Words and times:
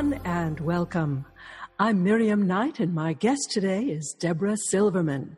Everyone, 0.00 0.26
and 0.26 0.58
welcome. 0.60 1.26
I'm 1.78 2.02
Miriam 2.02 2.46
Knight, 2.46 2.80
and 2.80 2.94
my 2.94 3.12
guest 3.12 3.50
today 3.50 3.82
is 3.82 4.16
Debra 4.18 4.56
Silverman. 4.56 5.36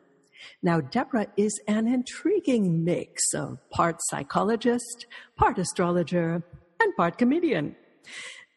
Now, 0.61 0.79
Debra 0.79 1.27
is 1.35 1.59
an 1.67 1.85
intriguing 1.85 2.81
mix 2.81 3.33
of 3.33 3.57
part 3.71 3.97
psychologist, 4.03 5.05
part 5.35 5.59
astrologer, 5.59 6.41
and 6.79 6.95
part 6.95 7.17
comedian. 7.17 7.75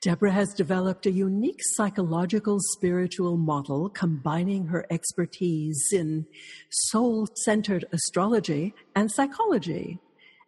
Debra 0.00 0.30
has 0.30 0.54
developed 0.54 1.06
a 1.06 1.10
unique 1.10 1.58
psychological 1.60 2.58
spiritual 2.60 3.36
model 3.36 3.88
combining 3.88 4.66
her 4.68 4.86
expertise 4.90 5.88
in 5.92 6.24
soul 6.70 7.26
centered 7.34 7.84
astrology 7.92 8.74
and 8.94 9.10
psychology, 9.10 9.98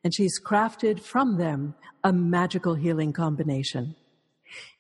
and 0.05 0.15
she's 0.15 0.41
crafted 0.41 1.01
from 1.01 1.37
them 1.37 1.75
a 2.05 2.13
magical 2.13 2.77
healing 2.77 3.13
combination. 3.13 3.97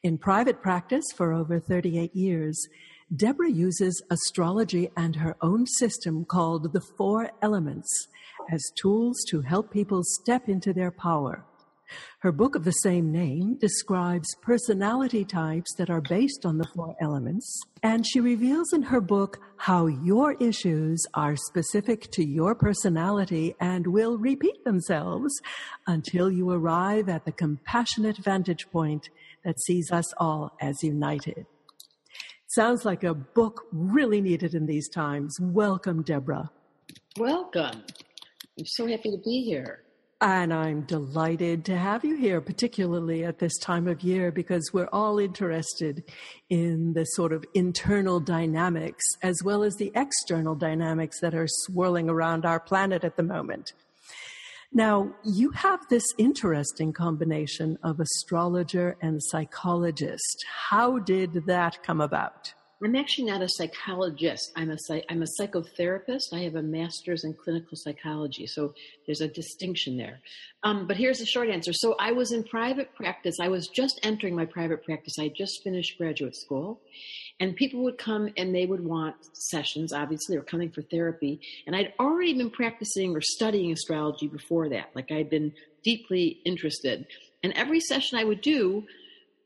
In 0.03 0.19
private 0.19 0.63
practice 0.63 1.05
for 1.17 1.33
over 1.33 1.59
38 1.61 2.15
years, 2.15 2.69
Debra 3.15 3.51
uses 3.51 4.03
astrology 4.11 4.91
and 4.97 5.17
her 5.17 5.37
own 5.41 5.67
system 5.67 6.25
called 6.25 6.73
the 6.73 6.83
Four 6.97 7.31
Elements 7.41 7.89
as 8.51 8.73
tools 8.81 9.25
to 9.31 9.41
help 9.41 9.71
people 9.71 10.03
step 10.05 10.49
into 10.49 10.73
their 10.73 10.91
power. 10.91 11.45
Her 12.21 12.33
book 12.33 12.55
of 12.55 12.65
the 12.65 12.73
same 12.73 13.11
name 13.11 13.57
describes 13.59 14.35
personality 14.43 15.25
types 15.25 15.73
that 15.77 15.89
are 15.89 16.03
based 16.03 16.45
on 16.45 16.59
the 16.59 16.69
four 16.75 16.95
elements, 17.01 17.63
and 17.83 18.07
she 18.07 18.21
reveals 18.21 18.73
in 18.73 18.83
her 18.83 19.01
book 19.01 19.41
how 19.57 19.87
your 19.87 20.35
issues 20.35 21.03
are 21.15 21.37
specific 21.37 22.11
to 22.13 22.25
your 22.25 22.55
personality 22.55 23.55
and 23.61 23.87
will 23.87 24.19
repeat 24.19 24.65
themselves 24.65 25.33
until 25.87 26.31
you 26.31 26.51
arrive 26.51 27.09
at 27.09 27.25
the 27.25 27.33
compassionate 27.33 28.19
vantage 28.19 28.69
point 28.71 29.09
that 29.45 29.61
sees 29.61 29.91
us 29.91 30.13
all 30.19 30.57
as 30.61 30.83
united. 30.83 31.47
Sounds 32.49 32.85
like 32.85 33.05
a 33.05 33.15
book 33.15 33.67
really 33.73 34.21
needed 34.21 34.55
in 34.55 34.67
these 34.67 34.89
times. 34.89 35.37
Welcome, 35.41 36.03
Debra. 36.03 36.51
Welcome. 37.19 37.85
I'm 38.59 38.67
so 38.67 38.87
happy 38.87 39.11
to 39.11 39.19
be 39.25 39.43
here. 39.45 39.85
And 40.21 40.53
I'm 40.53 40.81
delighted 40.81 41.65
to 41.67 41.77
have 41.77 42.05
you 42.05 42.17
here, 42.17 42.41
particularly 42.41 43.25
at 43.25 43.39
this 43.39 43.57
time 43.59 43.87
of 43.87 44.03
year, 44.03 44.33
because 44.33 44.73
we're 44.73 44.89
all 44.93 45.21
interested 45.21 46.03
in 46.51 46.95
the 46.95 47.05
sort 47.05 47.33
of 47.33 47.45
internal 47.55 48.19
dynamics 48.19 49.05
as 49.23 49.45
well 49.45 49.63
as 49.63 49.77
the 49.77 49.93
external 49.95 50.57
dynamics 50.57 51.21
that 51.21 51.35
are 51.35 51.47
swirling 51.47 52.09
around 52.09 52.45
our 52.45 52.59
planet 52.59 53.05
at 53.05 53.17
the 53.17 53.23
moment. 53.23 53.75
Now, 54.73 55.15
you 55.25 55.51
have 55.53 55.81
this 55.89 56.05
interesting 56.19 56.93
combination 56.93 57.79
of 57.83 58.01
astrologer 58.01 58.97
and 59.01 59.23
psychologist. 59.23 60.45
How 60.69 60.99
did 60.99 61.47
that 61.47 61.83
come 61.83 62.01
about? 62.03 62.53
I'm 62.83 62.95
actually 62.95 63.25
not 63.25 63.43
a 63.43 63.49
psychologist. 63.49 64.53
I'm 64.55 64.71
a 64.71 64.77
I'm 65.11 65.23
a 65.23 65.27
psychotherapist. 65.41 66.33
I 66.33 66.41
have 66.41 66.55
a 66.55 66.63
master's 66.63 67.25
in 67.25 67.35
clinical 67.35 67.77
psychology, 67.77 68.47
so 68.47 68.73
there's 69.05 69.21
a 69.21 69.27
distinction 69.27 69.97
there. 69.97 70.21
Um, 70.63 70.87
but 70.87 70.97
here's 70.97 71.19
the 71.19 71.27
short 71.27 71.49
answer. 71.49 71.73
So 71.73 71.97
I 71.99 72.13
was 72.13 72.31
in 72.31 72.45
private 72.45 72.95
practice. 72.95 73.37
I 73.41 73.49
was 73.49 73.67
just 73.67 73.99
entering 74.05 74.37
my 74.37 74.45
private 74.45 74.85
practice. 74.85 75.15
I 75.19 75.29
just 75.37 75.65
finished 75.65 75.99
graduate 75.99 76.37
school, 76.37 76.81
and 77.41 77.57
people 77.57 77.83
would 77.83 77.99
come 77.99 78.29
and 78.37 78.55
they 78.55 78.67
would 78.67 78.85
want 78.85 79.17
sessions. 79.33 79.93
Obviously, 79.93 80.37
or 80.37 80.43
coming 80.43 80.71
for 80.71 80.83
therapy. 80.83 81.41
And 81.67 81.75
I'd 81.75 81.95
already 81.99 82.35
been 82.35 82.51
practicing 82.51 83.17
or 83.17 83.21
studying 83.21 83.73
astrology 83.73 84.29
before 84.29 84.69
that. 84.69 84.91
Like 84.95 85.11
I'd 85.11 85.31
been 85.31 85.53
deeply 85.83 86.39
interested. 86.45 87.07
And 87.43 87.53
every 87.55 87.81
session 87.81 88.19
I 88.19 88.25
would 88.25 88.41
do, 88.41 88.85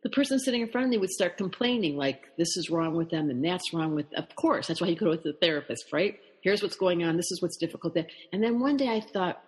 the 0.03 0.11
person 0.11 0.39
sitting 0.39 0.63
in 0.63 0.69
front 0.69 0.87
of 0.87 0.91
me 0.91 0.99
would 0.99 1.11
start 1.11 1.37
complaining, 1.37 1.97
like, 1.97 2.25
this 2.37 2.57
is 2.57 2.71
wrong 2.71 2.95
with 2.95 3.11
them 3.11 3.31
and 3.31 3.45
that's 3.45 3.73
wrong 3.73 3.95
with, 3.95 4.07
of 4.15 4.35
course, 4.35 4.67
that's 4.67 4.81
why 4.81 4.89
you 4.89 4.97
go 4.97 5.11
with 5.11 5.23
the 5.23 5.35
therapist, 5.41 5.93
right? 5.93 6.19
Here's 6.43 6.63
what's 6.63 6.77
going 6.77 7.05
on. 7.05 7.17
This 7.17 7.31
is 7.31 7.41
what's 7.41 7.57
difficult. 7.57 7.95
There. 7.95 8.07
And 8.33 8.43
then 8.43 8.59
one 8.59 8.77
day 8.77 8.89
I 8.89 9.01
thought, 9.01 9.43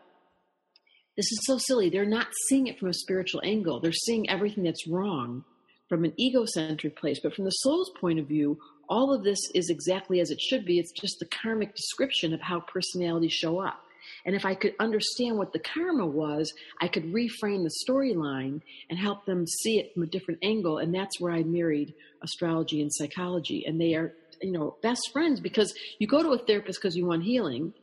this 1.17 1.31
is 1.31 1.41
so 1.45 1.59
silly. 1.59 1.91
They're 1.91 2.05
not 2.05 2.29
seeing 2.49 2.67
it 2.67 2.79
from 2.79 2.89
a 2.89 2.95
spiritual 2.95 3.41
angle. 3.45 3.81
They're 3.81 3.93
seeing 3.93 4.29
everything 4.29 4.65
that's 4.65 4.89
wrong 4.89 5.45
from 5.89 6.05
an 6.05 6.13
egocentric 6.19 6.97
place. 6.97 7.21
But 7.23 7.35
from 7.35 7.45
the 7.45 7.51
soul's 7.51 7.91
point 8.01 8.19
of 8.19 8.27
view, 8.27 8.59
all 8.89 9.13
of 9.15 9.23
this 9.23 9.39
is 9.55 9.71
exactly 9.71 10.21
as 10.21 10.31
it 10.31 10.41
should 10.41 10.65
be. 10.65 10.79
It's 10.79 10.93
just 10.93 11.19
the 11.19 11.27
karmic 11.27 11.75
description 11.75 12.35
of 12.35 12.41
how 12.41 12.61
personalities 12.61 13.33
show 13.33 13.61
up. 13.61 13.81
And 14.27 14.35
if 14.35 14.45
I 14.45 14.55
could 14.55 14.75
understand 14.81 15.37
what 15.37 15.53
the 15.53 15.59
karma 15.59 16.07
was, 16.07 16.53
I 16.81 16.89
could 16.89 17.13
reframe 17.13 17.63
the 17.63 17.75
storyline 17.87 18.63
and 18.89 18.99
help 18.99 19.27
them 19.27 19.47
see 19.47 19.79
it 19.79 19.93
from 19.93 20.03
a 20.03 20.07
different 20.07 20.41
angle. 20.43 20.79
And 20.79 20.95
that's 20.95 21.21
where 21.21 21.33
I 21.33 21.43
married 21.43 21.95
astrology 22.23 22.81
and 22.81 22.91
psychology. 22.93 23.65
And 23.67 23.81
they 23.81 23.95
are, 23.95 24.15
you 24.41 24.53
know, 24.53 24.77
best 24.83 25.11
friends 25.13 25.41
because 25.41 25.75
you 25.99 26.07
go 26.07 26.23
to 26.23 26.31
a 26.31 26.39
therapist 26.39 26.81
because 26.81 26.97
you 26.97 27.07
want 27.07 27.25
healing, 27.25 27.75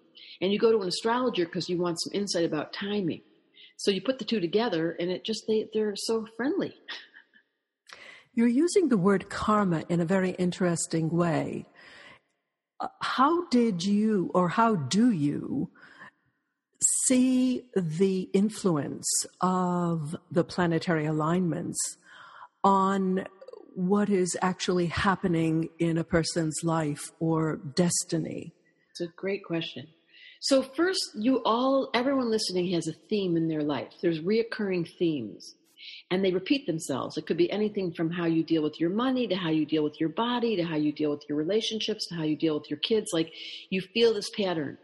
and 0.42 0.52
you 0.52 0.58
go 0.58 0.72
to 0.72 0.82
an 0.82 0.88
astrologer 0.88 1.46
because 1.46 1.70
you 1.70 1.78
want 1.78 2.02
some 2.02 2.14
insight 2.14 2.46
about 2.46 2.74
timing. 2.74 3.22
So 3.78 3.92
you 3.92 4.02
put 4.02 4.20
the 4.20 4.26
two 4.26 4.40
together, 4.40 4.96
and 5.00 5.12
it 5.12 5.24
just 5.24 5.46
they 5.48 5.68
they're 5.74 5.96
so 5.96 6.28
friendly. 6.36 6.74
You're 8.34 8.48
using 8.48 8.90
the 8.90 8.98
word 8.98 9.30
karma 9.30 9.84
in 9.90 10.00
a 10.00 10.06
very 10.06 10.32
interesting 10.32 11.10
way. 11.10 11.66
Uh, 12.80 12.88
how 13.02 13.48
did 13.50 13.84
you, 13.84 14.32
or 14.34 14.50
how 14.50 14.76
do 14.76 15.12
you, 15.12 15.70
see 17.12 17.64
the 17.76 18.30
influence 18.32 19.08
of 19.42 20.16
the 20.32 20.46
planetary 20.46 21.06
alignments 21.06 21.78
on 22.64 23.26
what 23.76 24.10
is 24.10 24.38
actually 24.42 24.86
happening 24.86 25.68
in 25.78 25.98
a 25.98 26.04
person's 26.06 26.58
life 26.64 27.12
or 27.20 27.58
destiny? 27.76 28.54
It's 28.92 29.02
a 29.02 29.08
great 29.08 29.44
question. 29.44 29.88
So 30.40 30.62
first, 30.62 31.12
you 31.16 31.42
all, 31.44 31.90
everyone 31.94 32.32
listening 32.32 32.72
has 32.72 32.88
a 32.88 32.94
theme 33.10 33.36
in 33.36 33.50
their 33.50 33.64
life. 33.64 33.92
There's 34.02 34.20
reoccurring 34.20 34.90
themes 34.98 35.56
and 36.10 36.24
they 36.24 36.32
repeat 36.32 36.66
themselves. 36.66 37.18
It 37.18 37.26
could 37.28 37.38
be 37.38 37.52
anything 37.52 37.92
from 37.92 38.10
how 38.10 38.26
you 38.26 38.44
deal 38.44 38.64
with 38.64 38.80
your 38.80 38.90
money 38.90 39.28
to 39.28 39.36
how 39.36 39.50
you 39.50 39.66
deal 39.66 39.84
with 39.84 40.00
your 40.00 40.10
body 40.10 40.56
to 40.56 40.64
how 40.64 40.78
you 40.78 40.92
deal 40.92 41.12
with 41.12 41.24
your 41.28 41.38
relationships 41.38 42.08
to 42.08 42.16
how 42.16 42.24
you 42.24 42.36
deal 42.36 42.58
with 42.58 42.70
your 42.70 42.80
kids. 42.80 43.12
Like 43.14 43.34
you 43.70 43.82
feel 43.82 44.14
this 44.14 44.30
pattern. 44.30 44.78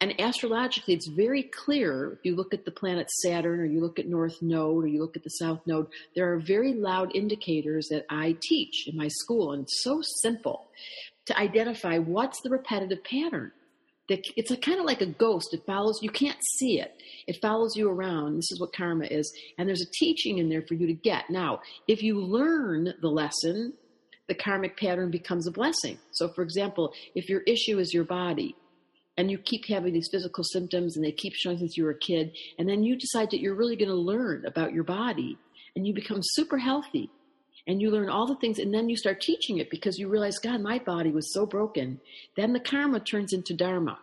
And 0.00 0.20
astrologically, 0.20 0.94
it's 0.94 1.08
very 1.08 1.44
clear 1.44 2.12
if 2.12 2.24
you 2.24 2.36
look 2.36 2.52
at 2.52 2.64
the 2.64 2.70
planet 2.70 3.10
Saturn 3.10 3.60
or 3.60 3.64
you 3.64 3.80
look 3.80 3.98
at 3.98 4.06
North 4.06 4.42
Node 4.42 4.84
or 4.84 4.86
you 4.86 5.00
look 5.00 5.16
at 5.16 5.22
the 5.22 5.30
South 5.30 5.60
Node, 5.66 5.86
there 6.14 6.32
are 6.32 6.38
very 6.38 6.74
loud 6.74 7.14
indicators 7.14 7.88
that 7.90 8.04
I 8.10 8.36
teach 8.42 8.86
in 8.88 8.96
my 8.96 9.08
school. 9.08 9.52
And 9.52 9.62
it's 9.62 9.82
so 9.82 10.00
simple 10.22 10.68
to 11.26 11.38
identify 11.38 11.98
what's 11.98 12.40
the 12.42 12.50
repetitive 12.50 13.02
pattern. 13.04 13.52
It's 14.08 14.50
a 14.50 14.56
kind 14.58 14.78
of 14.78 14.84
like 14.84 15.00
a 15.00 15.06
ghost. 15.06 15.54
It 15.54 15.64
follows, 15.64 16.00
you 16.02 16.10
can't 16.10 16.36
see 16.58 16.78
it. 16.78 17.00
It 17.26 17.40
follows 17.40 17.74
you 17.74 17.88
around. 17.88 18.36
This 18.36 18.52
is 18.52 18.60
what 18.60 18.74
karma 18.74 19.06
is. 19.06 19.32
And 19.56 19.66
there's 19.66 19.80
a 19.80 19.90
teaching 19.94 20.36
in 20.36 20.50
there 20.50 20.60
for 20.60 20.74
you 20.74 20.86
to 20.86 20.92
get. 20.92 21.30
Now, 21.30 21.60
if 21.88 22.02
you 22.02 22.20
learn 22.20 22.92
the 23.00 23.08
lesson, 23.08 23.72
the 24.28 24.34
karmic 24.34 24.76
pattern 24.76 25.10
becomes 25.10 25.46
a 25.46 25.50
blessing. 25.50 25.98
So, 26.10 26.28
for 26.28 26.42
example, 26.42 26.92
if 27.14 27.30
your 27.30 27.40
issue 27.42 27.78
is 27.78 27.94
your 27.94 28.04
body, 28.04 28.54
and 29.16 29.30
you 29.30 29.38
keep 29.38 29.66
having 29.68 29.92
these 29.92 30.08
physical 30.10 30.44
symptoms 30.44 30.96
and 30.96 31.04
they 31.04 31.12
keep 31.12 31.34
showing 31.34 31.58
since 31.58 31.76
you 31.76 31.84
were 31.84 31.90
a 31.90 31.98
kid, 31.98 32.36
and 32.58 32.68
then 32.68 32.82
you 32.82 32.96
decide 32.96 33.30
that 33.30 33.40
you're 33.40 33.54
really 33.54 33.76
going 33.76 33.88
to 33.88 33.94
learn 33.94 34.44
about 34.46 34.72
your 34.72 34.84
body 34.84 35.38
and 35.76 35.86
you 35.86 35.94
become 35.94 36.20
super 36.20 36.58
healthy 36.58 37.10
and 37.66 37.80
you 37.80 37.90
learn 37.90 38.10
all 38.10 38.26
the 38.26 38.36
things 38.36 38.58
and 38.58 38.74
then 38.74 38.88
you 38.88 38.96
start 38.96 39.20
teaching 39.20 39.58
it 39.58 39.70
because 39.70 39.98
you 39.98 40.08
realize, 40.08 40.38
God, 40.38 40.60
my 40.60 40.78
body 40.78 41.10
was 41.10 41.32
so 41.32 41.46
broken. 41.46 42.00
Then 42.36 42.52
the 42.52 42.60
karma 42.60 43.00
turns 43.00 43.32
into 43.32 43.54
dharma. 43.54 43.98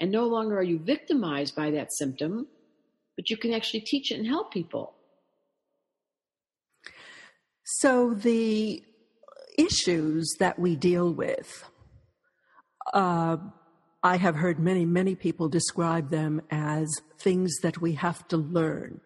And 0.00 0.10
no 0.10 0.26
longer 0.26 0.58
are 0.58 0.62
you 0.62 0.78
victimized 0.78 1.54
by 1.54 1.70
that 1.72 1.92
symptom, 1.92 2.46
but 3.16 3.28
you 3.28 3.36
can 3.36 3.52
actually 3.52 3.80
teach 3.80 4.10
it 4.10 4.18
and 4.18 4.26
help 4.26 4.50
people. 4.50 4.94
So 7.64 8.14
the 8.14 8.82
issues 9.58 10.34
that 10.38 10.58
we 10.58 10.74
deal 10.74 11.12
with, 11.12 11.64
uh, 12.94 13.36
I 14.02 14.16
have 14.16 14.36
heard 14.36 14.58
many, 14.58 14.86
many 14.86 15.14
people 15.14 15.48
describe 15.48 16.10
them 16.10 16.40
as 16.50 16.88
things 17.18 17.58
that 17.62 17.80
we 17.80 17.94
have 17.94 18.26
to 18.28 18.38
learn. 18.38 19.00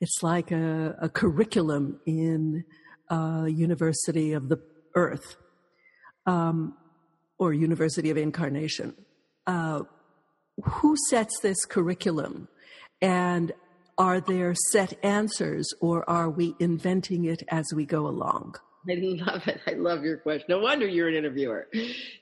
It's 0.00 0.22
like 0.22 0.50
a, 0.50 0.96
a 1.00 1.08
curriculum 1.08 2.00
in 2.04 2.64
a 3.08 3.46
University 3.48 4.32
of 4.32 4.48
the 4.48 4.60
Earth 4.94 5.36
um, 6.26 6.76
or 7.38 7.54
University 7.54 8.10
of 8.10 8.18
Incarnation. 8.18 8.94
Uh, 9.46 9.82
who 10.62 10.94
sets 11.08 11.40
this 11.40 11.64
curriculum? 11.64 12.48
And 13.00 13.52
are 13.96 14.20
there 14.20 14.54
set 14.70 14.92
answers 15.02 15.72
or 15.80 16.08
are 16.08 16.28
we 16.28 16.54
inventing 16.58 17.24
it 17.24 17.42
as 17.48 17.64
we 17.74 17.86
go 17.86 18.06
along? 18.06 18.56
I 18.90 18.94
love 19.24 19.46
it. 19.46 19.60
I 19.66 19.72
love 19.72 20.02
your 20.04 20.16
question. 20.16 20.46
No 20.48 20.60
wonder 20.60 20.86
you're 20.86 21.08
an 21.08 21.14
interviewer. 21.14 21.68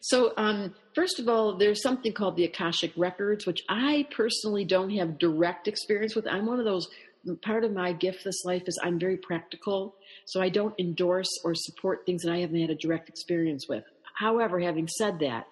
So, 0.00 0.32
um, 0.36 0.74
first 0.94 1.18
of 1.18 1.28
all, 1.28 1.56
there's 1.56 1.82
something 1.82 2.12
called 2.12 2.36
the 2.36 2.44
Akashic 2.44 2.92
Records, 2.96 3.46
which 3.46 3.62
I 3.68 4.06
personally 4.10 4.64
don't 4.64 4.90
have 4.90 5.18
direct 5.18 5.68
experience 5.68 6.14
with. 6.14 6.26
I'm 6.26 6.46
one 6.46 6.58
of 6.58 6.64
those 6.64 6.88
part 7.34 7.64
of 7.64 7.72
my 7.72 7.92
gift 7.92 8.24
this 8.24 8.44
life 8.44 8.62
is 8.66 8.78
I'm 8.82 8.98
very 8.98 9.16
practical. 9.16 9.96
So 10.26 10.40
I 10.40 10.48
don't 10.48 10.78
endorse 10.78 11.28
or 11.44 11.54
support 11.54 12.06
things 12.06 12.22
that 12.22 12.32
I 12.32 12.38
haven't 12.38 12.60
had 12.60 12.70
a 12.70 12.76
direct 12.76 13.08
experience 13.08 13.66
with. 13.68 13.84
However, 14.14 14.60
having 14.60 14.88
said 14.88 15.18
that, 15.20 15.46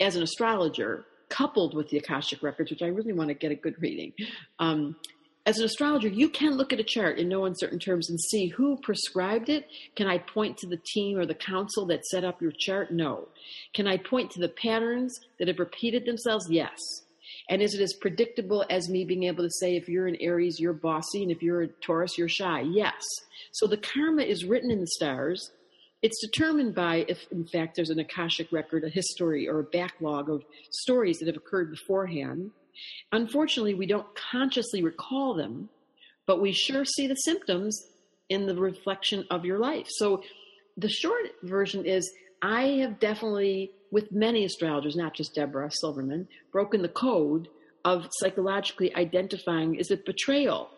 as 0.00 0.16
an 0.16 0.22
astrologer, 0.22 1.04
coupled 1.28 1.74
with 1.74 1.90
the 1.90 1.98
Akashic 1.98 2.42
records, 2.42 2.70
which 2.70 2.82
I 2.82 2.86
really 2.86 3.12
want 3.12 3.28
to 3.28 3.34
get 3.34 3.52
a 3.52 3.54
good 3.54 3.80
reading, 3.80 4.12
um, 4.58 4.96
as 5.46 5.58
an 5.58 5.64
astrologer, 5.64 6.08
you 6.08 6.28
can 6.28 6.52
look 6.52 6.72
at 6.72 6.80
a 6.80 6.84
chart 6.84 7.18
in 7.18 7.28
no 7.28 7.46
uncertain 7.46 7.78
terms 7.78 8.10
and 8.10 8.20
see 8.20 8.48
who 8.48 8.76
prescribed 8.82 9.48
it. 9.48 9.66
Can 9.96 10.06
I 10.06 10.18
point 10.18 10.58
to 10.58 10.66
the 10.66 10.80
team 10.92 11.18
or 11.18 11.24
the 11.24 11.34
council 11.34 11.86
that 11.86 12.04
set 12.06 12.24
up 12.24 12.42
your 12.42 12.52
chart? 12.58 12.92
No. 12.92 13.28
Can 13.74 13.86
I 13.86 13.96
point 13.96 14.30
to 14.32 14.40
the 14.40 14.50
patterns 14.50 15.18
that 15.38 15.48
have 15.48 15.58
repeated 15.58 16.04
themselves? 16.04 16.46
Yes. 16.50 16.76
And 17.48 17.62
is 17.62 17.74
it 17.74 17.80
as 17.80 17.94
predictable 17.94 18.64
as 18.68 18.88
me 18.88 19.04
being 19.04 19.24
able 19.24 19.42
to 19.42 19.50
say 19.50 19.76
if 19.76 19.88
you're 19.88 20.06
an 20.06 20.16
Aries, 20.20 20.60
you're 20.60 20.72
bossy, 20.72 21.22
and 21.22 21.32
if 21.32 21.42
you're 21.42 21.62
a 21.62 21.68
Taurus, 21.68 22.18
you're 22.18 22.28
shy? 22.28 22.60
Yes. 22.60 23.02
So 23.52 23.66
the 23.66 23.78
karma 23.78 24.22
is 24.22 24.44
written 24.44 24.70
in 24.70 24.80
the 24.80 24.86
stars. 24.86 25.50
It's 26.02 26.20
determined 26.20 26.74
by 26.74 27.04
if, 27.08 27.26
in 27.32 27.46
fact, 27.46 27.76
there's 27.76 27.90
an 27.90 27.98
Akashic 27.98 28.52
record, 28.52 28.84
a 28.84 28.88
history, 28.88 29.48
or 29.48 29.60
a 29.60 29.64
backlog 29.64 30.30
of 30.30 30.44
stories 30.70 31.18
that 31.18 31.26
have 31.26 31.36
occurred 31.36 31.70
beforehand. 31.70 32.50
Unfortunately, 33.12 33.74
we 33.74 33.86
don't 33.86 34.06
consciously 34.14 34.82
recall 34.82 35.34
them, 35.34 35.68
but 36.26 36.40
we 36.40 36.52
sure 36.52 36.84
see 36.84 37.06
the 37.06 37.14
symptoms 37.14 37.80
in 38.28 38.46
the 38.46 38.54
reflection 38.54 39.26
of 39.30 39.44
your 39.44 39.58
life. 39.58 39.86
So 39.88 40.22
the 40.76 40.88
short 40.88 41.24
version 41.42 41.84
is 41.84 42.10
I 42.42 42.62
have 42.80 43.00
definitely, 43.00 43.72
with 43.90 44.12
many 44.12 44.44
astrologers, 44.44 44.96
not 44.96 45.14
just 45.14 45.34
Debra 45.34 45.70
Silverman, 45.70 46.28
broken 46.52 46.82
the 46.82 46.88
code 46.88 47.48
of 47.84 48.08
psychologically 48.20 48.94
identifying 48.94 49.74
is 49.74 49.90
it 49.90 50.06
betrayal? 50.06 50.70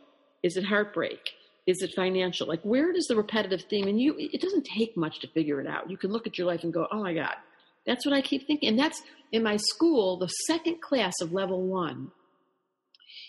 Is 0.42 0.56
it 0.56 0.64
heartbreak? 0.64 1.30
Is 1.66 1.82
it 1.82 1.92
financial? 1.94 2.48
Like, 2.48 2.62
where 2.62 2.92
does 2.92 3.06
the 3.06 3.14
repetitive 3.14 3.62
theme, 3.70 3.86
and 3.86 4.00
you, 4.00 4.16
it 4.18 4.40
doesn't 4.40 4.64
take 4.64 4.96
much 4.96 5.20
to 5.20 5.28
figure 5.28 5.60
it 5.60 5.66
out. 5.68 5.88
You 5.88 5.96
can 5.96 6.10
look 6.10 6.26
at 6.26 6.36
your 6.36 6.46
life 6.48 6.64
and 6.64 6.72
go, 6.72 6.88
oh 6.90 7.02
my 7.02 7.14
God, 7.14 7.34
that's 7.87 8.06
what 8.06 8.14
I 8.14 8.20
keep 8.20 8.46
thinking. 8.46 8.69
And 8.69 8.79
that's 8.79 9.02
in 9.32 9.43
my 9.43 9.56
school, 9.56 10.19
the 10.19 10.29
second 10.29 10.81
class 10.81 11.14
of 11.20 11.32
level 11.32 11.62
one 11.62 12.11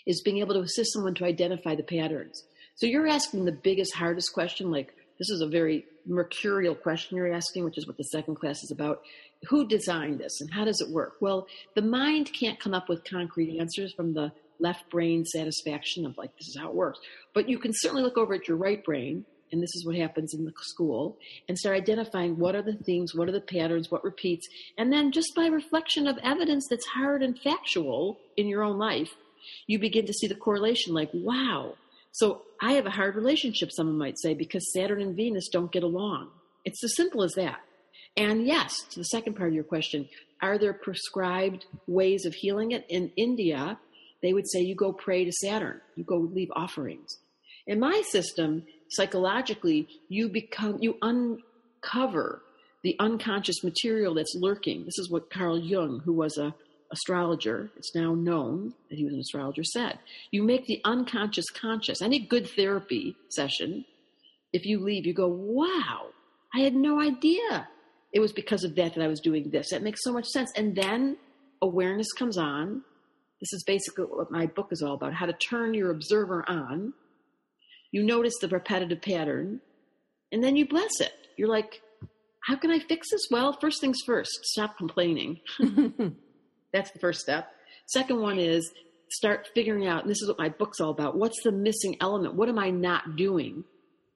is 0.06 0.22
being 0.22 0.38
able 0.38 0.54
to 0.54 0.60
assist 0.60 0.92
someone 0.92 1.14
to 1.14 1.24
identify 1.24 1.74
the 1.74 1.82
patterns. 1.82 2.44
So 2.76 2.86
you're 2.86 3.06
asking 3.06 3.44
the 3.44 3.52
biggest, 3.52 3.94
hardest 3.94 4.32
question, 4.32 4.70
like 4.70 4.94
this 5.18 5.30
is 5.30 5.40
a 5.40 5.46
very 5.46 5.86
mercurial 6.06 6.74
question 6.74 7.16
you're 7.16 7.32
asking, 7.32 7.64
which 7.64 7.78
is 7.78 7.86
what 7.86 7.96
the 7.96 8.04
second 8.04 8.34
class 8.34 8.62
is 8.62 8.70
about. 8.70 9.02
Who 9.48 9.66
designed 9.66 10.18
this 10.18 10.40
and 10.40 10.52
how 10.52 10.64
does 10.64 10.80
it 10.80 10.90
work? 10.90 11.14
Well, 11.20 11.46
the 11.74 11.82
mind 11.82 12.30
can't 12.38 12.60
come 12.60 12.74
up 12.74 12.88
with 12.88 13.04
concrete 13.04 13.58
answers 13.58 13.92
from 13.94 14.14
the 14.14 14.32
left 14.58 14.88
brain 14.90 15.24
satisfaction 15.24 16.06
of 16.06 16.16
like, 16.16 16.36
this 16.36 16.48
is 16.48 16.56
how 16.58 16.68
it 16.68 16.74
works. 16.74 16.98
But 17.32 17.48
you 17.48 17.58
can 17.58 17.72
certainly 17.74 18.02
look 18.02 18.18
over 18.18 18.34
at 18.34 18.48
your 18.48 18.56
right 18.56 18.82
brain, 18.84 19.24
and 19.54 19.62
this 19.62 19.74
is 19.74 19.86
what 19.86 19.96
happens 19.96 20.34
in 20.34 20.44
the 20.44 20.52
school, 20.60 21.16
and 21.48 21.56
start 21.56 21.76
identifying 21.76 22.36
what 22.38 22.54
are 22.54 22.62
the 22.62 22.74
themes, 22.74 23.14
what 23.14 23.28
are 23.28 23.32
the 23.32 23.40
patterns, 23.40 23.90
what 23.90 24.04
repeats. 24.04 24.46
And 24.76 24.92
then 24.92 25.12
just 25.12 25.34
by 25.34 25.46
reflection 25.46 26.06
of 26.06 26.18
evidence 26.22 26.66
that's 26.68 26.86
hard 26.86 27.22
and 27.22 27.38
factual 27.38 28.18
in 28.36 28.48
your 28.48 28.64
own 28.64 28.78
life, 28.78 29.14
you 29.66 29.78
begin 29.78 30.06
to 30.06 30.12
see 30.12 30.26
the 30.26 30.34
correlation 30.34 30.92
like, 30.92 31.10
wow. 31.14 31.74
So 32.12 32.42
I 32.60 32.72
have 32.72 32.86
a 32.86 32.90
hard 32.90 33.14
relationship, 33.14 33.70
someone 33.72 33.96
might 33.96 34.18
say, 34.18 34.34
because 34.34 34.72
Saturn 34.72 35.00
and 35.00 35.16
Venus 35.16 35.48
don't 35.48 35.72
get 35.72 35.82
along. 35.82 36.30
It's 36.64 36.82
as 36.82 36.96
simple 36.96 37.22
as 37.22 37.34
that. 37.34 37.60
And 38.16 38.46
yes, 38.46 38.84
to 38.90 39.00
the 39.00 39.04
second 39.04 39.34
part 39.34 39.50
of 39.50 39.54
your 39.54 39.64
question, 39.64 40.08
are 40.42 40.58
there 40.58 40.72
prescribed 40.72 41.66
ways 41.86 42.24
of 42.26 42.34
healing 42.34 42.72
it? 42.72 42.86
In 42.88 43.12
India, 43.16 43.78
they 44.22 44.32
would 44.32 44.48
say 44.48 44.60
you 44.60 44.74
go 44.74 44.92
pray 44.92 45.24
to 45.24 45.32
Saturn, 45.32 45.80
you 45.96 46.04
go 46.04 46.16
leave 46.16 46.50
offerings. 46.56 47.18
In 47.66 47.80
my 47.80 48.02
system, 48.08 48.64
psychologically, 48.96 49.88
you 50.08 50.28
become, 50.28 50.78
you 50.80 50.96
uncover 51.02 52.42
the 52.82 52.96
unconscious 52.98 53.64
material 53.64 54.14
that's 54.14 54.36
lurking. 54.38 54.84
This 54.84 54.98
is 54.98 55.10
what 55.10 55.30
Carl 55.30 55.58
Jung, 55.58 56.00
who 56.04 56.12
was 56.12 56.36
a 56.36 56.54
astrologer, 56.92 57.70
it's 57.76 57.94
now 57.94 58.14
known 58.14 58.72
that 58.88 58.96
he 58.96 59.04
was 59.04 59.14
an 59.14 59.20
astrologer, 59.20 59.64
said. 59.64 59.98
You 60.30 60.42
make 60.42 60.66
the 60.66 60.80
unconscious 60.84 61.50
conscious. 61.50 62.00
Any 62.00 62.20
good 62.20 62.48
therapy 62.48 63.16
session, 63.30 63.84
if 64.52 64.64
you 64.64 64.78
leave, 64.78 65.06
you 65.06 65.12
go, 65.12 65.28
wow, 65.28 66.06
I 66.54 66.60
had 66.60 66.74
no 66.74 67.00
idea. 67.00 67.68
It 68.12 68.20
was 68.20 68.32
because 68.32 68.64
of 68.64 68.76
that 68.76 68.94
that 68.94 69.02
I 69.02 69.08
was 69.08 69.20
doing 69.20 69.50
this. 69.50 69.70
That 69.70 69.82
makes 69.82 70.02
so 70.02 70.12
much 70.12 70.26
sense. 70.26 70.52
And 70.56 70.76
then 70.76 71.16
awareness 71.60 72.12
comes 72.12 72.38
on. 72.38 72.82
This 73.40 73.52
is 73.52 73.64
basically 73.64 74.04
what 74.04 74.30
my 74.30 74.46
book 74.46 74.68
is 74.70 74.80
all 74.80 74.94
about 74.94 75.14
how 75.14 75.26
to 75.26 75.32
turn 75.32 75.74
your 75.74 75.90
observer 75.90 76.44
on. 76.48 76.94
You 77.94 78.02
notice 78.02 78.34
the 78.40 78.48
repetitive 78.48 79.02
pattern, 79.02 79.60
and 80.32 80.42
then 80.42 80.56
you 80.56 80.66
bless 80.66 81.00
it. 81.00 81.12
You're 81.36 81.46
like, 81.48 81.80
how 82.40 82.56
can 82.56 82.72
I 82.72 82.80
fix 82.80 83.12
this? 83.12 83.28
Well, 83.30 83.56
first 83.60 83.80
things 83.80 83.98
first, 84.04 84.32
stop 84.46 84.76
complaining. 84.76 85.38
That's 86.72 86.90
the 86.90 86.98
first 86.98 87.20
step. 87.20 87.52
Second 87.86 88.20
one 88.20 88.40
is 88.40 88.68
start 89.12 89.46
figuring 89.54 89.86
out, 89.86 90.02
and 90.02 90.10
this 90.10 90.20
is 90.20 90.26
what 90.26 90.40
my 90.40 90.48
book's 90.48 90.80
all 90.80 90.90
about, 90.90 91.16
what's 91.16 91.40
the 91.44 91.52
missing 91.52 91.96
element? 92.00 92.34
What 92.34 92.48
am 92.48 92.58
I 92.58 92.70
not 92.70 93.14
doing? 93.14 93.62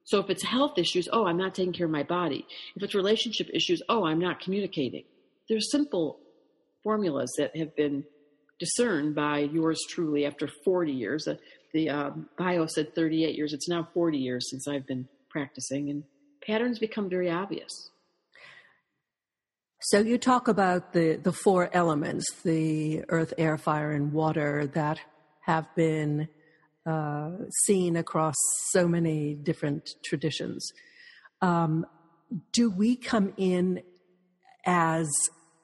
So 0.03 0.19
if 0.19 0.29
it's 0.29 0.43
health 0.43 0.77
issues, 0.77 1.07
oh, 1.13 1.25
I'm 1.25 1.37
not 1.37 1.55
taking 1.55 1.71
care 1.71 1.85
of 1.85 1.91
my 1.93 2.03
body. 2.03 2.45
If 2.75 2.83
it's 2.83 2.95
relationship 2.95 3.47
issues, 3.53 3.81
oh, 3.87 4.03
I'm 4.03 4.19
not 4.19 4.41
communicating. 4.41 5.05
There's 5.47 5.71
simple 5.71 6.19
formulas 6.83 7.33
that 7.37 7.55
have 7.55 7.77
been 7.77 8.03
discerned 8.59 9.15
by 9.15 9.39
yours 9.39 9.79
truly 9.87 10.25
after 10.25 10.49
40 10.65 10.91
years. 10.91 11.29
Uh, 11.29 11.35
The, 11.73 11.89
um, 11.89 12.29
bio 12.37 12.65
said 12.65 12.95
38 12.95 13.35
years. 13.35 13.53
It's 13.53 13.69
now 13.69 13.87
40 13.93 14.17
years 14.17 14.49
since 14.49 14.67
I've 14.67 14.87
been 14.87 15.07
practicing, 15.29 15.89
and 15.89 16.03
patterns 16.45 16.79
become 16.79 17.09
very 17.09 17.29
obvious. 17.29 17.91
So 19.81 19.99
you 19.99 20.17
talk 20.17 20.47
about 20.47 20.93
the, 20.93 21.15
the 21.15 21.31
four 21.31 21.69
elements, 21.71 22.25
the 22.43 23.05
earth, 23.07 23.33
air, 23.37 23.57
fire, 23.57 23.91
and 23.91 24.11
water 24.11 24.67
that 24.73 24.99
have 25.45 25.73
been 25.75 26.27
uh, 26.85 27.31
seen 27.65 27.95
across 27.95 28.35
so 28.71 28.87
many 28.87 29.35
different 29.35 29.89
traditions. 30.03 30.69
Um, 31.41 31.85
do 32.51 32.69
we 32.69 32.95
come 32.95 33.33
in 33.37 33.81
as 34.65 35.07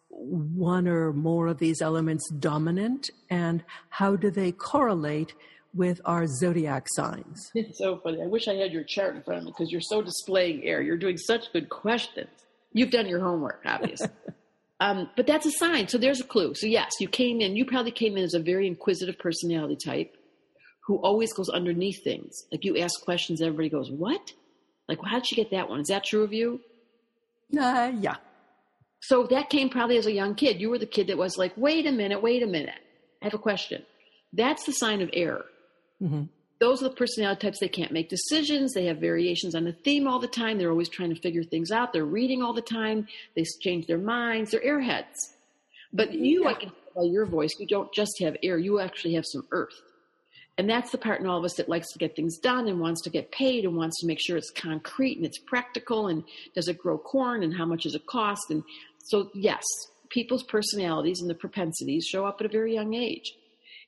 one 0.10 0.88
or 0.88 1.12
more 1.12 1.48
of 1.48 1.58
these 1.58 1.82
elements 1.82 2.30
dominant, 2.32 3.10
and 3.30 3.64
how 3.90 4.16
do 4.16 4.32
they 4.32 4.52
correlate 4.52 5.34
with 5.76 6.00
our 6.06 6.26
zodiac 6.26 6.88
signs? 6.96 7.52
It's 7.56 7.78
so 7.78 7.98
funny. 7.98 8.22
I 8.22 8.28
wish 8.28 8.48
I 8.48 8.56
had 8.56 8.72
your 8.72 8.84
chart 8.84 9.16
in 9.16 9.22
front 9.22 9.40
of 9.40 9.46
me 9.46 9.52
because 9.52 9.72
you're 9.72 9.82
so 9.82 10.02
displaying 10.02 10.64
air. 10.64 10.82
You're 10.82 10.98
doing 10.98 11.18
such 11.18 11.52
good 11.52 11.70
questions. 11.70 12.30
You've 12.74 12.92
done 12.92 13.08
your 13.08 13.20
homework, 13.20 13.62
obviously. 13.66 14.10
um, 14.80 15.10
but 15.16 15.28
that's 15.28 15.46
a 15.46 15.52
sign. 15.52 15.88
So 15.88 15.98
there's 15.98 16.22
a 16.22 16.24
clue. 16.24 16.56
So 16.56 16.66
yes, 16.68 16.94
you 17.00 17.08
came 17.08 17.42
in. 17.42 17.56
You 17.56 17.66
probably 17.66 17.92
came 17.92 18.18
in 18.18 18.24
as 18.24 18.34
a 18.34 18.40
very 18.40 18.68
inquisitive 18.68 19.20
personality 19.20 19.76
type 19.76 20.16
who 20.86 20.98
always 20.98 21.34
goes 21.34 21.50
underneath 21.50 22.04
things. 22.04 22.46
Like 22.52 22.64
you 22.64 22.78
ask 22.78 23.04
questions, 23.04 23.42
everybody 23.42 23.70
goes, 23.70 23.90
"What? 23.90 24.34
Like, 24.88 25.02
well, 25.02 25.12
how 25.12 25.20
did 25.20 25.32
you 25.32 25.36
get 25.36 25.52
that 25.52 25.70
one? 25.70 25.80
Is 25.82 25.88
that 25.88 26.04
true 26.04 26.24
of 26.24 26.32
you?" 26.32 26.62
Uh, 27.60 27.92
yeah. 28.00 28.18
So 29.02 29.24
that 29.28 29.50
came 29.50 29.70
probably 29.70 29.98
as 29.98 30.06
a 30.06 30.12
young 30.12 30.36
kid. 30.36 30.60
You 30.60 30.70
were 30.70 30.80
the 30.80 30.86
kid 30.86 31.08
that 31.08 31.18
was 31.18 31.38
like, 31.38 31.54
"Wait 31.58 31.86
a 31.88 31.92
minute, 31.92 32.22
wait 32.22 32.44
a 32.44 32.48
minute. 32.48 32.82
I 33.22 33.26
have 33.26 33.34
a 33.34 33.40
question." 33.40 33.84
That's 34.34 34.66
the 34.66 34.74
sign 34.74 35.02
of 35.02 35.10
error. 35.14 35.46
Mm-hmm. 36.02 36.24
Those 36.60 36.82
are 36.82 36.90
the 36.90 36.96
personality 36.96 37.48
types 37.48 37.60
they 37.60 37.68
can't 37.68 37.92
make 37.92 38.10
decisions. 38.10 38.74
They 38.74 38.86
have 38.86 38.98
variations 38.98 39.56
on 39.56 39.66
the 39.66 39.74
theme 39.74 40.08
all 40.08 40.20
the 40.20 40.28
time. 40.28 40.58
They're 40.58 40.72
always 40.72 40.90
trying 40.90 41.14
to 41.14 41.20
figure 41.20 41.44
things 41.44 41.72
out. 41.72 41.92
They're 41.92 42.06
reading 42.06 42.42
all 42.42 42.54
the 42.54 42.62
time. 42.62 43.08
They 43.36 43.44
change 43.62 43.88
their 43.88 43.98
minds. 43.98 44.52
They're 44.52 44.62
airheads. 44.62 45.16
But 45.92 46.14
you 46.14 46.44
yeah. 46.44 46.50
i 46.50 46.54
can 46.54 46.70
tell 46.70 47.04
by 47.04 47.12
your 47.12 47.26
voice 47.26 47.52
you 47.60 47.68
don't 47.68 47.94
just 47.94 48.14
have 48.22 48.38
air. 48.42 48.58
You 48.58 48.80
actually 48.80 49.16
have 49.16 49.26
some 49.26 49.46
earth. 49.52 49.74
And 50.58 50.70
that's 50.70 50.92
the 50.92 50.98
part 50.98 51.20
in 51.20 51.28
all 51.28 51.38
of 51.38 51.44
us 51.44 51.56
that 51.56 51.68
likes 51.68 51.92
to 51.92 52.00
get 52.00 52.16
things 52.16 52.38
done 52.38 52.70
and 52.70 52.80
wants 52.80 53.02
to 53.02 53.10
get 53.10 53.32
paid 53.32 53.66
and 53.66 53.76
wants 53.76 54.00
to 54.00 54.08
make 54.08 54.20
sure 54.22 54.38
it's 54.38 54.52
concrete 54.52 55.18
and 55.18 55.26
it's 55.26 55.38
practical 55.38 56.08
and 56.08 56.24
does 56.54 56.70
it 56.70 56.78
grow 56.78 56.98
corn 56.98 57.44
and 57.44 57.54
how 57.54 57.66
much 57.66 57.84
does 57.84 57.96
it 57.96 58.06
cost? 58.06 58.50
And 58.50 58.64
so 59.04 59.30
yes 59.34 59.64
people's 60.10 60.44
personalities 60.44 61.20
and 61.22 61.30
the 61.30 61.36
propensities 61.36 62.06
show 62.06 62.26
up 62.26 62.38
at 62.40 62.46
a 62.46 62.50
very 62.50 62.74
young 62.74 62.94
age 62.94 63.34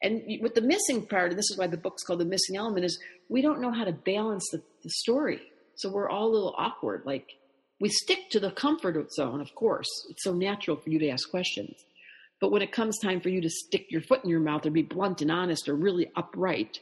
and 0.02 0.22
with 0.42 0.54
the 0.54 0.62
missing 0.62 1.06
part, 1.06 1.32
and 1.32 1.38
this 1.38 1.50
is 1.50 1.58
why 1.58 1.68
the 1.68 1.78
book's 1.78 2.04
called 2.04 2.20
The 2.20 2.26
Missing 2.26 2.56
Element, 2.56 2.86
is 2.86 3.00
we 3.30 3.42
don't 3.42 3.62
know 3.62 3.72
how 3.72 3.84
to 3.84 3.92
balance 3.92 4.48
the, 4.52 4.62
the 4.84 4.90
story. 4.90 5.42
So 5.76 5.90
we're 5.90 6.10
all 6.10 6.28
a 6.28 6.34
little 6.34 6.56
awkward. 6.58 7.04
Like 7.06 7.32
we 7.80 7.90
stick 7.90 8.30
to 8.32 8.40
the 8.40 8.52
comfort 8.52 9.12
zone, 9.14 9.42
of 9.42 9.54
course. 9.56 9.88
It's 10.10 10.24
so 10.24 10.34
natural 10.34 10.78
for 10.78 10.90
you 10.90 11.00
to 11.00 11.10
ask 11.10 11.30
questions. 11.30 11.76
But 12.40 12.52
when 12.52 12.62
it 12.62 12.72
comes 12.72 13.00
time 13.00 13.22
for 13.22 13.30
you 13.30 13.42
to 13.42 13.50
stick 13.50 13.88
your 13.90 14.02
foot 14.02 14.24
in 14.24 14.30
your 14.30 14.40
mouth 14.40 14.66
or 14.66 14.72
be 14.72 14.84
blunt 14.84 15.22
and 15.22 15.32
honest 15.32 15.68
or 15.68 15.76
really 15.76 16.12
upright, 16.16 16.80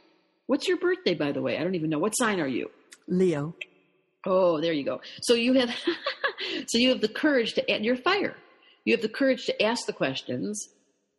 what's 0.48 0.68
your 0.68 0.78
birthday, 0.78 1.14
by 1.14 1.32
the 1.32 1.42
way? 1.42 1.58
I 1.58 1.64
don't 1.64 1.76
even 1.76 1.90
know. 1.90 2.00
What 2.00 2.12
sign 2.12 2.40
are 2.42 2.48
you? 2.48 2.70
Leo. 3.08 3.56
Oh, 4.26 4.60
there 4.60 4.74
you 4.74 4.84
go. 4.84 5.02
So 5.22 5.34
you 5.34 5.54
have, 5.54 5.74
so 6.68 6.78
you 6.78 6.90
have 6.90 7.02
the 7.02 7.08
courage 7.08 7.54
to, 7.54 7.72
add 7.72 7.86
your 7.86 7.96
fire. 7.96 8.36
You 8.84 8.94
have 8.94 9.02
the 9.02 9.10
courage 9.10 9.46
to 9.46 9.64
ask 9.64 9.86
the 9.86 9.94
questions 9.94 10.70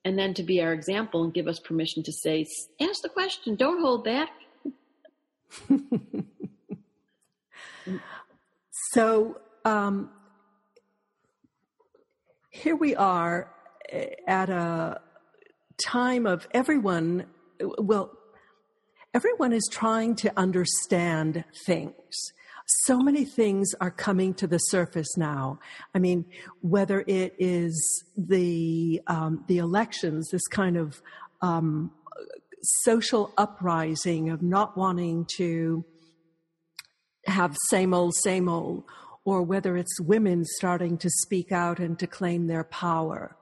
and 0.06 0.16
then 0.16 0.32
to 0.32 0.44
be 0.44 0.62
our 0.62 0.72
example 0.72 1.24
and 1.24 1.34
give 1.34 1.48
us 1.48 1.58
permission 1.58 2.04
to 2.04 2.12
say, 2.12 2.46
ask 2.80 3.02
the 3.02 3.08
question, 3.08 3.56
don't 3.56 3.80
hold 3.80 4.04
back. 4.04 4.28
so 8.92 9.40
um, 9.64 10.08
here 12.50 12.76
we 12.76 12.94
are 12.94 13.52
eh, 13.90 14.10
at 14.28 14.48
a 14.48 15.00
time 15.84 16.24
of 16.24 16.46
everyone, 16.52 17.26
well, 17.76 18.12
everyone 19.12 19.52
is 19.52 19.68
trying 19.68 20.14
to 20.14 20.32
understand 20.38 21.42
things. 21.66 22.14
So 22.66 22.98
many 22.98 23.24
things 23.24 23.74
are 23.80 23.92
coming 23.92 24.34
to 24.34 24.46
the 24.46 24.58
surface 24.58 25.16
now. 25.16 25.60
I 25.94 26.00
mean, 26.00 26.24
whether 26.62 27.04
it 27.06 27.34
is 27.38 28.04
the 28.16 29.00
um, 29.06 29.44
the 29.46 29.58
elections, 29.58 30.28
this 30.30 30.46
kind 30.48 30.76
of 30.76 31.00
um, 31.42 31.92
social 32.82 33.32
uprising 33.38 34.30
of 34.30 34.42
not 34.42 34.76
wanting 34.76 35.26
to 35.36 35.84
have 37.26 37.56
same 37.70 37.94
old, 37.94 38.14
same 38.16 38.48
old, 38.48 38.84
or 39.24 39.42
whether 39.42 39.76
it's 39.76 40.00
women 40.00 40.44
starting 40.44 40.98
to 40.98 41.10
speak 41.10 41.52
out 41.52 41.78
and 41.78 41.98
to 41.98 42.06
claim 42.06 42.46
their 42.46 42.64
power. 42.64 43.36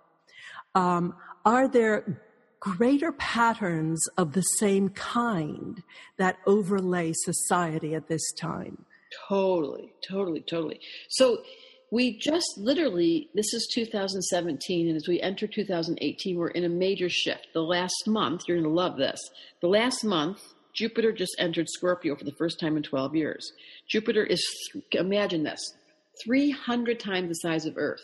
Um, 0.75 1.15
are 1.45 1.69
there 1.69 2.21
greater 2.61 3.13
patterns 3.13 4.03
of 4.17 4.33
the 4.33 4.43
same 4.43 4.89
kind 4.91 5.83
that 6.17 6.37
overlay 6.47 7.13
society 7.15 7.95
at 7.95 8.09
this 8.09 8.33
time? 8.33 8.85
Totally, 9.29 9.93
totally, 10.07 10.41
totally. 10.41 10.81
So 11.09 11.43
we 11.91 12.19
just 12.19 12.47
literally, 12.57 13.29
this 13.35 13.53
is 13.55 13.71
2017, 13.75 14.89
and 14.89 14.97
as 14.97 15.07
we 15.07 15.21
enter 15.21 15.47
2018, 15.47 16.37
we're 16.37 16.49
in 16.49 16.65
a 16.65 16.69
major 16.69 17.09
shift. 17.09 17.49
The 17.53 17.63
last 17.63 18.07
month, 18.07 18.43
you're 18.47 18.57
going 18.57 18.69
to 18.69 18.75
love 18.75 18.97
this. 18.97 19.21
The 19.61 19.69
last 19.69 20.05
month, 20.05 20.41
Jupiter 20.75 21.13
just 21.13 21.37
entered 21.39 21.69
Scorpio 21.69 22.17
for 22.17 22.25
the 22.25 22.33
first 22.33 22.59
time 22.59 22.77
in 22.77 22.83
12 22.83 23.15
years. 23.15 23.53
Jupiter 23.89 24.25
is, 24.25 24.45
imagine 24.93 25.45
this, 25.45 25.61
300 26.25 26.99
times 26.99 27.29
the 27.29 27.35
size 27.35 27.65
of 27.65 27.77
Earth. 27.77 28.03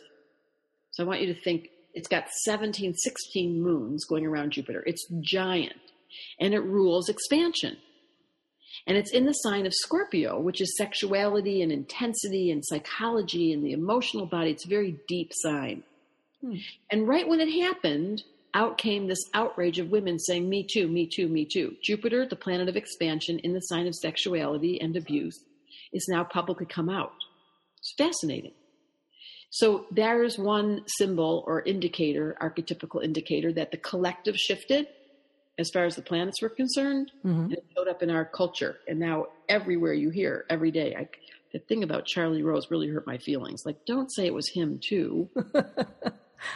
So 0.93 1.03
I 1.03 1.07
want 1.07 1.21
you 1.21 1.35
to 1.35 1.41
think 1.41 1.69
it's 1.95 2.09
got 2.09 2.29
17, 2.45 2.95
16 2.95 3.61
moons 3.61 4.05
going 4.05 4.25
around 4.25 4.53
Jupiter. 4.53 4.83
It's 4.87 5.07
giant 5.21 5.75
and 6.39 6.55
it 6.55 6.61
rules 6.61 7.09
expansion. 7.09 7.77
And 8.91 8.99
it's 8.99 9.13
in 9.13 9.25
the 9.25 9.35
sign 9.35 9.67
of 9.67 9.73
Scorpio, 9.73 10.41
which 10.41 10.61
is 10.61 10.77
sexuality 10.77 11.63
and 11.63 11.71
intensity 11.71 12.51
and 12.51 12.61
psychology 12.67 13.53
and 13.53 13.65
the 13.65 13.71
emotional 13.71 14.27
body. 14.27 14.51
It's 14.51 14.65
a 14.65 14.69
very 14.69 14.99
deep 15.07 15.31
sign. 15.33 15.85
Hmm. 16.41 16.57
And 16.91 17.07
right 17.07 17.29
when 17.29 17.39
it 17.39 17.53
happened, 17.63 18.25
out 18.53 18.79
came 18.79 19.07
this 19.07 19.23
outrage 19.33 19.79
of 19.79 19.93
women 19.93 20.19
saying, 20.19 20.49
Me 20.49 20.67
too, 20.69 20.89
me 20.89 21.07
too, 21.07 21.29
me 21.29 21.45
too. 21.45 21.77
Jupiter, 21.85 22.27
the 22.27 22.35
planet 22.35 22.69
of 22.69 22.77
expansion 22.77 23.39
in 23.39 23.53
the 23.53 23.61
sign 23.61 23.87
of 23.87 23.95
sexuality 23.95 24.81
and 24.81 24.97
abuse, 24.97 25.39
is 25.93 26.09
now 26.09 26.25
publicly 26.25 26.67
come 26.67 26.89
out. 26.89 27.13
It's 27.79 27.95
fascinating. 27.97 28.55
So 29.51 29.87
there's 29.93 30.37
one 30.37 30.83
symbol 30.99 31.45
or 31.47 31.63
indicator, 31.63 32.37
archetypical 32.43 33.05
indicator, 33.05 33.53
that 33.53 33.71
the 33.71 33.77
collective 33.77 34.35
shifted 34.35 34.89
as 35.61 35.71
far 35.71 35.85
as 35.85 35.97
the 35.97 36.03
planets 36.03 36.43
were 36.43 36.49
concerned, 36.49 37.13
mm-hmm. 37.25 37.53
it 37.53 37.65
showed 37.77 37.89
up 37.89 38.03
in 38.03 38.11
our 38.11 38.25
culture. 38.25 38.79
And 38.89 38.99
now 38.99 39.27
everywhere 39.49 39.93
you 39.93 40.11
hear, 40.11 40.45
every 40.51 40.71
day, 40.71 40.95
I, 40.97 41.09
the 41.53 41.59
thing 41.59 41.83
about 41.83 42.07
Charlie 42.07 42.43
Rose 42.43 42.71
really 42.71 42.89
hurt 42.89 43.07
my 43.07 43.19
feelings. 43.19 43.63
Like, 43.65 43.85
don't 43.87 44.13
say 44.13 44.27
it 44.27 44.35
was 44.35 44.51
him 44.53 44.81
too. 44.83 45.29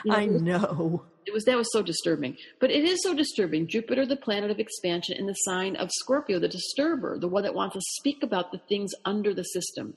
You 0.04 0.12
know, 0.12 0.16
I 0.16 0.26
know. 0.26 1.04
It 1.26 1.32
was 1.32 1.44
that 1.44 1.56
was 1.56 1.72
so 1.72 1.82
disturbing. 1.82 2.36
But 2.60 2.70
it 2.70 2.84
is 2.84 3.02
so 3.02 3.14
disturbing. 3.14 3.66
Jupiter, 3.66 4.06
the 4.06 4.16
planet 4.16 4.50
of 4.50 4.58
expansion, 4.58 5.16
in 5.18 5.26
the 5.26 5.34
sign 5.34 5.76
of 5.76 5.90
Scorpio, 5.92 6.38
the 6.38 6.48
disturber, 6.48 7.18
the 7.18 7.28
one 7.28 7.42
that 7.42 7.54
wants 7.54 7.74
to 7.74 7.80
speak 7.98 8.22
about 8.22 8.52
the 8.52 8.60
things 8.68 8.92
under 9.04 9.34
the 9.34 9.42
system, 9.42 9.94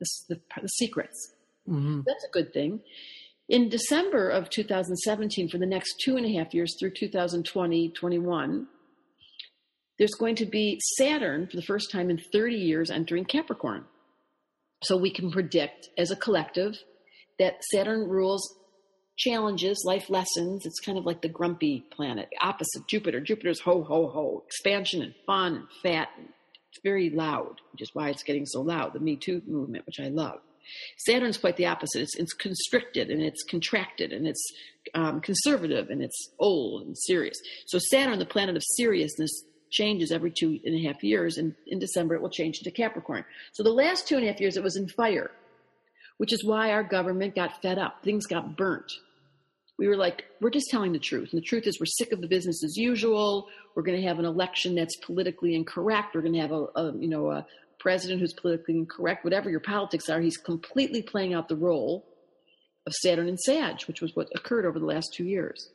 the, 0.00 0.06
the, 0.28 0.40
the 0.62 0.68
secrets. 0.68 1.34
Mm-hmm. 1.68 2.00
That's 2.06 2.24
a 2.24 2.32
good 2.32 2.52
thing. 2.52 2.80
In 3.48 3.70
December 3.70 4.28
of 4.28 4.50
2017, 4.50 5.48
for 5.48 5.56
the 5.56 5.64
next 5.64 5.94
two 6.04 6.16
and 6.16 6.26
a 6.26 6.38
half 6.38 6.52
years 6.52 6.76
through 6.78 6.92
2020 6.94 7.90
21, 7.90 8.66
there's 9.98 10.14
going 10.14 10.36
to 10.36 10.46
be 10.46 10.78
Saturn 10.98 11.46
for 11.46 11.56
the 11.56 11.62
first 11.62 11.90
time 11.90 12.10
in 12.10 12.20
30 12.32 12.56
years 12.56 12.90
entering 12.90 13.24
Capricorn. 13.24 13.86
So 14.84 14.96
we 14.96 15.10
can 15.10 15.30
predict 15.30 15.88
as 15.96 16.10
a 16.10 16.16
collective 16.16 16.76
that 17.38 17.64
Saturn 17.72 18.06
rules 18.06 18.54
challenges, 19.16 19.82
life 19.84 20.10
lessons. 20.10 20.66
It's 20.66 20.78
kind 20.78 20.98
of 20.98 21.06
like 21.06 21.22
the 21.22 21.28
grumpy 21.28 21.84
planet, 21.90 22.28
opposite 22.40 22.86
Jupiter. 22.86 23.20
Jupiter's 23.20 23.60
ho, 23.60 23.82
ho, 23.82 24.08
ho, 24.08 24.44
expansion 24.46 25.02
and 25.02 25.14
fun 25.26 25.56
and 25.56 25.66
fat. 25.82 26.10
And 26.18 26.28
it's 26.70 26.80
very 26.84 27.10
loud, 27.10 27.60
which 27.72 27.80
is 27.80 27.90
why 27.94 28.10
it's 28.10 28.22
getting 28.22 28.46
so 28.46 28.60
loud. 28.60 28.92
The 28.92 29.00
Me 29.00 29.16
Too 29.16 29.42
movement, 29.46 29.86
which 29.86 30.00
I 30.00 30.08
love. 30.08 30.40
Saturn's 30.96 31.38
quite 31.38 31.56
the 31.56 31.66
opposite. 31.66 32.02
It's, 32.02 32.16
it's 32.16 32.32
constricted 32.32 33.10
and 33.10 33.22
it's 33.22 33.42
contracted 33.44 34.12
and 34.12 34.26
it's 34.26 34.44
um, 34.94 35.20
conservative 35.20 35.90
and 35.90 36.02
it's 36.02 36.30
old 36.38 36.86
and 36.86 36.96
serious. 36.96 37.36
So 37.66 37.78
Saturn, 37.78 38.18
the 38.18 38.26
planet 38.26 38.56
of 38.56 38.62
seriousness, 38.76 39.44
changes 39.70 40.10
every 40.10 40.30
two 40.30 40.58
and 40.64 40.74
a 40.74 40.88
half 40.88 41.04
years. 41.04 41.36
And 41.36 41.54
in 41.66 41.78
December, 41.78 42.14
it 42.14 42.22
will 42.22 42.30
change 42.30 42.58
into 42.58 42.70
Capricorn. 42.70 43.24
So 43.52 43.62
the 43.62 43.70
last 43.70 44.08
two 44.08 44.16
and 44.16 44.24
a 44.24 44.32
half 44.32 44.40
years, 44.40 44.56
it 44.56 44.62
was 44.62 44.76
in 44.76 44.88
fire, 44.88 45.30
which 46.16 46.32
is 46.32 46.42
why 46.42 46.70
our 46.72 46.82
government 46.82 47.34
got 47.34 47.60
fed 47.60 47.78
up. 47.78 48.02
Things 48.02 48.26
got 48.26 48.56
burnt 48.56 48.90
we 49.78 49.86
were 49.86 49.96
like, 49.96 50.24
we're 50.40 50.50
just 50.50 50.68
telling 50.70 50.92
the 50.92 50.98
truth. 50.98 51.32
And 51.32 51.40
the 51.40 51.44
truth 51.44 51.66
is, 51.66 51.78
we're 51.78 51.86
sick 51.86 52.12
of 52.12 52.20
the 52.20 52.26
business 52.26 52.64
as 52.64 52.76
usual. 52.76 53.46
We're 53.74 53.84
going 53.84 54.00
to 54.00 54.06
have 54.08 54.18
an 54.18 54.24
election 54.24 54.74
that's 54.74 54.96
politically 54.96 55.54
incorrect. 55.54 56.14
We're 56.14 56.22
going 56.22 56.34
to 56.34 56.40
have 56.40 56.52
a, 56.52 56.66
a, 56.74 56.92
you 56.98 57.08
know 57.08 57.30
a 57.30 57.46
president 57.78 58.20
who's 58.20 58.32
politically 58.32 58.76
incorrect. 58.76 59.24
Whatever 59.24 59.50
your 59.50 59.60
politics 59.60 60.08
are, 60.08 60.20
he's 60.20 60.36
completely 60.36 61.02
playing 61.02 61.34
out 61.34 61.48
the 61.48 61.56
role 61.56 62.06
of 62.86 62.94
Saturn 62.94 63.28
and 63.28 63.38
Sag, 63.38 63.82
which 63.82 64.00
was 64.00 64.14
what 64.14 64.28
occurred 64.34 64.66
over 64.66 64.78
the 64.78 64.86
last 64.86 65.12
two 65.14 65.24
years. 65.24 65.70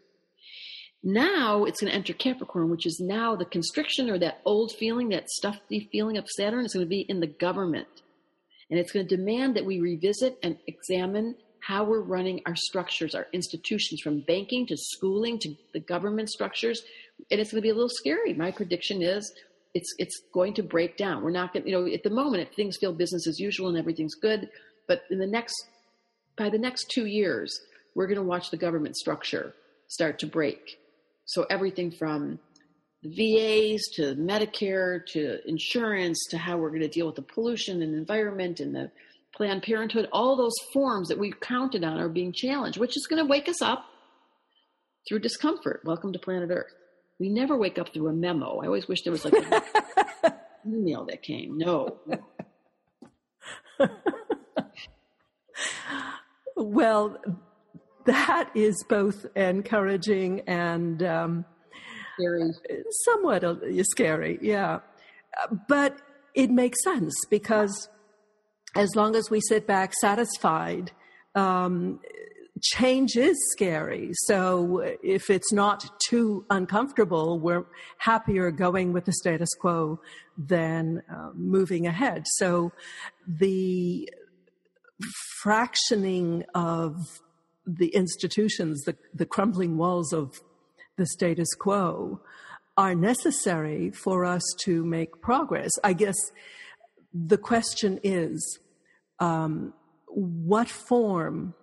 Now 1.03 1.65
it's 1.65 1.81
going 1.81 1.91
to 1.91 1.95
enter 1.95 2.13
Capricorn, 2.13 2.69
which 2.69 2.85
is 2.85 2.99
now 2.99 3.35
the 3.35 3.45
constriction 3.45 4.09
or 4.09 4.17
that 4.19 4.39
old 4.45 4.71
feeling, 4.71 5.09
that 5.09 5.29
stuffy 5.29 5.89
feeling 5.91 6.17
of 6.17 6.29
Saturn 6.29 6.65
is 6.65 6.73
going 6.73 6.85
to 6.85 6.89
be 6.89 7.01
in 7.01 7.19
the 7.19 7.27
government. 7.27 7.87
And 8.69 8.79
it's 8.79 8.91
going 8.91 9.07
to 9.07 9.15
demand 9.15 9.55
that 9.55 9.65
we 9.65 9.79
revisit 9.79 10.37
and 10.41 10.57
examine 10.65 11.35
how 11.59 11.83
we're 11.83 12.01
running 12.01 12.41
our 12.45 12.55
structures, 12.55 13.15
our 13.15 13.27
institutions, 13.33 14.01
from 14.01 14.21
banking 14.21 14.65
to 14.67 14.77
schooling 14.77 15.39
to 15.39 15.55
the 15.73 15.79
government 15.79 16.29
structures. 16.29 16.81
And 17.29 17.39
it's 17.39 17.51
going 17.51 17.61
to 17.61 17.65
be 17.65 17.69
a 17.69 17.73
little 17.73 17.89
scary. 17.89 18.33
My 18.33 18.51
prediction 18.51 19.01
is 19.01 19.33
it's 19.73 19.93
it's 19.97 20.21
going 20.33 20.53
to 20.55 20.63
break 20.63 20.97
down. 20.97 21.23
We're 21.23 21.31
not 21.31 21.53
going, 21.53 21.67
you 21.67 21.73
know, 21.73 21.91
at 21.91 22.03
the 22.03 22.09
moment, 22.09 22.47
if 22.47 22.55
things 22.55 22.77
feel 22.77 22.93
business 22.93 23.27
as 23.27 23.39
usual 23.39 23.69
and 23.69 23.77
everything's 23.77 24.15
good, 24.15 24.49
but 24.87 25.03
in 25.09 25.19
the 25.19 25.27
next 25.27 25.55
by 26.37 26.49
the 26.49 26.57
next 26.57 26.89
two 26.91 27.05
years, 27.05 27.59
we're 27.95 28.07
going 28.07 28.17
to 28.17 28.23
watch 28.23 28.49
the 28.51 28.57
government 28.57 28.95
structure 28.95 29.53
start 29.87 30.19
to 30.19 30.27
break. 30.27 30.77
So 31.25 31.45
everything 31.49 31.91
from 31.91 32.39
the 33.01 33.09
VAs 33.09 33.81
to 33.95 34.15
Medicare 34.15 35.05
to 35.07 35.47
insurance 35.47 36.19
to 36.29 36.37
how 36.37 36.57
we're 36.57 36.69
going 36.69 36.81
to 36.81 36.87
deal 36.87 37.05
with 37.05 37.15
the 37.15 37.21
pollution 37.21 37.81
and 37.81 37.93
environment 37.93 38.59
and 38.59 38.75
the 38.75 38.91
Planned 39.35 39.63
Parenthood, 39.63 40.07
all 40.11 40.35
those 40.35 40.53
forms 40.73 41.07
that 41.07 41.17
we 41.17 41.33
counted 41.41 41.83
on 41.83 41.99
are 41.99 42.09
being 42.09 42.31
challenged, 42.31 42.79
which 42.79 42.95
is 42.95 43.07
going 43.07 43.21
to 43.21 43.27
wake 43.27 43.49
us 43.49 43.61
up 43.61 43.85
through 45.07 45.19
discomfort. 45.19 45.81
Welcome 45.83 46.13
to 46.13 46.19
planet 46.19 46.51
Earth. 46.51 46.71
We 47.19 47.29
never 47.29 47.57
wake 47.57 47.77
up 47.77 47.93
through 47.93 48.07
a 48.07 48.13
memo. 48.13 48.59
I 48.59 48.65
always 48.65 48.87
wish 48.87 49.03
there 49.03 49.11
was 49.11 49.25
like 49.25 49.33
an 49.35 49.61
email 50.67 51.05
that 51.05 51.21
came. 51.21 51.57
No. 51.57 51.99
well, 56.55 57.17
that 58.05 58.49
is 58.55 58.83
both 58.89 59.25
encouraging 59.35 60.41
and 60.41 61.03
um, 61.03 61.45
scary. 62.15 62.51
somewhat 63.05 63.43
uh, 63.43 63.55
scary, 63.83 64.39
yeah. 64.41 64.79
But 65.67 65.99
it 66.33 66.49
makes 66.49 66.83
sense 66.83 67.13
because 67.29 67.89
as 68.75 68.95
long 68.95 69.15
as 69.15 69.29
we 69.29 69.39
sit 69.41 69.67
back 69.67 69.93
satisfied, 69.93 70.91
um, 71.35 71.99
change 72.61 73.15
is 73.15 73.37
scary. 73.51 74.11
So 74.25 74.79
if 75.01 75.29
it's 75.29 75.51
not 75.51 75.85
too 76.07 76.45
uncomfortable, 76.49 77.39
we're 77.39 77.65
happier 77.97 78.51
going 78.51 78.93
with 78.93 79.05
the 79.05 79.13
status 79.13 79.49
quo 79.59 79.99
than 80.37 81.01
uh, 81.11 81.31
moving 81.33 81.87
ahead. 81.87 82.23
So 82.35 82.71
the 83.27 84.09
fractioning 85.43 86.43
of 86.53 87.21
the 87.65 87.89
institutions, 87.89 88.83
the, 88.83 88.95
the 89.13 89.25
crumbling 89.25 89.77
walls 89.77 90.13
of 90.13 90.41
the 90.97 91.05
status 91.05 91.53
quo 91.55 92.21
are 92.77 92.95
necessary 92.95 93.91
for 93.91 94.25
us 94.25 94.43
to 94.61 94.83
make 94.83 95.21
progress. 95.21 95.71
I 95.83 95.93
guess 95.93 96.15
the 97.13 97.37
question 97.37 97.99
is, 98.03 98.59
um, 99.19 99.73
what 100.07 100.69
form 100.69 101.53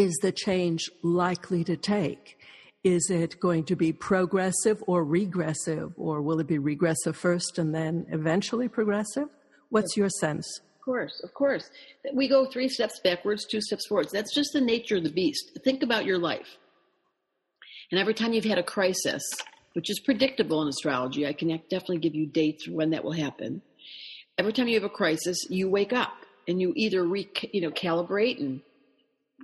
is 0.00 0.16
the 0.22 0.32
change 0.32 0.90
likely 1.02 1.62
to 1.62 1.76
take? 1.76 2.38
Is 2.82 3.10
it 3.10 3.38
going 3.38 3.64
to 3.64 3.76
be 3.76 3.92
progressive 3.92 4.82
or 4.86 5.04
regressive, 5.04 5.92
or 5.98 6.22
will 6.22 6.40
it 6.40 6.46
be 6.46 6.58
regressive 6.58 7.14
first 7.14 7.58
and 7.58 7.74
then 7.74 8.06
eventually 8.08 8.66
progressive? 8.66 9.28
What's 9.68 9.98
your 9.98 10.08
sense? 10.08 10.46
Of 10.76 10.84
course, 10.86 11.20
of 11.22 11.34
course. 11.34 11.70
We 12.14 12.28
go 12.28 12.46
three 12.46 12.70
steps 12.70 12.98
backwards, 13.04 13.44
two 13.44 13.60
steps 13.60 13.86
forwards. 13.86 14.10
That's 14.10 14.34
just 14.34 14.54
the 14.54 14.62
nature 14.62 14.96
of 14.96 15.04
the 15.04 15.10
beast. 15.10 15.58
Think 15.62 15.82
about 15.82 16.06
your 16.06 16.18
life. 16.18 16.56
And 17.90 18.00
every 18.00 18.14
time 18.14 18.32
you've 18.32 18.46
had 18.46 18.56
a 18.58 18.62
crisis, 18.62 19.22
which 19.74 19.90
is 19.90 20.00
predictable 20.00 20.62
in 20.62 20.68
astrology, 20.68 21.26
I 21.26 21.34
can 21.34 21.48
definitely 21.68 21.98
give 21.98 22.14
you 22.14 22.24
dates 22.24 22.66
when 22.66 22.90
that 22.90 23.04
will 23.04 23.12
happen. 23.12 23.60
Every 24.38 24.54
time 24.54 24.68
you 24.68 24.80
have 24.80 24.90
a 24.90 24.94
crisis, 25.02 25.36
you 25.50 25.68
wake 25.68 25.92
up 25.92 26.14
and 26.48 26.58
you 26.58 26.72
either 26.74 27.04
re, 27.04 27.28
you 27.52 27.60
know, 27.60 27.70
calibrate 27.70 28.40
and 28.40 28.62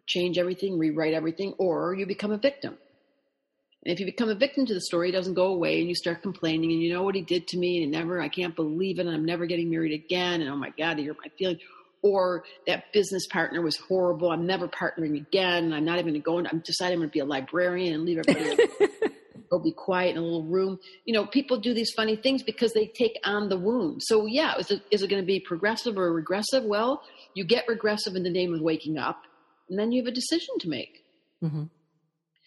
change 0.07 0.39
everything, 0.39 0.79
rewrite 0.79 1.15
everything, 1.15 1.55
or 1.59 1.95
you 1.95 2.07
become 2.07 2.33
a 2.33 2.39
victim. 2.39 2.77
And 3.85 3.93
if 3.93 4.01
you 4.01 4.07
become 4.07 4.29
a 4.29 4.35
victim 4.35 4.67
to 4.67 4.75
the 4.75 4.81
story, 4.81 5.11
it 5.11 5.13
doesn't 5.13 5.35
go 5.35 5.47
away, 5.47 5.81
and 5.81 5.89
you 5.89 5.95
start 5.95 6.23
complaining, 6.23 6.73
and 6.73 6.83
you 6.83 6.93
know 6.93 7.03
what 7.03 7.15
he 7.15 7.23
did 7.23 7.47
to 7.49 7.59
me, 7.59 7.83
and 7.83 7.93
never, 7.93 8.21
I 8.21 8.29
can't 8.29 8.57
believe 8.57 8.99
it, 8.99 9.07
and 9.07 9.15
I'm 9.15 9.25
never 9.25 9.47
getting 9.47 9.71
married 9.71 9.93
again, 9.93 10.41
and 10.41 10.51
oh 10.51 10.57
my 10.57 10.71
God, 10.71 10.99
you're 10.99 11.15
my 11.15 11.31
feeling. 11.39 11.59
Or 12.03 12.45
that 12.67 12.93
business 12.93 13.27
partner 13.27 13.63
was 13.63 13.77
horrible. 13.77 14.31
I'm 14.31 14.47
never 14.47 14.69
partnering 14.69 15.17
again. 15.17 15.73
I'm 15.73 15.85
not 15.85 15.99
even 15.99 16.21
going. 16.21 16.47
I'm 16.47 16.61
deciding 16.61 16.95
I'm 16.95 17.01
going 17.01 17.11
to 17.11 17.13
be 17.13 17.21
a 17.21 17.25
librarian 17.25 17.95
and 17.95 18.05
leave 18.05 18.19
everybody. 18.19 18.57
go 19.51 19.59
be 19.59 19.73
quiet 19.73 20.13
in 20.13 20.19
a 20.19 20.23
little 20.23 20.45
room. 20.45 20.79
You 21.05 21.15
know, 21.15 21.27
people 21.27 21.59
do 21.59 21.75
these 21.75 21.93
funny 21.93 22.17
things 22.17 22.43
because 22.43 22.73
they 22.73 22.87
take 22.87 23.19
on 23.25 23.49
the 23.49 23.57
wound. 23.57 24.03
So 24.05 24.27
yeah, 24.27 24.57
is 24.59 24.71
it, 24.71 24.83
is 24.91 25.03
it 25.03 25.09
going 25.09 25.23
to 25.23 25.27
be 25.27 25.41
progressive 25.41 25.97
or 25.99 26.13
regressive? 26.13 26.65
Well, 26.65 27.03
you 27.35 27.45
get 27.45 27.69
regressive 27.69 28.15
in 28.15 28.23
the 28.23 28.31
name 28.31 28.55
of 28.55 28.61
waking 28.61 28.99
up, 28.99 29.23
and 29.69 29.79
then 29.79 29.93
you 29.93 30.03
have 30.03 30.09
a 30.09 30.15
decision 30.15 30.59
to 30.61 30.69
make. 30.69 31.05
Mm-hmm. 31.43 31.65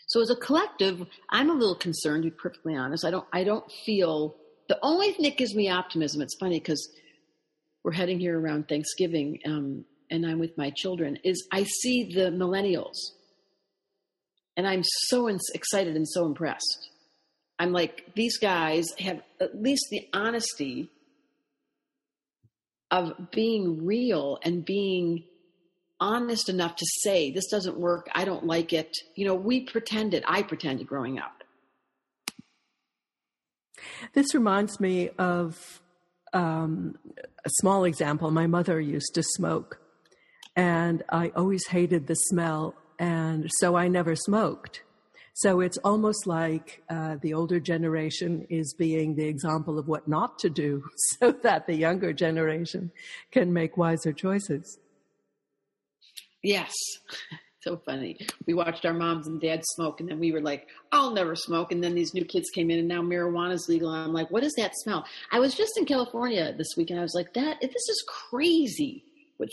So 0.08 0.22
as 0.22 0.32
a 0.32 0.36
collective, 0.36 1.06
I'm 1.30 1.50
a 1.50 1.54
little 1.54 1.76
concerned. 1.76 2.24
To 2.24 2.32
be 2.32 2.36
perfectly 2.36 2.76
honest, 2.76 3.06
I 3.06 3.12
don't. 3.12 3.28
I 3.32 3.44
don't 3.44 3.70
feel 3.86 4.36
the 4.68 4.80
only 4.82 5.12
thing 5.12 5.24
that 5.24 5.38
gives 5.38 5.56
me 5.56 5.70
optimism. 5.70 6.22
It's 6.22 6.38
funny 6.40 6.60
because 6.60 6.90
we're 7.84 7.92
heading 7.92 8.20
here 8.20 8.40
around 8.40 8.68
Thanksgiving, 8.68 9.40
um, 9.46 9.86
and 10.10 10.26
I'm 10.26 10.40
with 10.40 10.58
my 10.58 10.72
children. 10.76 11.20
Is 11.24 11.48
I 11.52 11.64
see 11.64 12.12
the 12.14 12.32
millennials, 12.32 12.98
and 14.58 14.68
I'm 14.68 14.84
so 14.84 15.28
in- 15.28 15.40
excited 15.54 15.96
and 15.96 16.08
so 16.08 16.26
impressed. 16.26 16.90
I'm 17.60 17.74
like, 17.74 18.14
these 18.16 18.38
guys 18.38 18.88
have 19.00 19.22
at 19.42 19.62
least 19.62 19.86
the 19.92 20.08
honesty 20.14 20.90
of 22.90 23.14
being 23.32 23.86
real 23.86 24.40
and 24.44 24.66
being 24.66 25.26
honest 26.00 26.50
enough 26.50 26.76
to 26.78 26.86
say 27.02 27.32
this 27.32 27.48
doesn't 27.48 27.78
work. 27.78 28.10
I 28.14 28.26
don't 28.26 28.46
like 28.46 28.74
it. 28.74 28.96
You 29.16 29.26
know 29.26 29.36
we 29.36 29.62
pretended 29.62 30.24
i 30.28 30.44
pretended 30.44 30.88
growing 30.88 31.20
up. 31.20 31.44
This 34.14 34.34
reminds 34.34 34.80
me 34.80 35.10
of 35.18 35.82
um, 36.34 36.98
a 37.46 37.50
small 37.60 37.86
example. 37.86 38.32
My 38.32 38.48
mother 38.48 38.80
used 38.80 39.14
to 39.16 39.24
smoke 39.24 39.80
and 40.56 41.04
i 41.10 41.32
always 41.36 41.68
hated 41.68 42.08
the 42.08 42.16
smell 42.16 42.74
and 42.98 43.50
so 43.60 43.76
i 43.76 43.88
never 43.88 44.16
smoked. 44.16 44.84
So 45.34 45.62
it's 45.62 45.78
almost 45.86 46.28
like 46.28 46.84
uh, 46.90 47.16
the 47.22 47.34
older 47.34 47.62
generation 47.62 48.46
is 48.50 48.74
being 48.74 49.16
the 49.16 49.24
example 49.28 49.80
of 49.80 49.88
what 49.88 50.06
not 50.06 50.38
to 50.40 50.50
do 50.50 50.84
so 51.20 51.32
that 51.32 51.66
the 51.66 51.76
younger 51.76 52.12
generation 52.12 52.92
can 53.32 53.54
make 53.54 53.78
wiser 53.78 54.12
choices 54.12 54.80
Yes. 56.44 56.74
so 57.62 57.78
funny. 57.86 58.18
We 58.48 58.54
watched 58.54 58.86
our 58.86 58.94
moms 58.94 59.28
and 59.28 59.42
dads 59.42 59.66
smoke, 59.76 60.00
and 60.00 60.10
then 60.10 60.20
we 60.20 60.32
were 60.32 60.42
like, 60.42 60.68
I'll 60.92 61.12
never 61.12 61.36
smoke. 61.36 61.72
And 61.72 61.84
then 61.84 61.96
these 61.96 62.14
new 62.14 62.26
kids 62.26 62.50
came 62.50 62.72
in, 62.72 62.80
and 62.80 62.88
now 62.88 63.02
marijuana 63.02 63.54
is 63.54 63.68
legal. 63.68 63.94
And 63.94 64.04
I'm 64.04 64.14
like, 64.14 64.32
what 64.32 64.44
is 64.44 64.54
that 64.58 64.72
smell? 64.76 65.06
I 65.32 65.40
was 65.40 65.54
just 65.54 65.78
in 65.78 65.86
California 65.86 66.54
this 66.58 66.76
week, 66.78 66.90
and 66.90 67.00
I 67.00 67.04
was 67.04 67.16
like, 67.16 67.34
that 67.34 67.60
this 67.62 67.90
is 67.90 68.06
crazy. 68.08 69.04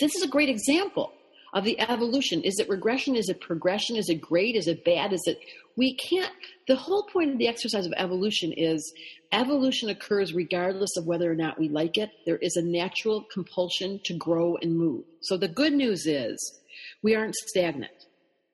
This 0.00 0.14
is 0.14 0.22
a 0.22 0.28
great 0.28 0.48
example 0.48 1.12
of 1.54 1.64
the 1.64 1.80
evolution. 1.80 2.42
Is 2.42 2.58
it 2.58 2.68
regression? 2.68 3.16
Is 3.16 3.28
it 3.28 3.40
progression? 3.40 3.96
Is 3.96 4.08
it 4.08 4.20
great? 4.20 4.56
Is 4.56 4.68
it 4.68 4.84
bad? 4.84 5.12
Is 5.12 5.22
it, 5.26 5.38
we 5.76 5.94
can't, 5.94 6.32
the 6.68 6.76
whole 6.76 7.04
point 7.04 7.32
of 7.32 7.38
the 7.38 7.48
exercise 7.48 7.86
of 7.86 7.94
evolution 7.96 8.52
is 8.52 8.92
evolution 9.32 9.88
occurs 9.88 10.34
regardless 10.34 10.96
of 10.96 11.06
whether 11.06 11.30
or 11.30 11.34
not 11.34 11.58
we 11.58 11.68
like 11.68 11.98
it. 11.98 12.10
There 12.26 12.36
is 12.36 12.56
a 12.56 12.62
natural 12.62 13.24
compulsion 13.32 14.00
to 14.04 14.14
grow 14.14 14.56
and 14.60 14.76
move. 14.76 15.04
So 15.20 15.36
the 15.36 15.48
good 15.48 15.72
news 15.72 16.06
is, 16.06 16.60
we 17.06 17.14
aren't 17.14 17.36
stagnant. 17.36 17.92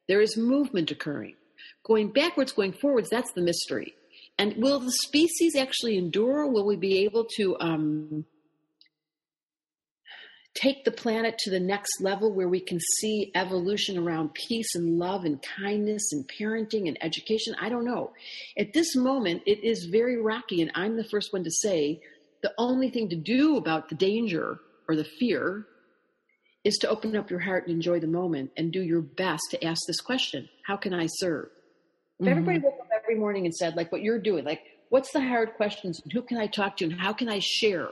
There 0.09 0.21
is 0.21 0.37
movement 0.37 0.91
occurring. 0.91 1.37
Going 1.87 2.13
backwards, 2.13 2.53
going 2.53 2.75
forwards, 2.75 3.09
that's 3.09 3.33
the 3.33 3.41
mystery. 3.41 3.95
And 4.37 4.59
will 4.59 4.79
the 4.79 4.93
species 4.93 5.57
actually 5.57 5.97
endure? 5.97 6.47
Will 6.47 6.67
we 6.67 6.77
be 6.77 6.99
able 7.05 7.25
to 7.37 7.57
um, 7.61 8.27
take 10.55 10.85
the 10.85 10.91
planet 10.91 11.39
to 11.39 11.51
the 11.51 11.61
next 11.61 12.03
level 12.03 12.31
where 12.31 12.51
we 12.51 12.61
can 12.61 12.79
see 12.99 13.33
evolution 13.35 13.97
around 13.97 14.35
peace 14.35 14.75
and 14.75 14.99
love 14.99 15.25
and 15.25 15.43
kindness 15.59 16.13
and 16.13 16.29
parenting 16.39 16.89
and 16.89 16.99
education? 17.03 17.57
I 17.59 17.71
don't 17.71 17.87
know. 17.87 18.13
At 18.59 18.75
this 18.75 18.95
moment, 18.95 19.45
it 19.47 19.65
is 19.65 19.89
very 19.91 20.21
rocky, 20.21 20.61
and 20.61 20.71
I'm 20.75 20.99
the 20.99 21.09
first 21.11 21.33
one 21.33 21.45
to 21.45 21.51
say 21.51 22.03
the 22.43 22.53
only 22.59 22.91
thing 22.91 23.09
to 23.09 23.17
do 23.17 23.57
about 23.57 23.89
the 23.89 23.95
danger 23.95 24.59
or 24.87 24.95
the 24.95 25.09
fear 25.19 25.69
is 26.65 26.77
to 26.79 26.89
open 26.89 27.17
up 27.17 27.31
your 27.31 27.41
heart 27.41 27.67
and 27.67 27.75
enjoy 27.75 27.99
the 27.99 28.07
moment 28.07 28.51
and 28.57 28.73
do 28.73 28.83
your 28.83 29.01
best 29.01 29.43
to 29.51 29.65
ask 29.65 29.81
this 29.87 30.01
question 30.01 30.49
How 30.67 30.77
can 30.77 30.95
I 30.95 31.07
serve? 31.07 31.49
If 32.19 32.27
mm-hmm. 32.27 32.31
everybody 32.31 32.59
woke 32.61 32.79
up 32.81 32.89
every 32.95 33.17
morning 33.17 33.45
and 33.47 33.55
said, 33.55 33.77
like 33.77 33.91
what 33.91 34.03
you're 34.03 34.21
doing, 34.21 34.45
like, 34.45 34.61
what's 34.91 35.13
the 35.13 35.21
hard 35.21 35.55
questions 35.55 36.01
and 36.03 36.13
who 36.13 36.23
can 36.23 36.39
I 36.39 36.47
talk 36.47 36.77
to 36.79 36.85
and 36.85 37.01
how 37.01 37.13
can 37.13 37.29
I 37.29 37.41
share? 37.41 37.89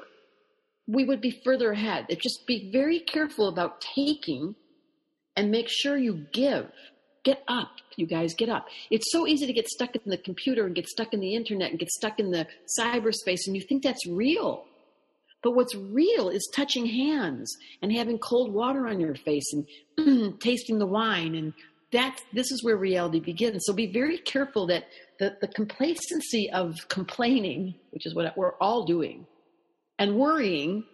We 0.86 1.04
would 1.04 1.20
be 1.20 1.40
further 1.44 1.72
ahead. 1.72 2.06
It 2.08 2.20
just 2.20 2.46
be 2.46 2.70
very 2.72 3.00
careful 3.00 3.48
about 3.48 3.80
taking 3.80 4.54
and 5.36 5.50
make 5.50 5.68
sure 5.68 5.96
you 5.96 6.26
give. 6.32 6.70
Get 7.22 7.42
up, 7.48 7.68
you 7.96 8.06
guys, 8.06 8.34
get 8.34 8.48
up. 8.48 8.66
It's 8.90 9.12
so 9.12 9.26
easy 9.26 9.46
to 9.46 9.52
get 9.52 9.68
stuck 9.68 9.94
in 9.94 10.02
the 10.06 10.16
computer 10.16 10.64
and 10.64 10.74
get 10.74 10.88
stuck 10.88 11.12
in 11.12 11.20
the 11.20 11.34
internet 11.34 11.70
and 11.70 11.78
get 11.78 11.90
stuck 11.90 12.18
in 12.18 12.30
the 12.30 12.46
cyberspace, 12.78 13.46
and 13.46 13.54
you 13.54 13.60
think 13.68 13.82
that's 13.82 14.06
real. 14.06 14.64
But 15.42 15.52
what's 15.52 15.74
real 15.74 16.28
is 16.28 16.50
touching 16.54 16.86
hands 16.86 17.56
and 17.80 17.92
having 17.92 18.18
cold 18.18 18.52
water 18.52 18.86
on 18.86 19.00
your 19.00 19.14
face 19.14 19.52
and 19.96 20.38
tasting 20.40 20.78
the 20.78 20.86
wine. 20.86 21.34
And 21.34 21.54
that 21.92 22.20
this 22.32 22.52
is 22.52 22.62
where 22.62 22.76
reality 22.76 23.20
begins. 23.20 23.62
So 23.64 23.72
be 23.72 23.92
very 23.92 24.18
careful 24.18 24.66
that 24.68 24.84
the, 25.18 25.36
the 25.40 25.48
complacency 25.48 26.50
of 26.50 26.76
complaining, 26.88 27.74
which 27.90 28.06
is 28.06 28.14
what 28.14 28.36
we're 28.36 28.56
all 28.56 28.84
doing, 28.84 29.26
and 29.98 30.16
worrying 30.16 30.84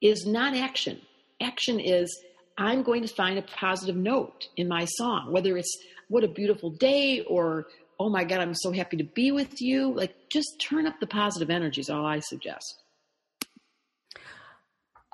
is 0.00 0.26
not 0.26 0.56
action. 0.56 1.00
Action 1.40 1.78
is 1.78 2.22
I'm 2.58 2.82
going 2.82 3.02
to 3.02 3.14
find 3.14 3.38
a 3.38 3.42
positive 3.42 3.96
note 3.96 4.48
in 4.56 4.68
my 4.68 4.84
song, 4.84 5.32
whether 5.32 5.56
it's 5.56 5.76
what 6.08 6.24
a 6.24 6.28
beautiful 6.28 6.70
day 6.70 7.22
or 7.22 7.66
oh 7.98 8.10
my 8.10 8.24
God, 8.24 8.40
I'm 8.40 8.54
so 8.54 8.72
happy 8.72 8.96
to 8.96 9.04
be 9.04 9.30
with 9.30 9.60
you. 9.60 9.94
Like 9.94 10.14
just 10.30 10.60
turn 10.60 10.86
up 10.86 10.98
the 10.98 11.06
positive 11.06 11.50
energy 11.50 11.80
is 11.80 11.90
all 11.90 12.04
I 12.04 12.18
suggest. 12.18 12.81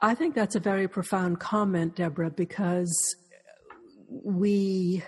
I 0.00 0.14
think 0.14 0.34
that's 0.34 0.54
a 0.54 0.60
very 0.60 0.86
profound 0.86 1.40
comment, 1.40 1.96
Debra, 1.96 2.30
because 2.30 3.16
we 4.08 5.02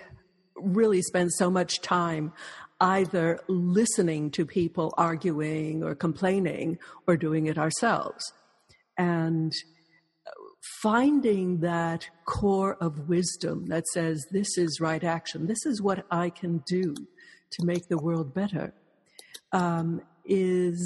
really 0.55 1.01
spend 1.01 1.31
so 1.31 1.49
much 1.49 1.81
time 1.81 2.33
either 2.81 3.39
listening 3.47 4.31
to 4.31 4.45
people 4.45 4.93
arguing 4.97 5.83
or 5.83 5.95
complaining 5.95 6.77
or 7.07 7.15
doing 7.15 7.45
it 7.45 7.57
ourselves. 7.57 8.33
And 8.97 9.53
finding 10.81 11.61
that 11.61 12.09
core 12.25 12.75
of 12.81 13.07
wisdom 13.07 13.67
that 13.67 13.87
says, 13.87 14.25
this 14.31 14.57
is 14.57 14.79
right 14.81 15.03
action, 15.03 15.47
this 15.47 15.65
is 15.65 15.81
what 15.81 16.05
I 16.11 16.29
can 16.29 16.63
do 16.67 16.93
to 17.51 17.65
make 17.65 17.87
the 17.87 17.97
world 17.97 18.33
better, 18.33 18.73
um, 19.51 20.01
is 20.25 20.79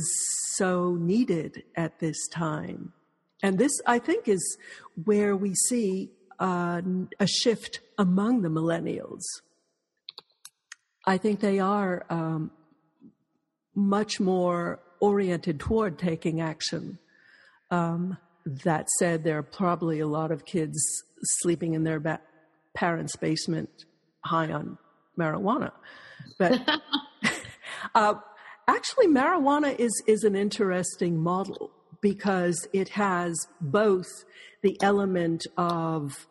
so 0.56 0.96
needed 0.96 1.64
at 1.76 2.00
this 2.00 2.28
time. 2.28 2.94
And 3.44 3.58
this, 3.58 3.72
I 3.86 4.00
think, 4.00 4.28
is 4.28 4.58
where 5.04 5.36
we 5.36 5.54
see 5.56 6.12
uh, 6.40 6.82
a 7.20 7.28
shift 7.28 7.80
among 7.98 8.42
the 8.42 8.50
millennials. 8.50 9.22
I 11.06 11.18
think 11.18 11.40
they 11.40 11.60
are 11.60 12.06
um, 12.10 12.52
much 13.76 14.20
more 14.20 14.80
oriented 15.00 15.60
toward 15.60 16.00
taking 16.00 16.42
action. 16.42 16.98
Um, 17.72 18.18
that 18.46 18.88
said, 19.00 19.24
there 19.24 19.38
are 19.38 19.44
probably 19.44 20.00
a 20.00 20.08
lot 20.08 20.32
of 20.32 20.46
kids 20.46 20.78
sleeping 21.42 21.74
in 21.74 21.84
their 21.84 22.00
ba- 22.00 22.22
parents' 22.74 23.16
basement 23.16 23.86
high 24.24 24.52
on 24.52 24.78
marijuana. 25.18 25.72
But 26.38 26.62
uh, 27.96 28.16
actually, 28.68 29.08
marijuana 29.08 29.78
is, 29.78 30.04
is 30.08 30.24
an 30.24 30.36
interesting 30.36 31.20
model 31.20 31.72
because 32.02 32.68
it 32.74 32.90
has 32.90 33.36
both 33.62 34.08
the 34.62 34.78
element 34.82 35.46
of 35.58 36.28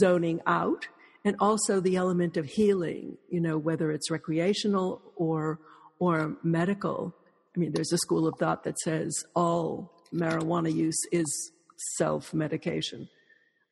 zoning 0.00 0.40
out 0.46 0.88
and 1.24 1.36
also 1.38 1.80
the 1.80 1.96
element 1.96 2.36
of 2.36 2.46
healing, 2.46 3.16
you 3.28 3.40
know, 3.40 3.58
whether 3.58 3.90
it's 3.90 4.10
recreational 4.10 5.02
or, 5.16 5.58
or 5.98 6.36
medical. 6.42 7.14
I 7.54 7.58
mean, 7.58 7.72
there's 7.72 7.92
a 7.92 7.98
school 7.98 8.26
of 8.26 8.34
thought 8.38 8.64
that 8.64 8.78
says 8.78 9.24
all 9.34 9.92
marijuana 10.12 10.72
use 10.72 10.98
is 11.12 11.52
self 11.96 12.32
medication, 12.32 13.08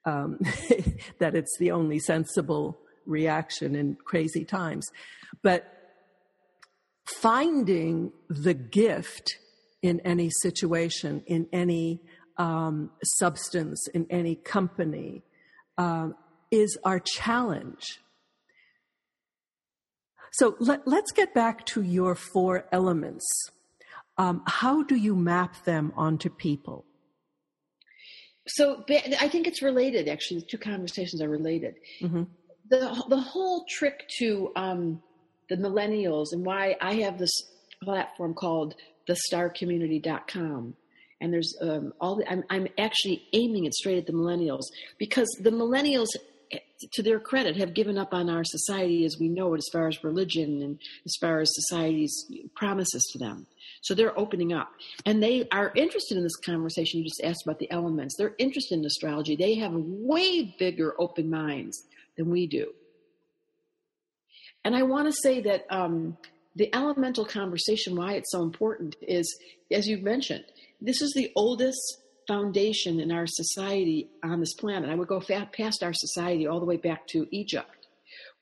um, 0.05 0.39
that 1.19 1.35
it's 1.35 1.57
the 1.59 1.71
only 1.71 1.99
sensible 1.99 2.79
reaction 3.07 3.75
in 3.75 3.97
crazy 4.05 4.45
times. 4.45 4.87
But 5.43 5.65
finding 7.07 8.13
the 8.29 8.55
gift 8.55 9.39
in 9.83 10.01
any 10.01 10.31
situation, 10.43 11.23
in 11.27 11.49
any 11.53 12.01
um, 12.37 12.91
substance, 13.03 13.87
in 13.95 14.07
any 14.11 14.35
company, 14.35 15.23
um, 15.77 16.15
is 16.51 16.77
our 16.85 16.99
challenge. 16.99 18.01
So 20.33 20.57
let, 20.61 20.87
us 20.87 21.11
get 21.15 21.35
back 21.35 21.67
to 21.67 21.83
your 21.83 22.15
four 22.15 22.67
elements. 22.71 23.27
Um, 24.19 24.43
how 24.47 24.83
do 24.83 24.95
you 24.95 25.15
map 25.15 25.65
them 25.65 25.93
onto 25.97 26.29
people? 26.29 26.85
So 28.49 28.85
I 29.21 29.29
think 29.29 29.47
it's 29.47 29.63
related. 29.63 30.09
Actually, 30.09 30.41
the 30.41 30.47
two 30.47 30.59
conversations 30.59 31.23
are 31.23 31.29
related. 31.29 31.75
Mm-hmm. 32.01 32.23
The 32.71 33.05
the 33.09 33.21
whole 33.21 33.65
trick 33.69 34.09
to 34.19 34.53
um, 34.57 35.03
the 35.49 35.57
millennials 35.57 36.33
and 36.33 36.45
why 36.45 36.77
I 36.81 36.95
have 36.95 37.19
this 37.19 37.33
platform 37.83 38.35
called 38.35 38.75
thestarcommunity.com 39.09 40.75
and 41.21 41.33
there's 41.33 41.57
um, 41.61 41.93
all 42.01 42.17
the, 42.17 42.31
I'm, 42.31 42.45
I'm 42.51 42.69
actually 42.79 43.25
aiming 43.33 43.65
it 43.65 43.75
straight 43.75 43.99
at 43.99 44.07
the 44.07 44.13
millennials 44.13 44.63
because 44.99 45.29
the 45.43 45.51
millennials 45.51 46.07
to 46.93 47.03
their 47.03 47.19
credit 47.19 47.57
have 47.57 47.75
given 47.75 47.99
up 47.99 48.15
on 48.15 48.31
our 48.31 48.45
society 48.45 49.05
as 49.05 49.17
we 49.19 49.29
know 49.29 49.53
it 49.55 49.59
as 49.59 49.69
far 49.73 49.89
as 49.89 50.03
religion 50.05 50.63
and 50.63 50.79
as 51.05 51.15
far 51.21 51.41
as 51.41 51.49
society's 51.53 52.31
promises 52.55 53.05
to 53.13 53.19
them. 53.19 53.47
So 53.83 53.95
they're 53.95 54.19
opening 54.19 54.53
up. 54.53 54.71
And 55.05 55.23
they 55.23 55.49
are 55.51 55.73
interested 55.75 56.17
in 56.17 56.23
this 56.23 56.37
conversation 56.37 57.01
you 57.01 57.05
just 57.05 57.23
asked 57.23 57.43
about 57.45 57.59
the 57.59 57.71
elements. 57.71 58.17
They're 58.17 58.35
interested 58.39 58.79
in 58.79 58.85
astrology. 58.85 59.37
They 59.37 59.57
have 59.57 59.73
way 59.75 60.55
bigger 60.59 60.95
open 60.99 61.29
minds 61.29 61.85
than 62.17 62.31
we 62.31 62.47
do. 62.47 62.73
And 64.65 64.75
i 64.77 64.83
want 64.83 65.07
to 65.07 65.13
say 65.23 65.41
that 65.43 65.67
um, 65.71 66.17
the 66.59 66.75
elemental 66.75 67.25
conversation 67.25 67.97
why 67.97 68.13
it's 68.15 68.31
so 68.31 68.43
important 68.43 68.97
is 69.01 69.39
as 69.73 69.87
you've 69.87 70.03
mentioned 70.03 70.45
this 70.81 71.01
is 71.01 71.13
the 71.15 71.33
oldest 71.35 72.03
foundation 72.29 73.01
in 73.01 73.11
our 73.11 73.27
society 73.27 74.11
on 74.23 74.39
this 74.39 74.55
planet. 74.55 74.91
I 74.91 74.95
would 74.95 75.09
go 75.09 75.21
past 75.21 75.83
our 75.83 75.95
society 75.95 76.47
all 76.47 76.61
the 76.61 76.67
way 76.67 76.77
back 76.77 77.07
to 77.09 77.27
Egypt, 77.31 77.89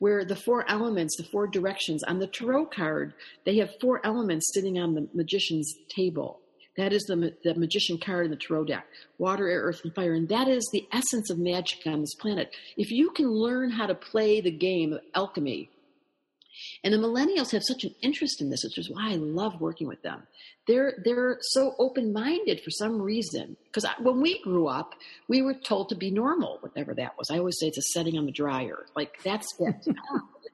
where 0.01 0.25
the 0.25 0.37
four 0.37 0.69
elements, 0.69 1.17
the 1.17 1.23
four 1.23 1.47
directions 1.47 2.03
on 2.03 2.19
the 2.19 2.27
tarot 2.27 2.67
card, 2.67 3.15
they 3.47 3.57
have 3.59 3.71
four 3.81 4.05
elements 4.05 4.53
sitting 4.53 4.79
on 4.79 4.95
the 4.95 5.09
magician's 5.15 5.73
table. 5.89 6.41
That 6.77 6.93
is 6.93 7.05
the, 7.05 7.35
the 7.43 7.55
magician 7.55 7.99
card 7.99 8.27
in 8.27 8.33
the 8.33 8.37
tarot 8.37 8.65
deck 8.65 8.87
water, 9.19 9.49
air, 9.49 9.63
earth, 9.63 9.81
and 9.85 9.95
fire. 9.95 10.13
And 10.13 10.29
that 10.29 10.49
is 10.49 10.69
the 10.73 10.87
essence 10.93 11.31
of 11.31 11.39
magic 11.39 11.87
on 11.87 12.01
this 12.01 12.15
planet. 12.17 12.55
If 12.77 12.91
you 12.91 13.11
can 13.11 13.31
learn 13.31 13.71
how 13.71 13.87
to 13.87 13.95
play 13.95 14.43
the 14.43 14.51
game 14.51 14.93
of 14.93 15.01
alchemy, 15.15 15.71
and 16.85 16.93
the 16.93 16.99
millennials 16.99 17.53
have 17.53 17.63
such 17.63 17.85
an 17.85 17.95
interest 18.03 18.41
in 18.41 18.51
this, 18.51 18.65
which 18.65 18.79
is 18.79 18.91
why 18.91 19.13
I 19.13 19.17
love 19.17 19.61
working 19.61 19.87
with 19.87 20.03
them. 20.03 20.23
They're 20.67 20.95
they're 21.05 21.39
so 21.41 21.75
open 21.79 22.13
minded 22.13 22.61
for 22.61 22.71
some 22.71 23.01
reason. 23.01 23.57
Because 23.67 23.87
when 24.01 24.21
we 24.21 24.43
grew 24.43 24.69
up, 24.69 24.95
we 25.29 25.43
were 25.43 25.55
told 25.55 25.89
to 25.91 25.95
be 25.95 26.11
normal, 26.11 26.59
whatever 26.61 26.95
that 26.95 27.17
was. 27.19 27.31
I 27.31 27.39
always 27.39 27.59
say 27.61 27.69
it's 27.69 27.79
a 27.79 27.83
setting 27.83 28.19
on 28.19 28.27
the 28.27 28.33
dryer. 28.33 28.87
Like 28.95 29.23
that's 29.23 29.55
it. 29.61 29.87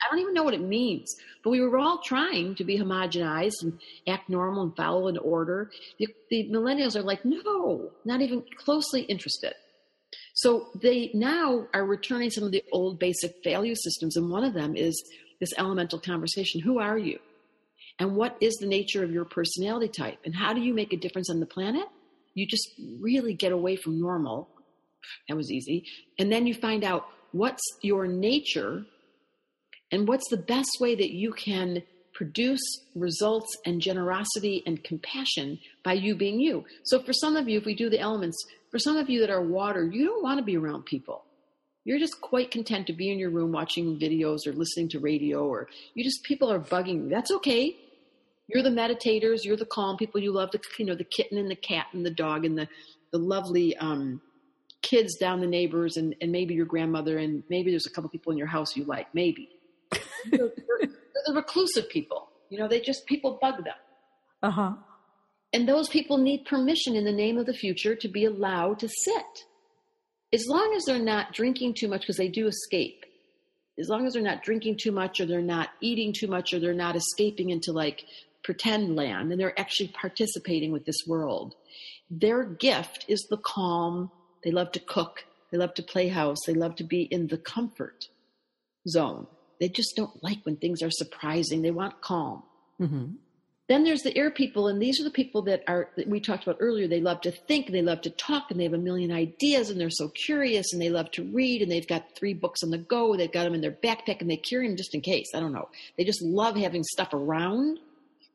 I 0.03 0.11
don't 0.11 0.21
even 0.21 0.35
know 0.35 0.43
what 0.43 0.55
it 0.55 0.61
means. 0.61 1.15
But 1.45 1.51
we 1.51 1.61
were 1.61 1.79
all 1.79 2.03
trying 2.03 2.55
to 2.57 2.65
be 2.65 2.79
homogenized 2.79 3.63
and 3.63 3.79
act 4.09 4.29
normal 4.29 4.65
and 4.65 4.77
follow 4.77 5.09
an 5.09 5.19
order. 5.19 5.71
The, 5.99 6.09
the 6.31 6.49
millennials 6.51 6.97
are 6.97 7.03
like, 7.03 7.25
no, 7.25 7.91
not 8.05 8.21
even 8.21 8.45
closely 8.59 9.03
interested. 9.03 9.55
So 10.35 10.69
they 10.75 11.11
now 11.15 11.67
are 11.75 11.85
returning 11.85 12.31
some 12.31 12.45
of 12.45 12.53
the 12.53 12.65
old 12.73 12.99
basic 12.99 13.35
value 13.45 13.75
systems, 13.75 14.17
and 14.17 14.31
one 14.31 14.45
of 14.45 14.55
them 14.55 14.77
is 14.77 15.03
this 15.43 15.53
elemental 15.59 15.99
conversation. 15.99 16.61
Who 16.61 16.79
are 16.79 16.97
you? 16.97 17.19
And 17.99 18.15
what 18.15 18.37
is 18.41 18.55
the 18.55 18.67
nature 18.67 19.03
of 19.03 19.11
your 19.11 19.25
personality 19.25 19.89
type? 19.89 20.21
And 20.25 20.33
how 20.33 20.53
do 20.55 20.61
you 20.61 20.73
make 20.73 20.93
a 20.93 20.97
difference 20.97 21.29
on 21.29 21.41
the 21.41 21.47
planet? 21.47 21.85
You 22.35 22.47
just 22.47 22.71
really 23.01 23.35
get 23.35 23.51
away 23.51 23.75
from 23.75 24.01
normal. 24.01 24.49
That 25.29 25.37
was 25.37 25.51
easy. 25.51 25.85
And 26.17 26.31
then 26.31 26.47
you 26.47 26.55
find 26.55 26.85
out 26.85 27.09
what's 27.33 27.65
your 27.83 28.07
nature 28.07 28.85
and 29.91 30.07
what's 30.07 30.31
the 30.31 30.37
best 30.37 30.71
way 30.81 30.95
that 30.95 31.11
you 31.11 31.33
can 31.33 31.83
produce 32.15 32.63
results 32.95 33.51
and 33.67 33.81
generosity 33.81 34.63
and 34.65 34.85
compassion 34.85 35.59
by 35.83 35.95
you 35.95 36.15
being 36.15 36.39
you. 36.39 36.65
So, 36.85 37.03
for 37.03 37.13
some 37.13 37.37
of 37.37 37.49
you, 37.49 37.59
if 37.59 37.65
we 37.65 37.75
do 37.75 37.91
the 37.91 37.99
elements, 37.99 38.37
for 38.71 38.79
some 38.79 38.97
of 38.97 39.11
you 39.11 39.19
that 39.21 39.31
are 39.31 39.43
water, 39.43 39.85
you 39.85 40.05
don't 40.07 40.23
want 40.23 40.39
to 40.39 40.45
be 40.45 40.57
around 40.57 40.85
people 40.85 41.25
you're 41.85 41.99
just 41.99 42.21
quite 42.21 42.51
content 42.51 42.87
to 42.87 42.93
be 42.93 43.11
in 43.11 43.19
your 43.19 43.31
room 43.31 43.53
watching 43.53 43.99
videos 43.99 44.47
or 44.47 44.53
listening 44.53 44.89
to 44.91 45.01
radio 45.01 45.47
or 45.47 45.69
you 45.95 46.05
just 46.05 46.23
people 46.23 46.51
are 46.51 46.61
bugging 46.61 47.05
you. 47.05 47.09
That's 47.09 47.31
okay. 47.33 47.77
You're 48.49 48.63
the 48.63 48.71
meditators 48.71 49.45
you're 49.45 49.57
the 49.57 49.67
calm 49.67 49.97
people 49.97 50.21
you 50.21 50.33
love 50.33 50.51
the 50.53 50.61
you 50.79 50.85
know 50.85 50.95
the 50.95 51.05
kitten 51.05 51.39
and 51.39 51.51
the 51.51 51.57
cat 51.57 51.87
and 51.93 52.05
the 52.05 52.11
dog 52.11 52.45
and 52.45 52.57
the 52.59 52.69
the 53.11 53.19
lovely 53.19 53.77
um, 53.77 54.21
kids 54.83 55.17
down 55.17 55.41
the 55.41 55.47
neighbors 55.47 55.97
and, 55.97 56.15
and 56.21 56.33
maybe 56.33 56.55
your 56.55 56.67
grandmother 56.67 57.19
and 57.19 57.43
maybe 57.49 57.71
there's 57.71 57.87
a 57.87 57.91
couple 57.91 58.11
people 58.11 58.33
in 58.33 58.39
your 58.39 58.47
house 58.47 58.77
you 58.77 58.85
like 58.85 59.13
maybe. 59.15 59.49
They're, 60.31 60.53
they're, 60.57 60.89
the 61.27 61.35
reclusive 61.35 61.89
people. 61.89 62.29
You 62.49 62.59
know 62.59 62.69
they 62.69 62.81
just 62.81 63.07
people 63.07 63.39
bug 63.41 63.65
them. 63.65 63.75
Uh-huh. 64.43 64.73
And 65.53 65.69
those 65.69 65.89
people 65.89 66.17
need 66.17 66.45
permission 66.47 66.97
in 66.97 67.05
the 67.05 67.13
name 67.13 67.39
of 67.39 67.47
the 67.47 67.53
future 67.53 67.95
to 67.97 68.09
be 68.09 68.25
allowed 68.25 68.79
to 68.81 68.89
sit 68.89 69.45
as 70.33 70.47
long 70.49 70.75
as 70.77 70.85
they're 70.85 70.99
not 70.99 71.33
drinking 71.33 71.75
too 71.75 71.89
much 71.89 72.03
because 72.03 72.17
they 72.17 72.29
do 72.29 72.47
escape. 72.47 73.05
As 73.79 73.89
long 73.89 74.07
as 74.07 74.15
they're 74.15 74.23
not 74.23 74.43
drinking 74.43 74.79
too 74.81 74.93
much 74.93 75.21
or 75.21 75.27
they're 75.27 75.41
not 75.41 75.71
eating 75.81 76.13
too 76.13 76.27
much 76.27 76.53
or 76.53 76.59
they're 76.59 76.75
not 76.75 76.97
escaping 76.97 77.51
into 77.51 77.73
like 77.73 78.05
pretend 78.45 78.97
land 78.97 79.31
and 79.31 79.41
they're 79.41 79.59
actually 79.59 79.89
participating 79.89 80.73
with 80.73 80.85
this 80.85 81.05
world. 81.07 81.55
Their 82.11 82.45
gift 82.45 83.05
is 83.09 83.27
the 83.31 83.39
calm. 83.39 84.11
They 84.45 84.51
love 84.51 84.73
to 84.73 84.81
cook. 84.81 85.25
They 85.51 85.59
love 85.59 85.75
to 85.75 85.83
play 85.83 86.09
house. 86.09 86.39
They 86.47 86.55
love 86.55 86.77
to 86.77 86.85
be 86.85 87.03
in 87.03 87.29
the 87.29 87.39
comfort 87.39 88.09
zone. 88.89 89.27
They 89.61 89.69
just 89.69 89.97
don't 89.97 90.23
like 90.23 90.39
when 90.45 90.57
things 90.57 90.83
are 90.83 90.91
surprising. 90.91 91.63
They 91.63 91.71
want 91.71 92.01
calm. 92.01 92.43
Mm-hmm. 92.81 93.13
Then 93.73 93.85
there's 93.85 94.03
the 94.03 94.15
air 94.19 94.31
people, 94.31 94.69
and 94.69 94.83
these 94.83 95.01
are 95.01 95.05
the 95.05 95.11
people 95.11 95.41
that 95.45 95.63
are 95.67 95.89
that 95.97 96.07
we 96.07 96.21
talked 96.21 96.43
about 96.43 96.59
earlier. 96.61 96.87
They 96.87 97.01
love 97.01 97.23
to 97.23 97.31
think, 97.31 97.69
and 97.69 97.75
they 97.75 97.81
love 97.81 98.03
to 98.03 98.11
talk, 98.11 98.51
and 98.51 98.61
they 98.61 98.65
have 98.65 98.75
a 98.75 98.79
million 98.79 99.11
ideas, 99.11 99.71
and 99.71 99.81
they're 99.81 99.89
so 99.89 100.11
curious, 100.11 100.75
and 100.75 100.83
they 100.83 100.91
love 100.91 101.11
to 101.13 101.25
read, 101.33 101.63
and 101.63 101.73
they've 101.73 101.89
got 101.89 102.15
three 102.15 102.35
books 102.35 102.63
on 102.63 102.69
the 102.69 102.77
go. 102.77 103.17
They've 103.17 103.33
got 103.33 103.45
them 103.45 103.55
in 103.55 103.63
their 103.63 103.73
backpack, 103.73 104.21
and 104.21 104.31
they 104.31 104.37
carry 104.37 104.69
them 104.69 104.77
just 104.77 104.95
in 104.95 105.01
case. 105.01 105.29
I 105.35 105.41
don't 105.41 105.55
know. 105.55 105.71
They 105.97 106.05
just 106.05 106.21
love 106.21 106.55
having 106.55 106.83
stuff 106.85 107.15
around 107.15 107.79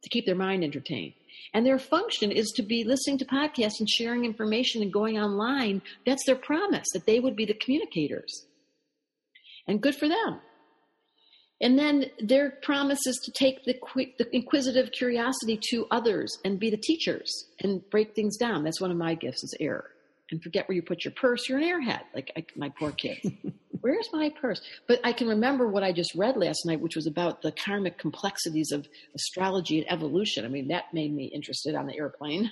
to 0.02 0.10
keep 0.10 0.26
their 0.26 0.34
mind 0.34 0.64
entertained. 0.64 1.14
And 1.54 1.64
their 1.64 1.78
function 1.78 2.32
is 2.32 2.52
to 2.56 2.64
be 2.64 2.84
listening 2.84 3.20
to 3.20 3.26
podcasts 3.26 3.80
and 3.80 3.88
sharing 3.88 4.26
information 4.26 4.82
and 4.82 4.92
going 4.92 5.20
online. 5.20 5.84
That's 6.04 6.26
their 6.26 6.36
promise 6.36 6.88
that 6.96 7.06
they 7.06 7.20
would 7.20 7.36
be 7.36 7.46
the 7.46 7.54
communicators. 7.54 8.48
And 9.68 9.84
good 9.84 9.96
for 9.96 10.10
them. 10.10 10.40
And 11.60 11.78
then 11.78 12.06
their 12.20 12.52
promise 12.62 13.00
is 13.08 13.20
to 13.26 13.32
take 13.32 13.64
the, 13.66 13.76
the, 14.20 14.36
inquisitive 14.36 14.92
curiosity 14.92 15.60
to 15.72 15.88
others 15.90 16.38
and 16.46 16.60
be 16.60 16.70
the 16.70 16.78
teachers 16.78 17.32
and 17.62 17.88
break 17.90 18.14
things 18.14 18.38
down. 18.38 18.64
That's 18.64 18.82
one 18.82 18.92
of 18.92 18.98
my 18.98 19.16
gifts 19.16 19.44
is 19.44 19.56
air. 19.60 19.86
And 20.32 20.42
forget 20.44 20.68
where 20.68 20.76
you 20.76 20.82
put 20.82 21.06
your 21.06 21.14
purse. 21.14 21.48
You're 21.48 21.60
an 21.60 21.64
airhead, 21.64 22.02
like 22.14 22.32
I, 22.36 22.46
my 22.56 22.70
poor 22.70 22.92
kids. 22.92 23.30
where's 23.82 24.10
my 24.12 24.30
purse? 24.42 24.62
But 24.88 25.00
I 25.04 25.14
can 25.14 25.28
remember 25.28 25.68
what 25.68 25.84
I 25.84 25.92
just 25.92 26.14
read 26.16 26.38
last 26.38 26.66
night, 26.66 26.82
which 26.82 26.96
was 26.96 27.08
about 27.08 27.42
the 27.42 27.52
karmic 27.52 27.98
complexities 27.98 28.72
of 28.72 28.88
astrology 29.16 29.80
and 29.80 29.92
evolution. 29.92 30.46
I 30.46 30.50
mean, 30.50 30.68
that 30.70 30.94
made 30.94 31.14
me 31.14 31.26
interested 31.26 31.76
on 31.76 31.88
the 31.88 31.96
airplane. 31.96 32.52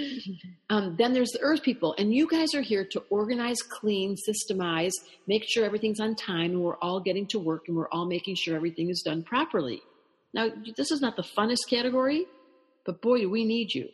um, 0.70 0.96
then 0.96 1.12
there's 1.12 1.30
the 1.30 1.40
earth 1.40 1.62
people, 1.62 1.94
and 1.98 2.14
you 2.14 2.26
guys 2.28 2.54
are 2.54 2.62
here 2.62 2.86
to 2.92 3.02
organize, 3.10 3.62
clean, 3.62 4.16
systemize, 4.16 4.92
make 5.26 5.44
sure 5.46 5.64
everything's 5.64 6.00
on 6.00 6.14
time, 6.14 6.52
and 6.52 6.62
we're 6.62 6.78
all 6.78 7.00
getting 7.00 7.26
to 7.28 7.38
work, 7.38 7.64
and 7.68 7.76
we're 7.76 7.90
all 7.90 8.06
making 8.06 8.36
sure 8.36 8.56
everything 8.56 8.90
is 8.90 9.02
done 9.04 9.22
properly. 9.22 9.82
Now, 10.34 10.48
this 10.76 10.90
is 10.90 11.00
not 11.00 11.16
the 11.16 11.22
funnest 11.22 11.68
category, 11.68 12.26
but 12.84 13.02
boy, 13.02 13.20
do 13.20 13.30
we 13.30 13.44
need 13.44 13.74
you. 13.74 13.88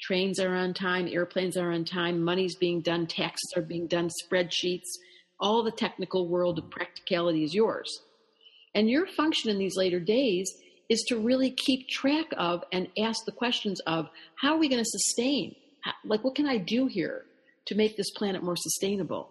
Trains 0.00 0.38
are 0.38 0.54
on 0.54 0.74
time, 0.74 1.08
airplanes 1.08 1.56
are 1.56 1.72
on 1.72 1.84
time, 1.84 2.22
money's 2.22 2.54
being 2.54 2.80
done, 2.80 3.06
taxes 3.06 3.52
are 3.56 3.62
being 3.62 3.86
done, 3.88 4.08
spreadsheets, 4.22 4.86
all 5.40 5.62
the 5.62 5.72
technical 5.72 6.28
world 6.28 6.58
of 6.58 6.70
practicality 6.70 7.42
is 7.42 7.54
yours. 7.54 8.00
And 8.74 8.88
your 8.88 9.06
function 9.06 9.50
in 9.50 9.58
these 9.58 9.76
later 9.76 9.98
days 9.98 10.52
is 10.88 11.04
to 11.08 11.18
really 11.18 11.50
keep 11.50 11.88
track 11.88 12.26
of 12.36 12.62
and 12.72 12.88
ask 12.98 13.24
the 13.24 13.32
questions 13.32 13.80
of 13.86 14.08
how 14.36 14.54
are 14.54 14.58
we 14.58 14.68
going 14.68 14.82
to 14.82 14.88
sustain? 14.88 15.54
Like, 16.04 16.24
what 16.24 16.34
can 16.34 16.46
I 16.46 16.58
do 16.58 16.86
here 16.86 17.24
to 17.66 17.74
make 17.74 17.96
this 17.96 18.10
planet 18.10 18.42
more 18.42 18.56
sustainable? 18.56 19.30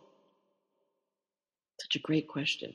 Such 1.81 1.95
a 1.95 2.05
great 2.05 2.27
question. 2.27 2.73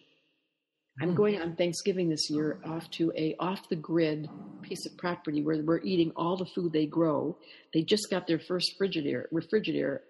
I'm 1.00 1.14
going 1.14 1.40
on 1.40 1.57
Thanksgiving 1.57 2.11
this 2.11 2.28
year 2.28 2.59
off 2.66 2.90
to 2.92 3.12
a 3.16 3.35
off 3.40 3.68
the 3.70 3.76
grid 3.76 4.28
piece 4.61 4.85
of 4.85 4.96
property 4.98 5.42
where 5.42 5.62
we're 5.62 5.81
eating 5.83 6.12
all 6.16 6.37
the 6.37 6.44
food 6.44 6.72
they 6.72 6.87
grow. 6.87 7.38
They 7.72 7.83
just 7.83 8.11
got 8.11 8.26
their 8.26 8.38
first 8.38 8.72
refrigerator 8.72 9.28
refrigerator 9.33 10.02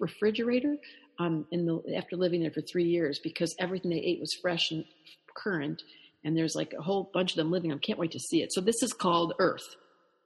refrigerator 0.00 0.76
um, 1.18 1.46
in 1.50 1.66
the 1.66 1.82
after 1.96 2.16
living 2.16 2.42
there 2.42 2.52
for 2.52 2.62
three 2.62 2.84
years 2.84 3.18
because 3.22 3.54
everything 3.58 3.90
they 3.90 3.96
ate 3.96 4.20
was 4.20 4.32
fresh 4.40 4.70
and 4.70 4.84
current. 5.36 5.82
And 6.24 6.36
there's 6.36 6.54
like 6.54 6.72
a 6.78 6.82
whole 6.82 7.10
bunch 7.12 7.32
of 7.32 7.36
them 7.36 7.50
living. 7.50 7.72
I 7.72 7.78
can't 7.78 7.98
wait 7.98 8.12
to 8.12 8.20
see 8.20 8.42
it. 8.42 8.52
So 8.52 8.60
this 8.60 8.80
is 8.82 8.92
called 8.92 9.34
Earth, 9.40 9.74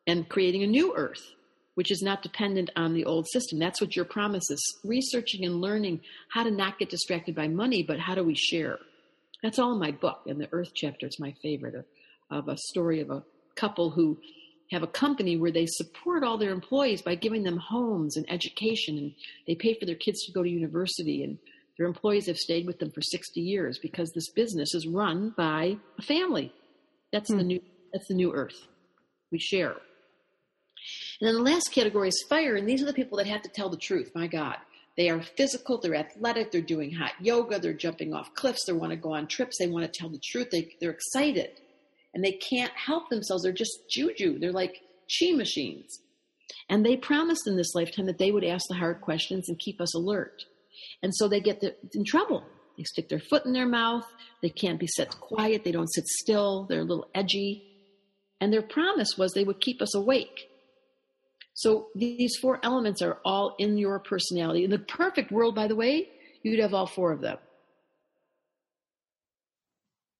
and 0.06 0.28
creating 0.28 0.62
a 0.62 0.66
new 0.66 0.94
Earth, 0.94 1.22
which 1.74 1.90
is 1.90 2.02
not 2.02 2.22
dependent 2.22 2.68
on 2.76 2.92
the 2.92 3.06
old 3.06 3.26
system. 3.28 3.58
That's 3.58 3.80
what 3.80 3.96
your 3.96 4.04
promise 4.04 4.50
is: 4.50 4.78
researching 4.84 5.46
and 5.46 5.62
learning 5.62 6.02
how 6.30 6.42
to 6.42 6.50
not 6.50 6.78
get 6.78 6.90
distracted 6.90 7.34
by 7.34 7.48
money, 7.48 7.82
but 7.82 7.98
how 7.98 8.14
do 8.14 8.22
we 8.22 8.34
share 8.34 8.78
that's 9.46 9.60
all 9.60 9.72
in 9.72 9.78
my 9.78 9.92
book. 9.92 10.22
And 10.26 10.40
the 10.40 10.48
Earth 10.50 10.72
chapter 10.74 11.06
is 11.06 11.20
my 11.20 11.32
favorite 11.40 11.76
of, 11.76 11.84
of 12.30 12.48
a 12.48 12.56
story 12.56 13.00
of 13.00 13.10
a 13.10 13.22
couple 13.54 13.90
who 13.90 14.18
have 14.72 14.82
a 14.82 14.88
company 14.88 15.36
where 15.36 15.52
they 15.52 15.66
support 15.66 16.24
all 16.24 16.36
their 16.36 16.50
employees 16.50 17.00
by 17.00 17.14
giving 17.14 17.44
them 17.44 17.56
homes 17.56 18.16
and 18.16 18.28
education, 18.28 18.98
and 18.98 19.14
they 19.46 19.54
pay 19.54 19.78
for 19.78 19.86
their 19.86 19.94
kids 19.94 20.24
to 20.24 20.32
go 20.32 20.42
to 20.42 20.48
university. 20.48 21.22
And 21.22 21.38
their 21.78 21.86
employees 21.86 22.26
have 22.26 22.38
stayed 22.38 22.66
with 22.66 22.80
them 22.80 22.90
for 22.90 23.02
60 23.02 23.40
years 23.40 23.78
because 23.80 24.10
this 24.10 24.32
business 24.32 24.74
is 24.74 24.84
run 24.88 25.32
by 25.36 25.76
a 25.96 26.02
family. 26.02 26.52
That's 27.12 27.30
hmm. 27.30 27.38
the 27.38 27.44
new. 27.44 27.60
That's 27.92 28.08
the 28.08 28.14
new 28.14 28.34
Earth. 28.34 28.66
We 29.30 29.38
share. 29.38 29.76
And 31.20 31.28
then 31.28 31.34
the 31.34 31.50
last 31.50 31.70
category 31.72 32.08
is 32.08 32.24
fire, 32.28 32.56
and 32.56 32.68
these 32.68 32.82
are 32.82 32.86
the 32.86 32.92
people 32.92 33.18
that 33.18 33.28
have 33.28 33.42
to 33.42 33.48
tell 33.48 33.70
the 33.70 33.76
truth. 33.76 34.10
My 34.12 34.26
God, 34.26 34.56
they 34.96 35.10
are 35.10 35.20
physical, 35.20 35.78
they're 35.78 35.94
athletic, 35.94 36.52
they're 36.52 36.60
doing 36.62 36.92
hot 36.92 37.12
yoga, 37.20 37.58
they're 37.58 37.74
jumping 37.74 38.14
off 38.14 38.34
cliffs, 38.34 38.64
they 38.66 38.72
want 38.72 38.90
to 38.90 38.96
go 38.96 39.14
on 39.14 39.26
trips, 39.26 39.56
they 39.58 39.66
want 39.66 39.84
to 39.84 39.98
tell 39.98 40.08
the 40.08 40.20
truth, 40.24 40.48
they, 40.50 40.74
they're 40.80 40.90
excited. 40.90 41.50
And 42.14 42.24
they 42.24 42.32
can't 42.32 42.72
help 42.72 43.10
themselves. 43.10 43.42
They're 43.42 43.52
just 43.52 43.90
juju. 43.90 44.38
They're 44.38 44.50
like 44.50 44.80
chi 45.20 45.32
machines. 45.32 46.00
And 46.70 46.84
they 46.84 46.96
promised 46.96 47.46
in 47.46 47.56
this 47.56 47.74
lifetime 47.74 48.06
that 48.06 48.16
they 48.16 48.32
would 48.32 48.44
ask 48.44 48.64
the 48.68 48.74
hard 48.74 49.02
questions 49.02 49.50
and 49.50 49.58
keep 49.58 49.82
us 49.82 49.94
alert. 49.94 50.42
And 51.02 51.14
so 51.14 51.28
they 51.28 51.40
get 51.40 51.62
in 51.92 52.04
trouble. 52.06 52.42
They 52.78 52.84
stick 52.84 53.10
their 53.10 53.20
foot 53.20 53.44
in 53.44 53.52
their 53.52 53.66
mouth. 53.66 54.06
They 54.40 54.48
can't 54.48 54.80
be 54.80 54.86
set 54.86 55.20
quiet. 55.20 55.64
They 55.64 55.72
don't 55.72 55.92
sit 55.92 56.06
still. 56.06 56.64
They're 56.68 56.80
a 56.80 56.84
little 56.84 57.08
edgy. 57.14 57.62
And 58.40 58.50
their 58.50 58.62
promise 58.62 59.18
was 59.18 59.32
they 59.32 59.44
would 59.44 59.60
keep 59.60 59.82
us 59.82 59.94
awake. 59.94 60.48
So 61.56 61.88
these 61.94 62.36
four 62.36 62.60
elements 62.62 63.00
are 63.00 63.18
all 63.24 63.56
in 63.58 63.78
your 63.78 63.98
personality. 63.98 64.64
In 64.64 64.70
the 64.70 64.78
perfect 64.78 65.32
world, 65.32 65.54
by 65.54 65.66
the 65.66 65.74
way, 65.74 66.10
you'd 66.42 66.60
have 66.60 66.74
all 66.74 66.86
four 66.86 67.12
of 67.12 67.22
them. 67.22 67.38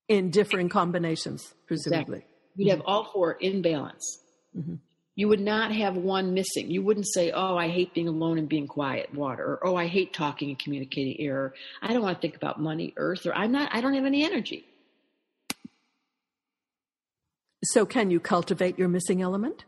In 0.09 0.31
differing 0.31 0.71
combinations, 0.71 1.53
presumably. 1.67 2.19
Exactly. 2.19 2.25
You'd 2.57 2.71
have 2.71 2.83
all 2.87 3.11
four 3.13 3.33
in 3.33 3.61
balance. 3.61 4.23
Mm-hmm. 4.57 4.77
You 5.15 5.29
would 5.29 5.41
not 5.41 5.73
have 5.73 5.97
one 5.97 6.33
missing. 6.33 6.71
You 6.71 6.83
wouldn't 6.83 7.07
say, 7.07 7.33
Oh, 7.33 7.59
I 7.59 7.69
hate 7.69 7.93
being 7.93 8.09
alone 8.09 8.39
and 8.39 8.49
being 8.49 8.67
quiet, 8.67 9.13
water, 9.15 9.45
or 9.45 9.67
Oh, 9.67 9.77
I 9.77 9.89
hate 9.89 10.15
talking 10.15 10.49
and 10.49 10.59
communicating 10.59 11.21
air. 11.21 11.37
Or, 11.37 11.55
I 11.83 11.93
don't 11.93 12.03
want 12.03 12.17
to 12.17 12.23
think 12.23 12.37
about 12.37 12.59
money, 12.59 12.95
earth, 12.97 13.27
or 13.27 13.35
I'm 13.35 13.53
not, 13.53 13.69
I 13.75 13.83
don't 13.83 13.93
have 13.93 14.07
any 14.07 14.25
energy. 14.25 14.65
So, 17.65 17.85
can 17.85 18.11
you 18.11 18.21
cultivate 18.21 18.79
your 18.79 18.89
missing 18.89 19.21
element? 19.21 19.65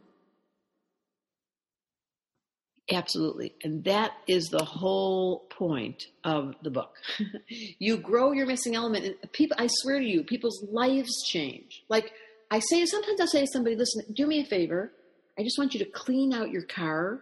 Absolutely. 2.91 3.55
And 3.63 3.85
that 3.85 4.13
is 4.27 4.47
the 4.47 4.65
whole 4.65 5.41
point 5.51 6.07
of 6.25 6.55
the 6.63 6.71
book. 6.71 6.95
you 7.79 7.99
grow 7.99 8.33
your 8.33 8.47
missing 8.47 8.75
element 8.75 9.05
and 9.05 9.33
people 9.33 9.57
I 9.61 9.69
swear 9.71 9.99
to 9.99 10.05
you, 10.05 10.25
people's 10.25 10.67
lives 10.71 11.23
change. 11.27 11.83
Like 11.91 12.13
I 12.51 12.61
say 12.61 12.85
sometimes 12.87 13.21
I'll 13.21 13.27
say 13.27 13.43
to 13.43 13.53
somebody, 13.53 13.77
listen, 13.77 14.05
do 14.15 14.27
me 14.27 14.41
a 14.41 14.45
favor. 14.45 14.93
I 15.39 15.43
just 15.43 15.59
want 15.59 15.75
you 15.75 15.81
to 15.81 15.91
clean 15.91 16.33
out 16.33 16.51
your 16.51 16.63
car, 16.63 17.21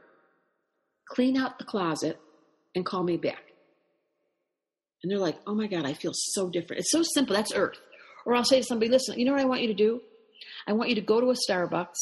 clean 1.09 1.37
out 1.37 1.59
the 1.59 1.65
closet, 1.65 2.19
and 2.77 2.87
call 2.87 3.03
me 3.03 3.17
back. 3.17 3.43
And 5.03 5.11
they're 5.11 5.19
like, 5.19 5.39
oh 5.47 5.55
my 5.55 5.67
God, 5.67 5.85
I 5.85 5.95
feel 5.95 6.13
so 6.15 6.49
different. 6.49 6.81
It's 6.81 6.93
so 6.93 7.03
simple. 7.03 7.35
That's 7.35 7.55
earth. 7.55 7.79
Or 8.25 8.35
I'll 8.35 8.45
say 8.45 8.61
to 8.61 8.67
somebody, 8.67 8.91
listen, 8.91 9.19
you 9.19 9.25
know 9.25 9.33
what 9.33 9.41
I 9.41 9.47
want 9.47 9.63
you 9.63 9.69
to 9.69 9.75
do? 9.75 10.01
I 10.67 10.73
want 10.73 10.91
you 10.91 10.95
to 10.97 11.01
go 11.01 11.21
to 11.21 11.31
a 11.31 11.35
Starbucks 11.35 11.95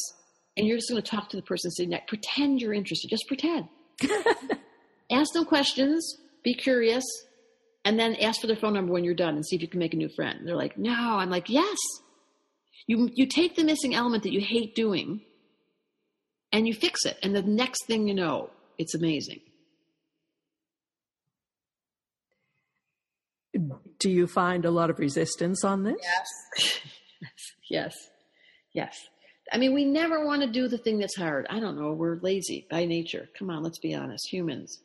and 0.57 0.67
you're 0.67 0.77
just 0.77 0.89
going 0.89 1.01
to 1.01 1.09
talk 1.09 1.29
to 1.29 1.37
the 1.37 1.43
person 1.43 1.71
sitting 1.71 1.89
next. 1.91 2.07
Pretend 2.07 2.61
you're 2.61 2.73
interested. 2.73 3.09
Just 3.09 3.27
pretend. 3.27 3.67
ask 5.11 5.33
them 5.33 5.45
questions. 5.45 6.17
Be 6.43 6.53
curious, 6.53 7.03
and 7.83 7.99
then 7.99 8.15
ask 8.15 8.39
for 8.39 8.47
their 8.47 8.55
phone 8.55 8.73
number 8.73 8.93
when 8.93 9.03
you're 9.03 9.15
done, 9.15 9.35
and 9.35 9.45
see 9.45 9.55
if 9.55 9.61
you 9.61 9.67
can 9.67 9.79
make 9.79 9.93
a 9.93 9.97
new 9.97 10.09
friend. 10.15 10.41
They're 10.43 10.55
like, 10.55 10.77
"No." 10.77 10.93
I'm 10.93 11.29
like, 11.29 11.49
"Yes." 11.49 11.77
You 12.87 13.09
you 13.13 13.25
take 13.25 13.55
the 13.55 13.63
missing 13.63 13.95
element 13.95 14.23
that 14.23 14.31
you 14.31 14.41
hate 14.41 14.75
doing, 14.75 15.21
and 16.51 16.67
you 16.67 16.73
fix 16.73 17.05
it, 17.05 17.17
and 17.23 17.35
the 17.35 17.41
next 17.41 17.87
thing 17.87 18.07
you 18.07 18.13
know, 18.13 18.51
it's 18.77 18.93
amazing. 18.93 19.39
Do 23.99 24.09
you 24.09 24.27
find 24.27 24.65
a 24.65 24.71
lot 24.71 24.89
of 24.89 24.99
resistance 24.99 25.63
on 25.63 25.83
this? 25.83 25.95
Yes. 26.01 26.79
yes. 27.69 27.95
Yes. 28.73 28.97
I 29.51 29.57
mean, 29.57 29.73
we 29.73 29.85
never 29.85 30.25
want 30.25 30.41
to 30.41 30.47
do 30.47 30.67
the 30.67 30.77
thing 30.77 30.97
that's 30.99 31.15
hard. 31.15 31.45
I 31.49 31.59
don't 31.59 31.79
know. 31.79 31.93
We're 31.93 32.17
lazy 32.17 32.65
by 32.69 32.85
nature. 32.85 33.29
Come 33.37 33.49
on, 33.49 33.63
let's 33.63 33.79
be 33.79 33.93
honest. 33.93 34.31
Humans. 34.31 34.79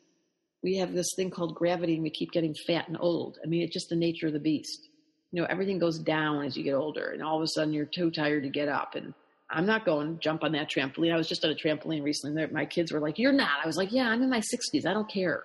We 0.63 0.77
have 0.77 0.93
this 0.93 1.11
thing 1.15 1.31
called 1.31 1.55
gravity 1.55 1.95
and 1.95 2.03
we 2.03 2.11
keep 2.11 2.31
getting 2.31 2.53
fat 2.67 2.87
and 2.87 2.97
old. 2.99 3.39
I 3.43 3.47
mean, 3.47 3.63
it's 3.63 3.73
just 3.73 3.89
the 3.89 3.95
nature 3.95 4.27
of 4.27 4.33
the 4.33 4.39
beast. 4.39 4.87
You 5.31 5.41
know, 5.41 5.47
everything 5.49 5.79
goes 5.79 5.97
down 5.97 6.45
as 6.45 6.55
you 6.55 6.63
get 6.63 6.75
older 6.75 7.09
and 7.11 7.23
all 7.23 7.37
of 7.37 7.43
a 7.43 7.47
sudden 7.47 7.73
you're 7.73 7.85
too 7.85 8.11
tired 8.11 8.43
to 8.43 8.49
get 8.49 8.69
up. 8.69 8.93
And 8.95 9.13
I'm 9.49 9.65
not 9.65 9.85
going 9.85 10.15
to 10.15 10.19
jump 10.19 10.43
on 10.43 10.51
that 10.51 10.69
trampoline. 10.69 11.11
I 11.13 11.17
was 11.17 11.27
just 11.27 11.43
on 11.43 11.51
a 11.51 11.55
trampoline 11.55 12.03
recently. 12.03 12.45
My 12.47 12.65
kids 12.65 12.91
were 12.91 12.99
like, 12.99 13.17
You're 13.17 13.31
not. 13.31 13.59
I 13.63 13.67
was 13.67 13.77
like, 13.77 13.91
Yeah, 13.91 14.07
I'm 14.09 14.21
in 14.21 14.29
my 14.29 14.41
60s. 14.41 14.85
I 14.85 14.93
don't 14.93 15.09
care. 15.09 15.43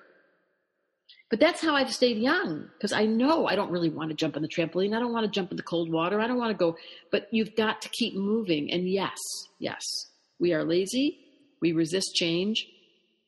But 1.29 1.41
that's 1.41 1.61
how 1.61 1.75
I've 1.75 1.93
stayed 1.93 2.19
young 2.19 2.69
because 2.75 2.93
I 2.93 3.05
know 3.05 3.47
I 3.47 3.57
don't 3.57 3.73
really 3.73 3.91
want 3.91 4.11
to 4.11 4.17
jump 4.17 4.37
on 4.37 4.43
the 4.43 4.49
trampoline. 4.49 4.95
I 4.95 5.01
don't 5.01 5.13
want 5.13 5.25
to 5.25 5.31
jump 5.31 5.51
in 5.51 5.57
the 5.57 5.63
cold 5.63 5.91
water. 5.91 6.21
I 6.21 6.29
don't 6.29 6.39
want 6.39 6.53
to 6.53 6.57
go. 6.57 6.77
But 7.11 7.27
you've 7.33 7.57
got 7.57 7.83
to 7.83 7.89
keep 7.89 8.15
moving. 8.15 8.73
And 8.73 8.89
yes, 8.89 9.17
yes, 9.59 9.83
we 10.39 10.53
are 10.53 10.63
lazy. 10.63 11.19
We 11.61 11.73
resist 11.73 12.15
change 12.15 12.69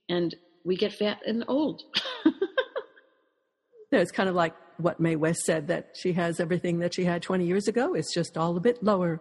and 0.08 0.34
we 0.64 0.76
get 0.76 0.92
fat 0.92 1.18
and 1.26 1.44
old. 1.48 1.82
no, 2.24 2.32
it's 3.98 4.12
kind 4.12 4.28
of 4.28 4.36
like 4.36 4.54
what 4.76 5.00
Mae 5.00 5.16
West 5.16 5.40
said 5.40 5.66
that 5.68 5.96
she 6.00 6.12
has 6.12 6.38
everything 6.38 6.78
that 6.78 6.94
she 6.94 7.04
had 7.04 7.22
20 7.22 7.46
years 7.46 7.66
ago. 7.66 7.94
It's 7.94 8.14
just 8.14 8.38
all 8.38 8.56
a 8.56 8.60
bit 8.60 8.80
lower. 8.80 9.20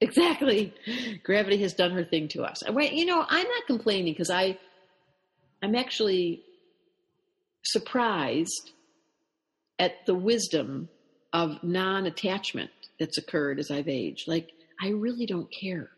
Exactly. 0.00 0.74
Gravity 1.22 1.58
has 1.58 1.72
done 1.72 1.92
her 1.92 2.04
thing 2.04 2.26
to 2.28 2.42
us. 2.42 2.64
I, 2.64 2.72
you 2.80 3.06
know, 3.06 3.24
I'm 3.28 3.46
not 3.46 3.66
complaining 3.68 4.12
because 4.12 4.30
I, 4.30 4.58
I'm 5.62 5.76
actually 5.76 6.42
surprised 7.64 8.72
at 9.78 10.06
the 10.06 10.14
wisdom 10.14 10.88
of 11.32 11.62
non 11.62 12.06
attachment 12.06 12.70
that's 12.98 13.18
occurred 13.18 13.58
as 13.58 13.70
I've 13.70 13.88
aged. 13.88 14.28
Like, 14.28 14.50
I 14.80 14.88
really 14.88 15.26
don't 15.26 15.48
care. 15.60 15.90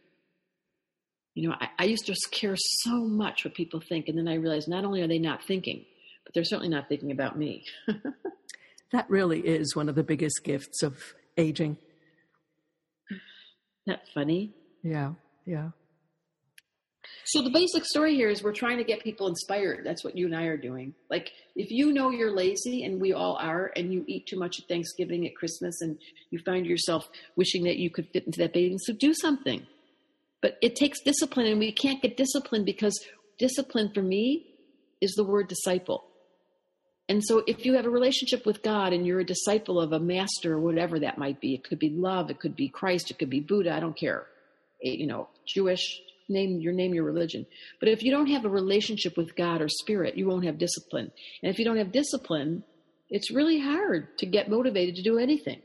You 1.35 1.49
know, 1.49 1.55
I, 1.61 1.69
I, 1.79 1.85
used 1.85 2.07
to 2.07 2.17
care 2.31 2.57
so 2.57 3.05
much 3.05 3.45
what 3.45 3.55
people 3.55 3.81
think, 3.87 4.09
and 4.09 4.17
then 4.17 4.27
I 4.27 4.35
realized 4.35 4.69
not 4.69 4.87
only 4.87 5.03
are 5.03 5.09
they 5.09 5.19
not 5.19 5.45
thinking, 5.45 5.85
but 6.25 6.33
they're 6.33 6.45
certainly 6.45 6.71
not 6.71 6.89
thinking 6.89 7.11
about 7.11 7.39
me. 7.39 7.65
that 8.93 9.09
really 9.11 9.41
is 9.41 9.77
one 9.77 9.91
of 9.91 9.95
the 9.95 10.03
biggest 10.03 10.41
gifts 10.45 10.83
of 10.83 11.15
aging. 11.37 11.77
That 13.87 14.01
funny? 14.15 14.55
Yeah, 14.83 15.13
yeah. 15.45 15.71
So 17.25 17.43
the 17.43 17.51
basic 17.51 17.85
story 17.85 18.15
here 18.15 18.29
is 18.29 18.43
we're 18.43 18.53
trying 18.53 18.79
to 18.79 18.85
get 18.85 19.03
people 19.03 19.27
inspired. 19.27 19.85
That's 19.85 20.05
what 20.05 20.17
you 20.17 20.27
and 20.27 20.37
I 20.37 20.45
are 20.45 20.57
doing. 20.57 20.95
Like 21.11 21.33
if 21.55 21.71
you 21.71 21.93
know 21.93 22.11
you're 22.11 22.31
lazy 22.31 22.85
and 22.85 23.01
we 23.01 23.13
all 23.13 23.37
are 23.41 23.73
and 23.77 23.93
you 23.93 24.05
eat 24.07 24.27
too 24.27 24.39
much 24.39 24.61
at 24.61 24.69
Thanksgiving 24.69 25.27
at 25.27 25.35
Christmas 25.35 25.81
and 25.81 25.99
you 26.31 26.39
find 26.39 26.67
yourself 26.67 27.09
wishing 27.35 27.65
that 27.65 27.79
you 27.79 27.91
could 27.91 28.09
fit 28.13 28.27
into 28.27 28.39
that 28.41 28.53
bathing 28.53 28.79
suit, 28.81 28.99
do 28.99 29.13
something. 29.15 29.67
But 30.41 30.59
it 30.63 30.77
takes 30.77 31.01
discipline 31.01 31.47
and 31.47 31.59
we 31.59 31.73
can't 31.73 32.03
get 32.03 32.17
discipline 32.17 32.65
because 32.65 32.99
discipline 33.39 33.91
for 33.93 34.03
me 34.03 34.47
is 35.01 35.13
the 35.15 35.25
word 35.25 35.49
disciple. 35.49 36.05
And 37.09 37.23
so 37.25 37.43
if 37.47 37.65
you 37.65 37.75
have 37.75 37.87
a 37.87 37.91
relationship 37.91 38.45
with 38.47 38.63
God 38.63 38.93
and 38.93 39.07
you're 39.07 39.21
a 39.21 39.25
disciple 39.25 39.81
of 39.81 39.93
a 39.93 40.01
master 40.01 40.55
or 40.55 40.61
whatever 40.61 40.99
that 41.01 41.19
might 41.19 41.41
be, 41.41 41.55
it 41.55 41.65
could 41.65 41.79
be 41.79 41.91
love, 41.91 42.31
it 42.31 42.41
could 42.41 42.57
be 42.57 42.69
Christ, 42.69 43.11
it 43.11 43.19
could 43.19 43.31
be 43.31 43.41
Buddha, 43.41 43.75
I 43.75 43.81
don't 43.81 43.97
care. 43.97 44.27
You 44.83 45.07
know, 45.07 45.29
Jewish, 45.47 46.01
name 46.29 46.61
your 46.61 46.73
name 46.73 46.95
your 46.95 47.05
religion. 47.05 47.47
But 47.81 47.89
if 47.89 48.03
you 48.03 48.11
don't 48.11 48.29
have 48.29 48.45
a 48.45 48.49
relationship 48.49 49.17
with 49.17 49.37
God 49.37 49.61
or 49.61 49.69
spirit, 49.69 50.17
you 50.17 50.27
won't 50.27 50.45
have 50.45 50.59
discipline. 50.59 51.11
And 51.43 51.51
if 51.51 51.59
you 51.59 51.65
don't 51.65 51.77
have 51.77 51.93
discipline, 51.93 52.65
it's 53.11 53.31
really 53.31 53.61
hard 53.61 54.19
to 54.19 54.27
get 54.27 54.51
motivated 54.51 54.97
to 54.97 55.03
do 55.03 55.19
anything. 55.19 55.63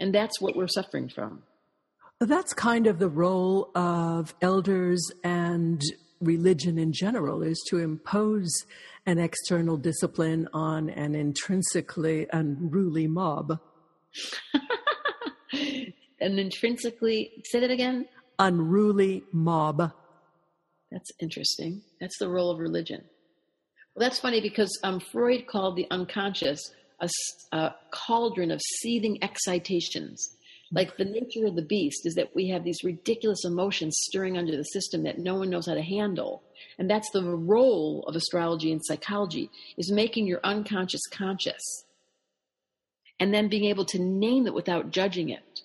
And 0.00 0.14
that's 0.14 0.40
what 0.40 0.56
we're 0.56 0.68
suffering 0.68 1.08
from. 1.08 1.42
That's 2.20 2.52
kind 2.52 2.86
of 2.86 2.98
the 2.98 3.08
role 3.08 3.70
of 3.74 4.34
elders 4.40 5.10
and 5.22 5.82
religion 6.20 6.78
in 6.78 6.92
general 6.92 7.42
is 7.42 7.62
to 7.68 7.78
impose 7.78 8.50
an 9.04 9.18
external 9.18 9.76
discipline 9.76 10.48
on 10.52 10.88
an 10.90 11.14
intrinsically 11.14 12.26
unruly 12.32 13.06
mob. 13.06 13.60
an 15.52 16.38
intrinsically, 16.38 17.44
say 17.44 17.60
that 17.60 17.70
again? 17.70 18.06
Unruly 18.38 19.24
mob. 19.32 19.92
That's 20.90 21.10
interesting. 21.20 21.82
That's 22.00 22.18
the 22.18 22.28
role 22.28 22.50
of 22.50 22.58
religion. 22.58 23.04
Well, 23.94 24.08
that's 24.08 24.20
funny 24.20 24.40
because 24.40 24.78
um, 24.84 25.00
Freud 25.00 25.46
called 25.46 25.76
the 25.76 25.86
unconscious 25.90 26.70
a, 27.00 27.08
a 27.52 27.74
cauldron 27.90 28.50
of 28.50 28.60
seething 28.80 29.22
excitations. 29.22 30.36
Like 30.72 30.96
the 30.96 31.04
nature 31.04 31.46
of 31.46 31.54
the 31.54 31.62
beast 31.62 32.06
is 32.06 32.14
that 32.14 32.34
we 32.34 32.48
have 32.48 32.64
these 32.64 32.82
ridiculous 32.82 33.44
emotions 33.44 33.96
stirring 34.00 34.36
under 34.36 34.56
the 34.56 34.64
system 34.64 35.04
that 35.04 35.18
no 35.18 35.36
one 35.36 35.50
knows 35.50 35.66
how 35.66 35.74
to 35.74 35.82
handle. 35.82 36.42
And 36.78 36.90
that's 36.90 37.10
the 37.10 37.22
role 37.22 38.04
of 38.08 38.16
astrology 38.16 38.72
and 38.72 38.84
psychology 38.84 39.48
is 39.78 39.92
making 39.92 40.26
your 40.26 40.40
unconscious 40.42 41.02
conscious. 41.10 41.62
And 43.20 43.32
then 43.32 43.48
being 43.48 43.64
able 43.64 43.84
to 43.86 43.98
name 43.98 44.46
it 44.46 44.54
without 44.54 44.90
judging 44.90 45.30
it. 45.30 45.60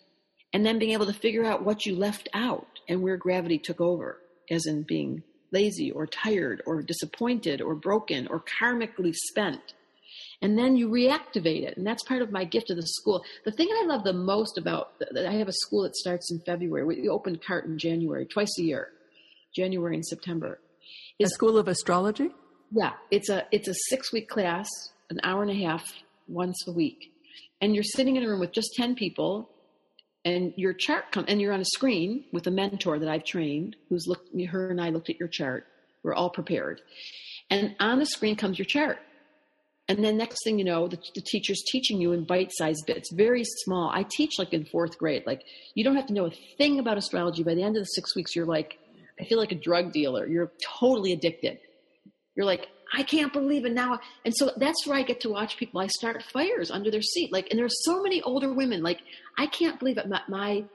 And 0.54 0.66
then 0.66 0.80
being 0.80 0.92
able 0.92 1.06
to 1.06 1.14
figure 1.14 1.46
out 1.46 1.64
what 1.64 1.86
you 1.86 1.96
left 1.96 2.28
out 2.34 2.68
and 2.90 3.02
where 3.02 3.18
gravity 3.18 3.58
took 3.58 3.80
over, 3.80 4.20
as 4.50 4.66
in 4.66 4.84
being 4.84 5.24
lazy 5.52 5.92
or 5.92 6.06
tired 6.08 6.62
or 6.66 6.82
disappointed 6.82 7.62
or 7.62 7.76
broken 7.76 8.28
or 8.28 8.44
karmically 8.60 9.14
spent 9.14 9.74
and 10.42 10.58
then 10.58 10.76
you 10.76 10.90
reactivate 10.90 11.64
it. 11.64 11.78
And 11.78 11.86
that's 11.86 12.04
part 12.04 12.22
of 12.22 12.32
my 12.32 12.44
gift 12.44 12.68
to 12.68 12.76
the 12.76 12.82
school. 12.82 13.24
The 13.46 13.52
thing 13.52 13.70
I 13.70 13.86
love 13.86 14.04
the 14.04 14.14
most 14.14 14.58
about, 14.58 14.94
I 15.16 15.34
have 15.34 15.48
a 15.48 15.54
school 15.54 15.84
that 15.84 15.96
starts 15.96 16.32
in 16.32 16.40
February. 16.40 16.84
We 16.84 17.10
open 17.10 17.38
CART 17.38 17.66
in 17.66 17.78
January, 17.78 18.26
twice 18.26 18.58
a 18.60 18.64
year, 18.64 18.90
January 19.56 19.96
and 19.96 20.06
September. 20.06 20.60
Is, 21.20 21.32
a 21.32 21.34
school 21.34 21.58
of 21.58 21.68
astrology? 21.68 22.32
Yeah, 22.72 22.94
it's 23.12 23.30
a 23.30 23.46
it's 23.52 23.68
a 23.68 23.76
six 23.90 24.12
week 24.12 24.28
class, 24.30 24.68
an 25.12 25.20
hour 25.24 25.44
and 25.44 25.52
a 25.52 25.66
half 25.66 25.84
once 26.28 26.58
a 26.68 26.72
week, 26.72 27.14
and 27.62 27.76
you're 27.76 27.84
sitting 27.84 28.16
in 28.16 28.24
a 28.24 28.28
room 28.28 28.40
with 28.40 28.54
just 28.54 28.74
ten 28.76 28.96
people, 28.96 29.50
and 30.26 30.54
your 30.56 30.74
chart 30.74 31.06
come 31.12 31.26
and 31.28 31.42
you're 31.42 31.54
on 31.54 31.62
a 31.62 31.66
screen 31.66 32.26
with 32.32 32.48
a 32.48 32.52
mentor 32.52 33.00
that 33.00 33.10
I've 33.10 33.24
trained, 33.24 33.76
who's 33.90 34.06
looked. 34.08 34.34
Me 34.34 34.46
her 34.46 34.70
and 34.70 34.80
I 34.80 34.90
looked 34.90 35.10
at 35.10 35.20
your 35.20 35.30
chart. 35.30 35.68
We're 36.04 36.14
all 36.14 36.30
prepared, 36.30 36.82
and 37.50 37.76
on 37.80 38.00
the 38.00 38.06
screen 38.06 38.36
comes 38.36 38.58
your 38.58 38.66
chart 38.66 39.00
and 39.92 40.04
then 40.04 40.16
next 40.16 40.44
thing 40.46 40.58
you 40.58 40.64
know, 40.64 40.88
the, 40.88 40.98
the 41.16 41.22
teacher's 41.22 41.62
teaching 41.70 42.00
you 42.00 42.14
in 42.14 42.24
bite-sized 42.24 42.86
bits, 42.88 43.12
very 43.12 43.44
small. 43.44 43.90
I 43.90 44.06
teach 44.10 44.40
like 44.40 44.54
in 44.54 44.64
fourth 44.64 44.98
grade. 44.98 45.24
Like 45.26 45.44
you 45.76 45.84
don't 45.84 45.98
have 45.98 46.06
to 46.08 46.14
know 46.14 46.28
a 46.28 46.32
thing 46.58 46.80
about 46.80 46.98
astrology. 46.98 47.44
By 47.44 47.56
the 47.56 47.64
end 47.64 47.76
of 47.76 47.82
the 47.82 47.88
six 47.88 48.16
weeks, 48.16 48.34
you're 48.34 48.46
like, 48.46 48.80
I 49.20 49.26
feel 49.26 49.38
like 49.38 49.52
a 49.52 49.56
drug 49.56 49.92
dealer. 49.92 50.26
You're 50.26 50.52
totally 50.80 51.12
addicted. 51.12 51.60
You're 52.36 52.46
like, 52.46 52.70
I 52.94 53.04
can't 53.04 53.32
believe 53.32 53.66
it 53.66 53.74
now. 53.74 54.00
And 54.26 54.36
so 54.36 54.52
that's 54.58 54.86
where 54.86 54.98
I 54.98 55.04
get 55.04 55.22
to 55.22 55.30
watch 55.30 55.58
people. 55.58 55.80
I 55.80 55.88
start 55.88 56.24
fires 56.24 56.70
under 56.70 56.92
their 56.92 57.02
seat. 57.02 57.32
Like, 57.32 57.48
and 57.50 57.60
there's 57.60 57.84
so 57.84 58.02
many 58.02 58.22
older 58.22 58.54
women. 58.54 58.84
Like, 58.84 59.00
I 59.38 59.48
can't 59.48 59.80
believe 59.80 59.98
it. 59.98 60.10
My, 60.10 60.22
my 60.28 60.66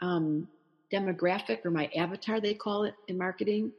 um, 0.00 0.48
demographic 0.92 1.64
or 1.64 1.70
my 1.70 1.90
avatar, 1.94 2.40
they 2.40 2.54
call 2.54 2.84
it 2.84 2.94
in 3.06 3.18
marketing, 3.18 3.72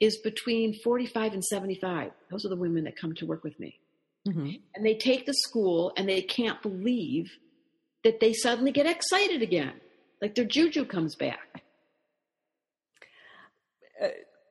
is 0.00 0.18
between 0.18 0.74
45 0.82 1.34
and 1.34 1.44
75. 1.44 2.12
Those 2.30 2.46
are 2.46 2.48
the 2.48 2.56
women 2.56 2.84
that 2.84 2.96
come 2.96 3.14
to 3.16 3.26
work 3.26 3.44
with 3.44 3.58
me. 3.60 3.80
Mm-hmm. 4.26 4.50
And 4.74 4.86
they 4.86 4.94
take 4.94 5.26
the 5.26 5.34
school 5.34 5.92
and 5.96 6.08
they 6.08 6.22
can't 6.22 6.60
believe 6.62 7.30
that 8.02 8.20
they 8.20 8.32
suddenly 8.32 8.72
get 8.72 8.86
excited 8.86 9.42
again. 9.42 9.74
Like 10.20 10.34
their 10.34 10.44
juju 10.44 10.84
comes 10.86 11.14
back. 11.14 11.62
Uh, 14.02 14.08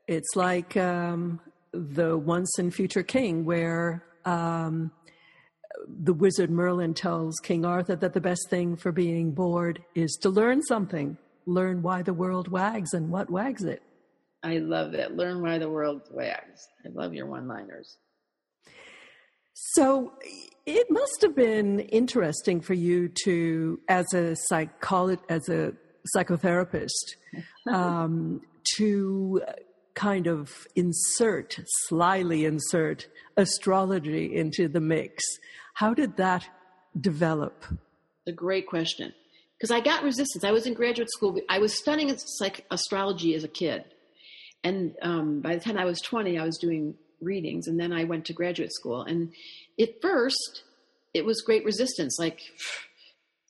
it's 0.07 0.35
like 0.35 0.77
um, 0.77 1.39
the 1.75 2.17
once 2.17 2.57
and 2.57 2.73
future 2.73 3.03
king, 3.03 3.45
where 3.45 4.03
um, 4.25 4.91
the 5.87 6.13
wizard 6.13 6.49
Merlin 6.49 6.93
tells 6.93 7.35
King 7.43 7.65
Arthur 7.65 7.95
that 7.95 8.13
the 8.13 8.21
best 8.21 8.49
thing 8.49 8.75
for 8.75 8.91
being 8.91 9.31
bored 9.31 9.83
is 9.93 10.17
to 10.21 10.29
learn 10.29 10.61
something, 10.63 11.17
learn 11.45 11.81
why 11.81 12.01
the 12.01 12.13
world 12.13 12.47
wags 12.47 12.93
and 12.93 13.09
what 13.09 13.29
wags 13.29 13.63
it. 13.63 13.83
I 14.43 14.57
love 14.57 14.91
that. 14.91 15.15
Learn 15.15 15.41
why 15.41 15.57
the 15.57 15.69
world 15.69 16.03
wags. 16.11 16.67
I 16.85 16.89
love 16.93 17.13
your 17.13 17.25
one 17.25 17.47
liners. 17.47 17.97
So 19.53 20.13
it 20.65 20.87
must 20.89 21.21
have 21.21 21.35
been 21.35 21.79
interesting 21.79 22.61
for 22.61 22.73
you 22.73 23.09
to, 23.23 23.79
as 23.87 24.05
a 24.13 24.35
psychologist, 24.35 25.23
as 25.29 25.49
a 25.49 25.73
psychotherapist, 26.15 27.15
um, 27.71 28.41
to 28.75 29.41
kind 29.95 30.27
of 30.27 30.67
insert, 30.75 31.59
slyly 31.87 32.45
insert 32.45 33.07
astrology 33.37 34.35
into 34.35 34.67
the 34.67 34.81
mix. 34.81 35.23
How 35.73 35.93
did 35.93 36.17
that 36.17 36.47
develop? 36.99 37.65
A 38.27 38.31
great 38.31 38.67
question. 38.67 39.13
Because 39.57 39.71
I 39.71 39.79
got 39.79 40.03
resistance. 40.03 40.43
I 40.43 40.51
was 40.51 40.65
in 40.65 40.73
graduate 40.73 41.09
school. 41.09 41.39
I 41.49 41.59
was 41.59 41.73
studying 41.73 42.15
psych- 42.17 42.65
astrology 42.69 43.35
as 43.35 43.43
a 43.43 43.49
kid. 43.49 43.85
And 44.63 44.95
um, 45.01 45.41
by 45.41 45.55
the 45.55 45.61
time 45.61 45.77
I 45.77 45.85
was 45.85 46.01
20, 46.01 46.37
I 46.37 46.43
was 46.43 46.57
doing 46.57 46.95
readings 47.21 47.67
and 47.67 47.79
then 47.79 47.93
I 47.93 48.03
went 48.03 48.25
to 48.25 48.33
graduate 48.33 48.73
school. 48.73 49.01
And 49.01 49.31
at 49.79 50.01
first, 50.01 50.63
it 51.13 51.23
was 51.23 51.41
great 51.41 51.63
resistance. 51.63 52.17
Like, 52.19 52.41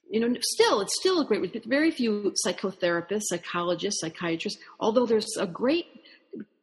you 0.09 0.19
know, 0.19 0.35
still, 0.41 0.81
it's 0.81 0.95
still 0.99 1.21
a 1.21 1.25
great, 1.25 1.65
very 1.65 1.89
few 1.89 2.33
psychotherapists, 2.45 3.23
psychologists, 3.29 4.01
psychiatrists, 4.01 4.61
although 4.79 5.05
there's 5.05 5.35
a 5.37 5.47
great 5.47 5.87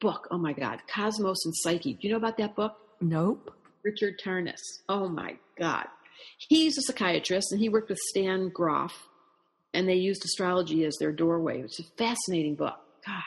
book. 0.00 0.28
Oh 0.30 0.38
my 0.38 0.52
God, 0.52 0.80
Cosmos 0.92 1.44
and 1.44 1.54
Psyche. 1.56 1.94
Do 1.94 2.06
you 2.06 2.10
know 2.10 2.18
about 2.18 2.36
that 2.38 2.54
book? 2.54 2.76
Nope. 3.00 3.52
Richard 3.82 4.20
Tarnas. 4.24 4.60
Oh 4.88 5.08
my 5.08 5.36
God. 5.58 5.86
He's 6.38 6.78
a 6.78 6.82
psychiatrist 6.82 7.52
and 7.52 7.60
he 7.60 7.68
worked 7.68 7.88
with 7.88 7.98
Stan 7.98 8.48
Grof 8.48 9.08
and 9.74 9.88
they 9.88 9.94
used 9.94 10.24
astrology 10.24 10.84
as 10.84 10.96
their 10.98 11.12
doorway. 11.12 11.62
It's 11.62 11.80
a 11.80 11.84
fascinating 11.96 12.54
book. 12.54 12.78
God, 13.06 13.22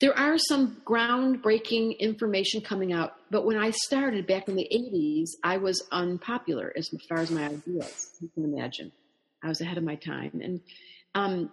there 0.00 0.16
are 0.18 0.38
some 0.38 0.80
groundbreaking 0.84 1.98
information 1.98 2.60
coming 2.60 2.92
out, 2.92 3.14
but 3.30 3.44
when 3.44 3.56
I 3.56 3.70
started 3.70 4.26
back 4.26 4.48
in 4.48 4.56
the 4.56 4.68
80s, 4.72 5.30
I 5.42 5.58
was 5.58 5.86
unpopular 5.92 6.72
as 6.76 6.88
far 7.08 7.18
as 7.18 7.30
my 7.30 7.46
ideas. 7.46 8.10
You 8.20 8.30
can 8.34 8.44
imagine. 8.44 8.92
I 9.42 9.48
was 9.48 9.60
ahead 9.60 9.78
of 9.78 9.84
my 9.84 9.96
time. 9.96 10.40
And, 10.42 10.60
um, 11.14 11.50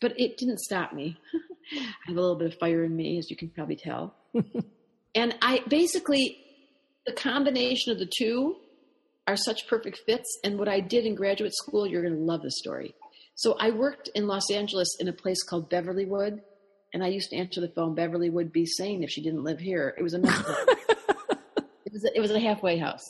but 0.00 0.18
it 0.18 0.36
didn't 0.36 0.60
stop 0.60 0.92
me. 0.92 1.18
I 1.72 2.08
have 2.08 2.16
a 2.16 2.20
little 2.20 2.36
bit 2.36 2.52
of 2.52 2.58
fire 2.58 2.84
in 2.84 2.94
me, 2.94 3.18
as 3.18 3.30
you 3.30 3.36
can 3.36 3.50
probably 3.50 3.76
tell. 3.76 4.14
and 5.14 5.34
I 5.42 5.62
basically, 5.68 6.38
the 7.06 7.12
combination 7.12 7.92
of 7.92 7.98
the 7.98 8.10
two 8.18 8.56
are 9.26 9.36
such 9.36 9.66
perfect 9.66 10.00
fits. 10.06 10.38
And 10.44 10.58
what 10.58 10.68
I 10.68 10.80
did 10.80 11.06
in 11.06 11.14
graduate 11.14 11.54
school, 11.54 11.86
you're 11.86 12.02
going 12.02 12.14
to 12.14 12.20
love 12.20 12.42
the 12.42 12.52
story. 12.52 12.94
So 13.34 13.56
I 13.58 13.70
worked 13.70 14.08
in 14.14 14.28
Los 14.28 14.50
Angeles 14.50 14.96
in 15.00 15.08
a 15.08 15.12
place 15.12 15.42
called 15.42 15.68
Beverlywood 15.68 16.40
and 16.96 17.04
I 17.04 17.08
used 17.08 17.28
to 17.28 17.36
answer 17.36 17.60
the 17.60 17.68
phone. 17.68 17.94
Beverly 17.94 18.30
would 18.30 18.52
be 18.52 18.64
saying 18.64 19.02
if 19.02 19.10
she 19.10 19.22
didn't 19.22 19.44
live 19.44 19.58
here. 19.58 19.94
It 19.98 20.02
was 20.02 20.14
a 20.14 20.18
it 21.84 21.92
was 21.92 22.04
a, 22.04 22.16
it 22.16 22.20
was 22.20 22.30
a 22.30 22.40
halfway 22.40 22.78
house. 22.78 23.04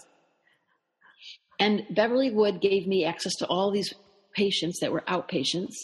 And 1.60 1.86
Beverlywood 1.94 2.60
gave 2.60 2.88
me 2.88 3.04
access 3.04 3.34
to 3.36 3.46
all 3.46 3.70
these 3.70 3.94
patients 4.34 4.80
that 4.80 4.90
were 4.90 5.02
outpatients, 5.02 5.74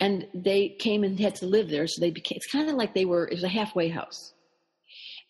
and 0.00 0.26
they 0.34 0.68
came 0.68 1.04
and 1.04 1.18
had 1.18 1.36
to 1.36 1.46
live 1.46 1.70
there. 1.70 1.86
So 1.86 2.00
they 2.00 2.10
became. 2.10 2.36
It's 2.36 2.52
kind 2.52 2.68
of 2.68 2.76
like 2.76 2.94
they 2.94 3.04
were. 3.04 3.26
It 3.26 3.34
was 3.34 3.44
a 3.44 3.48
halfway 3.48 3.88
house, 3.88 4.32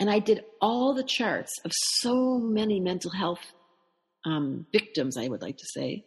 and 0.01 0.11
I 0.11 0.19
did 0.19 0.45
all 0.61 0.95
the 0.95 1.05
charts 1.05 1.53
of 1.65 1.73
so 1.75 2.39
many 2.39 2.81
mental 2.81 3.11
health 3.11 3.53
um, 4.25 4.67
victims. 4.73 5.17
I 5.17 5.29
would 5.29 5.43
like 5.43 5.59
to 5.59 5.67
say, 5.75 6.05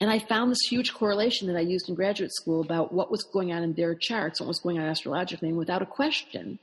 and 0.00 0.10
I 0.10 0.18
found 0.18 0.50
this 0.50 0.68
huge 0.68 0.94
correlation 0.94 1.48
that 1.48 1.56
I 1.56 1.60
used 1.60 1.88
in 1.88 1.94
graduate 1.94 2.32
school 2.32 2.62
about 2.62 2.92
what 2.92 3.10
was 3.10 3.22
going 3.32 3.52
on 3.52 3.62
in 3.62 3.74
their 3.74 3.94
charts, 3.94 4.40
what 4.40 4.48
was 4.48 4.60
going 4.60 4.78
on 4.78 4.88
astrologically, 4.88 5.48
and 5.48 5.58
without 5.58 5.82
a 5.82 5.86
question, 5.86 6.58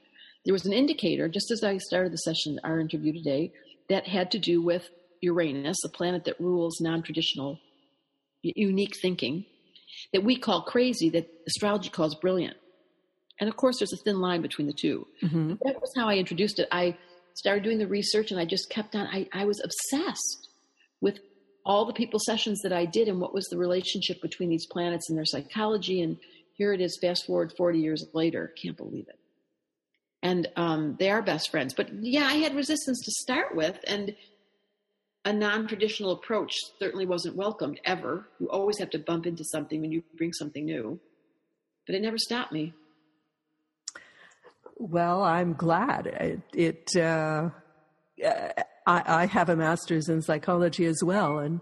there 0.45 0.53
was 0.53 0.65
an 0.65 0.73
indicator, 0.73 1.27
just 1.27 1.51
as 1.51 1.63
I 1.63 1.77
started 1.77 2.13
the 2.13 2.17
session, 2.17 2.59
our 2.63 2.79
interview 2.79 3.13
today, 3.13 3.51
that 3.89 4.07
had 4.07 4.31
to 4.31 4.39
do 4.39 4.61
with 4.61 4.89
Uranus, 5.21 5.83
a 5.83 5.89
planet 5.89 6.25
that 6.25 6.39
rules 6.39 6.79
non 6.79 7.03
traditional, 7.03 7.59
unique 8.41 8.95
thinking, 9.01 9.45
that 10.13 10.23
we 10.23 10.37
call 10.37 10.61
crazy, 10.63 11.09
that 11.11 11.29
astrology 11.47 11.89
calls 11.89 12.15
brilliant. 12.15 12.57
And 13.39 13.49
of 13.49 13.55
course, 13.55 13.79
there's 13.79 13.93
a 13.93 13.97
thin 13.97 14.19
line 14.19 14.41
between 14.41 14.67
the 14.67 14.73
2 14.73 15.07
mm-hmm. 15.23 15.53
That 15.63 15.79
was 15.79 15.91
how 15.95 16.07
I 16.07 16.15
introduced 16.15 16.59
it. 16.59 16.67
I 16.71 16.97
started 17.35 17.63
doing 17.63 17.77
the 17.77 17.87
research 17.87 18.31
and 18.31 18.39
I 18.39 18.45
just 18.45 18.69
kept 18.69 18.95
on, 18.95 19.07
I, 19.07 19.27
I 19.31 19.45
was 19.45 19.61
obsessed 19.63 20.49
with 21.01 21.19
all 21.65 21.85
the 21.85 21.93
people 21.93 22.19
sessions 22.19 22.61
that 22.63 22.73
I 22.73 22.85
did 22.85 23.07
and 23.07 23.19
what 23.19 23.33
was 23.33 23.45
the 23.47 23.57
relationship 23.57 24.21
between 24.21 24.49
these 24.49 24.65
planets 24.65 25.09
and 25.09 25.17
their 25.17 25.25
psychology. 25.25 26.01
And 26.01 26.17
here 26.53 26.73
it 26.73 26.81
is, 26.81 26.97
fast 26.99 27.25
forward 27.25 27.53
40 27.55 27.79
years 27.79 28.05
later. 28.13 28.53
Can't 28.61 28.77
believe 28.77 29.07
it. 29.07 29.19
And 30.23 30.47
um, 30.55 30.95
they 30.97 31.11
are 31.11 31.21
best 31.21 31.51
friends. 31.51 31.73
But 31.73 31.89
yeah, 31.93 32.25
I 32.25 32.35
had 32.35 32.55
resistance 32.55 32.99
to 33.05 33.11
start 33.11 33.55
with. 33.55 33.77
And 33.85 34.15
a 35.25 35.33
non 35.33 35.67
traditional 35.67 36.11
approach 36.11 36.53
certainly 36.79 37.05
wasn't 37.05 37.35
welcomed 37.35 37.79
ever. 37.85 38.27
You 38.39 38.49
always 38.49 38.79
have 38.79 38.89
to 38.91 38.99
bump 38.99 39.25
into 39.25 39.43
something 39.43 39.81
when 39.81 39.91
you 39.91 40.03
bring 40.17 40.33
something 40.33 40.65
new. 40.65 40.99
But 41.85 41.95
it 41.95 42.01
never 42.01 42.17
stopped 42.17 42.51
me. 42.51 42.73
Well, 44.77 45.23
I'm 45.23 45.53
glad. 45.53 46.07
It, 46.07 46.41
it 46.53 46.95
uh, 46.95 47.49
I, 48.23 48.63
I 48.85 49.25
have 49.25 49.49
a 49.49 49.55
master's 49.55 50.07
in 50.07 50.21
psychology 50.21 50.85
as 50.85 51.01
well, 51.03 51.39
and 51.39 51.61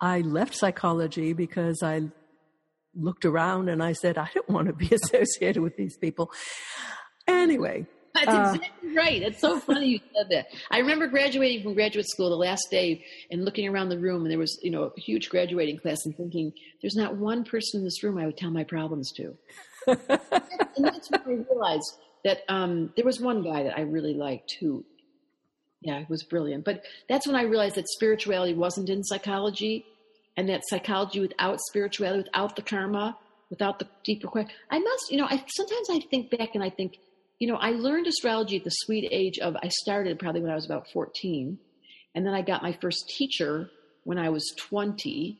I 0.00 0.20
left 0.20 0.54
psychology 0.54 1.32
because 1.32 1.82
I 1.82 2.10
looked 2.94 3.24
around 3.24 3.68
and 3.68 3.82
I 3.82 3.92
said, 3.92 4.18
I 4.18 4.28
don't 4.34 4.48
want 4.48 4.68
to 4.68 4.72
be 4.72 4.88
associated 4.94 5.62
with 5.62 5.76
these 5.76 5.96
people. 5.96 6.30
Anyway. 7.26 7.86
That's 8.14 8.28
uh, 8.28 8.52
exactly 8.54 8.94
right. 8.94 9.22
It's 9.22 9.40
so 9.40 9.58
funny 9.58 9.88
you 9.88 10.00
said 10.14 10.28
that. 10.30 10.46
I 10.70 10.78
remember 10.78 11.08
graduating 11.08 11.64
from 11.64 11.74
graduate 11.74 12.08
school 12.08 12.30
the 12.30 12.36
last 12.36 12.68
day 12.70 13.04
and 13.30 13.44
looking 13.44 13.68
around 13.68 13.88
the 13.88 13.98
room, 13.98 14.22
and 14.22 14.30
there 14.30 14.38
was, 14.38 14.56
you 14.62 14.70
know, 14.70 14.92
a 14.96 15.00
huge 15.00 15.28
graduating 15.28 15.78
class, 15.78 15.98
and 16.04 16.16
thinking, 16.16 16.52
"There's 16.80 16.94
not 16.94 17.16
one 17.16 17.44
person 17.44 17.80
in 17.80 17.84
this 17.84 18.02
room 18.04 18.18
I 18.18 18.26
would 18.26 18.36
tell 18.36 18.50
my 18.50 18.64
problems 18.64 19.10
to." 19.12 19.36
and 19.86 20.84
that's 20.84 21.10
when 21.10 21.20
I 21.26 21.52
realized 21.52 21.98
that 22.24 22.42
um, 22.48 22.92
there 22.96 23.04
was 23.04 23.20
one 23.20 23.42
guy 23.42 23.64
that 23.64 23.76
I 23.76 23.82
really 23.82 24.14
liked 24.14 24.56
who, 24.60 24.84
yeah, 25.80 26.04
was 26.08 26.22
brilliant. 26.22 26.64
But 26.64 26.84
that's 27.08 27.26
when 27.26 27.36
I 27.36 27.42
realized 27.42 27.74
that 27.74 27.88
spirituality 27.88 28.54
wasn't 28.54 28.90
in 28.90 29.02
psychology, 29.02 29.84
and 30.36 30.48
that 30.48 30.62
psychology 30.68 31.18
without 31.18 31.58
spirituality, 31.68 32.22
without 32.28 32.54
the 32.54 32.62
karma, 32.62 33.18
without 33.50 33.80
the 33.80 33.88
deeper 34.04 34.28
question, 34.28 34.54
I 34.70 34.78
must, 34.78 35.10
you 35.10 35.18
know, 35.18 35.26
I 35.26 35.44
sometimes 35.48 35.88
I 35.90 35.98
think 36.10 36.30
back 36.30 36.54
and 36.54 36.62
I 36.62 36.70
think 36.70 36.98
you 37.44 37.52
know, 37.52 37.58
I 37.58 37.72
learned 37.72 38.06
astrology 38.06 38.56
at 38.56 38.64
the 38.64 38.70
sweet 38.70 39.06
age 39.12 39.38
of, 39.38 39.54
I 39.62 39.68
started 39.68 40.18
probably 40.18 40.40
when 40.40 40.50
I 40.50 40.54
was 40.54 40.64
about 40.64 40.88
14. 40.94 41.58
And 42.14 42.26
then 42.26 42.32
I 42.32 42.40
got 42.40 42.62
my 42.62 42.72
first 42.80 43.06
teacher 43.18 43.68
when 44.04 44.16
I 44.16 44.30
was 44.30 44.50
20. 44.56 45.38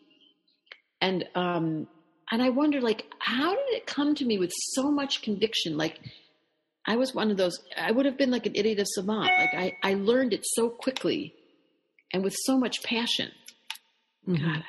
And, 1.00 1.24
um, 1.34 1.88
and 2.30 2.42
I 2.42 2.50
wondered, 2.50 2.82
like, 2.82 3.06
how 3.20 3.54
did 3.54 3.70
it 3.70 3.86
come 3.86 4.14
to 4.16 4.24
me 4.26 4.36
with 4.36 4.52
so 4.54 4.90
much 4.90 5.22
conviction? 5.22 5.78
Like, 5.78 5.98
I 6.86 6.96
was 6.96 7.14
one 7.14 7.30
of 7.30 7.38
those, 7.38 7.58
I 7.74 7.90
would 7.90 8.04
have 8.04 8.18
been 8.18 8.30
like 8.30 8.44
an 8.44 8.54
idiot 8.54 8.80
of 8.80 8.86
savant. 8.86 9.30
Like, 9.38 9.54
I, 9.54 9.74
I 9.82 9.94
learned 9.94 10.34
it 10.34 10.44
so 10.44 10.68
quickly 10.68 11.32
and 12.12 12.22
with 12.22 12.34
so 12.44 12.58
much 12.58 12.82
passion. 12.82 13.30
Mm-hmm. 14.28 14.44
God, 14.44 14.64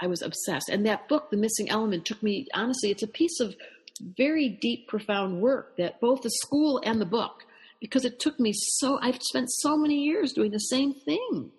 I 0.00 0.08
was 0.08 0.22
obsessed. 0.22 0.68
And 0.68 0.84
that 0.86 1.08
book, 1.08 1.30
The 1.30 1.36
Missing 1.36 1.70
Element, 1.70 2.04
took 2.04 2.20
me, 2.20 2.48
honestly, 2.52 2.90
it's 2.90 3.04
a 3.04 3.06
piece 3.06 3.38
of 3.38 3.54
very 4.00 4.48
deep, 4.48 4.88
profound 4.88 5.40
work 5.40 5.76
that 5.76 6.00
both 6.00 6.22
the 6.22 6.30
school 6.30 6.80
and 6.84 7.00
the 7.00 7.06
book, 7.06 7.44
because 7.80 8.04
it 8.04 8.20
took 8.20 8.38
me 8.38 8.52
so, 8.52 8.98
I've 9.00 9.22
spent 9.22 9.50
so 9.50 9.76
many 9.76 10.04
years 10.04 10.32
doing 10.32 10.50
the 10.50 10.58
same 10.58 10.92
thing 10.92 11.50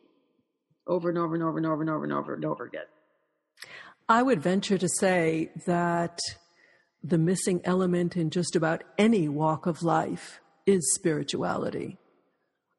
over 0.88 1.10
and 1.10 1.18
over 1.18 1.36
and 1.36 1.44
over 1.44 1.58
and 1.58 1.66
over 1.66 1.82
and 1.82 1.89
over 1.89 2.04
and 2.04 2.14
over 2.14 2.34
and 2.34 2.46
over 2.46 2.66
again. 2.66 2.86
I 4.10 4.24
would 4.24 4.42
venture 4.42 4.78
to 4.78 4.89
say 4.89 5.52
that 5.66 6.20
the 7.04 7.18
missing 7.18 7.62
element 7.64 8.18
in 8.18 8.30
just 8.30 8.56
about 8.56 8.84
any 8.98 9.28
walk 9.28 9.66
of 9.66 9.84
life 9.84 10.42
is 10.66 10.94
spirituality. 10.94 11.98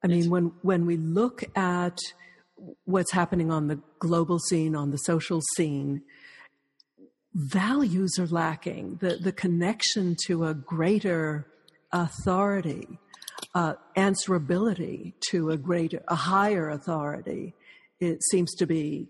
I 0.05 0.09
mean, 0.09 0.31
when, 0.31 0.53
when 0.63 0.85
we 0.85 0.97
look 0.97 1.45
at 1.57 1.99
what's 2.85 3.13
happening 3.13 3.51
on 3.51 3.69
the 3.69 3.81
global 3.99 4.39
scene, 4.39 4.75
on 4.75 4.91
the 4.91 4.99
social 4.99 5.41
scene, 5.57 6.03
values 7.35 8.18
are 8.18 8.26
lacking, 8.26 8.99
the, 9.01 9.16
the 9.16 9.33
connection 9.33 10.16
to 10.26 10.45
a 10.45 10.55
greater 10.55 11.47
authority, 11.93 12.99
uh, 13.55 13.74
answerability 13.97 15.14
to 15.30 15.51
a 15.51 15.57
greater, 15.57 16.03
a 16.09 16.14
higher 16.14 16.68
authority, 16.68 17.55
it 18.01 18.22
seems 18.30 18.55
to 18.55 18.66
be 18.66 19.09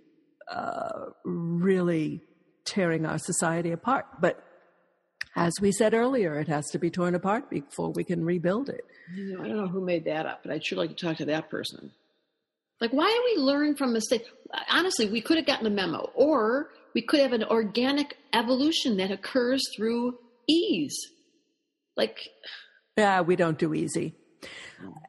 uh, 0.50 1.06
really 1.24 2.20
tearing 2.64 3.06
our 3.06 3.18
society 3.18 3.72
apart. 3.72 4.06
But 4.20 4.42
as 5.34 5.52
we 5.60 5.72
said 5.72 5.94
earlier, 5.94 6.38
it 6.38 6.48
has 6.48 6.66
to 6.70 6.78
be 6.78 6.90
torn 6.90 7.14
apart 7.14 7.48
before 7.48 7.90
we 7.90 8.04
can 8.04 8.24
rebuild 8.24 8.68
it. 8.68 8.84
You 9.14 9.36
know, 9.36 9.44
I 9.44 9.48
don't 9.48 9.56
know 9.56 9.68
who 9.68 9.84
made 9.84 10.04
that 10.04 10.26
up, 10.26 10.42
but 10.42 10.52
I'd 10.52 10.64
sure 10.64 10.78
like 10.78 10.90
to 10.90 11.06
talk 11.06 11.16
to 11.18 11.24
that 11.26 11.50
person. 11.50 11.90
Like, 12.80 12.92
why 12.92 13.08
do 13.08 13.22
we 13.36 13.42
learn 13.42 13.76
from 13.76 13.92
mistakes? 13.92 14.28
Honestly, 14.68 15.08
we 15.08 15.20
could 15.20 15.36
have 15.36 15.46
gotten 15.46 15.66
a 15.66 15.70
memo, 15.70 16.10
or 16.14 16.70
we 16.94 17.02
could 17.02 17.20
have 17.20 17.32
an 17.32 17.44
organic 17.44 18.16
evolution 18.32 18.96
that 18.98 19.10
occurs 19.10 19.62
through 19.76 20.18
ease. 20.48 20.96
Like, 21.96 22.18
yeah, 22.96 23.20
we 23.20 23.36
don't 23.36 23.58
do 23.58 23.74
easy 23.74 24.14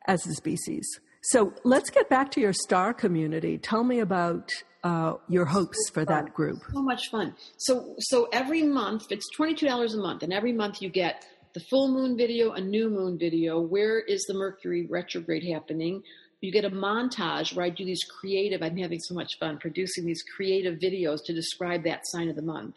as 0.07 0.25
a 0.27 0.33
species. 0.33 0.85
So 1.23 1.53
let's 1.63 1.89
get 1.89 2.09
back 2.09 2.31
to 2.31 2.41
your 2.41 2.53
star 2.53 2.93
community. 2.93 3.57
Tell 3.57 3.83
me 3.83 3.99
about 3.99 4.51
uh, 4.83 5.13
your 5.29 5.45
hopes 5.45 5.77
so 5.87 5.93
for 5.93 6.05
that 6.05 6.33
group. 6.33 6.59
So 6.73 6.81
much 6.81 7.09
fun. 7.09 7.35
So, 7.57 7.95
so 7.99 8.27
every 8.33 8.63
month, 8.63 9.03
it's 9.09 9.29
twenty-two 9.35 9.65
dollars 9.65 9.93
a 9.93 9.97
month, 9.97 10.23
and 10.23 10.33
every 10.33 10.51
month 10.51 10.81
you 10.81 10.89
get 10.89 11.25
the 11.53 11.61
full 11.69 11.87
moon 11.87 12.17
video, 12.17 12.51
a 12.51 12.59
new 12.59 12.89
moon 12.89 13.17
video. 13.17 13.61
Where 13.61 13.99
is 13.99 14.25
the 14.27 14.33
Mercury 14.33 14.87
retrograde 14.89 15.43
happening? 15.53 16.03
You 16.43 16.51
get 16.51 16.65
a 16.65 16.69
montage 16.69 17.55
where 17.55 17.65
I 17.65 17.69
do 17.69 17.85
these 17.85 18.03
creative, 18.03 18.61
I'm 18.61 18.77
having 18.77 18.99
so 18.99 19.15
much 19.15 19.39
fun 19.39 19.57
producing 19.57 20.05
these 20.05 20.23
creative 20.35 20.77
videos 20.77 21.23
to 21.25 21.33
describe 21.33 21.83
that 21.85 22.01
sign 22.05 22.27
of 22.29 22.35
the 22.35 22.41
month. 22.41 22.75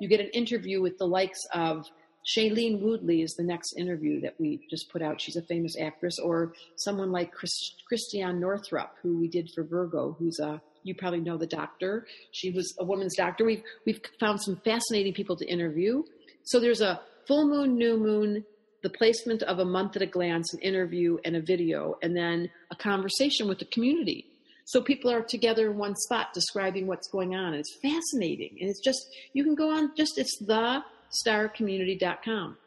You 0.00 0.08
get 0.08 0.20
an 0.20 0.28
interview 0.28 0.80
with 0.80 0.98
the 0.98 1.06
likes 1.06 1.40
of 1.52 1.84
Shailene 2.24 2.80
Woodley 2.80 3.22
is 3.22 3.34
the 3.34 3.42
next 3.42 3.74
interview 3.76 4.20
that 4.20 4.34
we 4.38 4.60
just 4.70 4.90
put 4.90 5.02
out. 5.02 5.20
She's 5.20 5.36
a 5.36 5.42
famous 5.42 5.76
actress, 5.80 6.18
or 6.18 6.52
someone 6.76 7.10
like 7.10 7.32
Chris, 7.32 7.74
Christiane 7.88 8.38
Northrup, 8.38 8.94
who 9.02 9.18
we 9.18 9.28
did 9.28 9.50
for 9.54 9.64
Virgo, 9.64 10.14
who's 10.18 10.38
a 10.38 10.60
you 10.84 10.94
probably 10.94 11.20
know 11.20 11.36
the 11.36 11.46
doctor. 11.46 12.06
She 12.32 12.50
was 12.50 12.74
a 12.78 12.84
woman's 12.84 13.16
doctor. 13.16 13.44
We've 13.44 13.62
we've 13.86 14.00
found 14.20 14.40
some 14.40 14.60
fascinating 14.64 15.14
people 15.14 15.36
to 15.36 15.46
interview. 15.46 16.02
So 16.44 16.60
there's 16.60 16.80
a 16.80 17.00
full 17.26 17.48
moon, 17.48 17.76
new 17.76 17.96
moon, 17.96 18.44
the 18.82 18.90
placement 18.90 19.42
of 19.42 19.58
a 19.58 19.64
month 19.64 19.96
at 19.96 20.02
a 20.02 20.06
glance, 20.06 20.52
an 20.54 20.60
interview, 20.60 21.18
and 21.24 21.36
a 21.36 21.40
video, 21.40 21.96
and 22.02 22.16
then 22.16 22.50
a 22.70 22.76
conversation 22.76 23.48
with 23.48 23.58
the 23.58 23.64
community. 23.66 24.26
So 24.68 24.82
people 24.82 25.10
are 25.10 25.22
together 25.22 25.70
in 25.70 25.78
one 25.78 25.96
spot 25.96 26.34
describing 26.34 26.86
what's 26.86 27.08
going 27.08 27.34
on. 27.34 27.54
And 27.54 27.56
it's 27.56 27.74
fascinating. 27.80 28.58
And 28.60 28.68
it's 28.68 28.80
just, 28.80 29.00
you 29.32 29.42
can 29.42 29.54
go 29.54 29.70
on 29.70 29.92
just, 29.96 30.18
it's 30.18 30.36
the 30.46 30.82
starcommunity.com. 31.26 32.58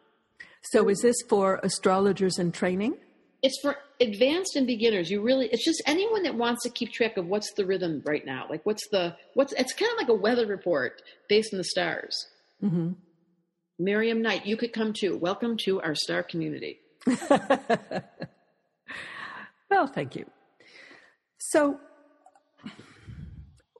So 0.63 0.89
is 0.89 1.01
this 1.01 1.15
for 1.29 1.59
astrologers 1.61 2.39
in 2.39 2.51
training? 2.51 2.95
It's 3.43 3.59
for 3.61 3.77
advanced 3.99 4.55
and 4.55 4.65
beginners. 4.65 5.11
You 5.11 5.21
really, 5.21 5.47
it's 5.47 5.63
just 5.63 5.81
anyone 5.85 6.23
that 6.23 6.33
wants 6.33 6.63
to 6.63 6.69
keep 6.69 6.91
track 6.91 7.17
of 7.17 7.27
what's 7.27 7.53
the 7.53 7.65
rhythm 7.65 8.01
right 8.03 8.25
now. 8.25 8.47
Like 8.49 8.65
what's 8.65 8.87
the, 8.89 9.15
what's, 9.35 9.53
it's 9.53 9.73
kind 9.73 9.91
of 9.91 9.97
like 9.99 10.09
a 10.09 10.15
weather 10.15 10.47
report 10.47 11.03
based 11.29 11.53
on 11.53 11.57
the 11.59 11.63
stars. 11.63 12.27
Mm-hmm. 12.63 12.93
Miriam 13.81 14.21
Knight, 14.21 14.45
you 14.45 14.57
could 14.57 14.73
come 14.73 14.93
too. 14.93 15.17
Welcome 15.17 15.57
to 15.65 15.81
our 15.81 15.95
star 15.95 16.21
community. 16.21 16.79
well, 19.69 19.87
thank 19.87 20.15
you. 20.15 20.27
So, 21.39 21.79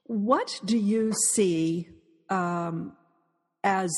what 0.05 0.59
do 0.65 0.75
you 0.75 1.13
see 1.33 1.87
um, 2.29 2.93
as 3.63 3.91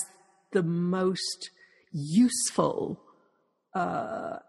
the 0.52 0.62
most 0.62 1.52
useful 1.94 3.02
uh, 3.74 4.40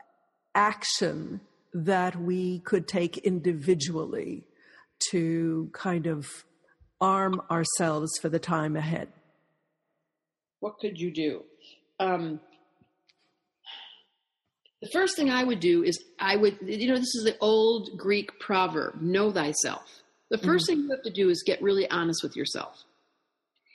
action 0.56 1.40
that 1.72 2.20
we 2.20 2.58
could 2.60 2.88
take 2.88 3.18
individually 3.18 4.44
to 5.10 5.70
kind 5.72 6.08
of 6.08 6.26
arm 7.00 7.40
ourselves 7.48 8.10
for 8.20 8.28
the 8.28 8.40
time 8.40 8.74
ahead? 8.74 9.08
What 10.64 10.78
could 10.78 10.98
you 10.98 11.10
do? 11.10 11.42
Um, 12.00 12.40
the 14.80 14.88
first 14.88 15.14
thing 15.14 15.28
I 15.28 15.44
would 15.44 15.60
do 15.60 15.84
is 15.84 16.02
I 16.18 16.36
would, 16.36 16.56
you 16.62 16.88
know, 16.88 16.94
this 16.94 17.14
is 17.14 17.24
the 17.24 17.36
old 17.38 17.90
Greek 17.98 18.40
proverb, 18.40 19.02
know 19.02 19.30
thyself. 19.30 19.82
The 20.30 20.38
1st 20.38 20.42
mm-hmm. 20.42 20.64
thing 20.64 20.78
you 20.80 20.90
have 20.92 21.02
to 21.02 21.12
do 21.12 21.28
is 21.28 21.42
get 21.46 21.60
really 21.60 21.88
honest 21.90 22.22
with 22.22 22.34
yourself 22.34 22.82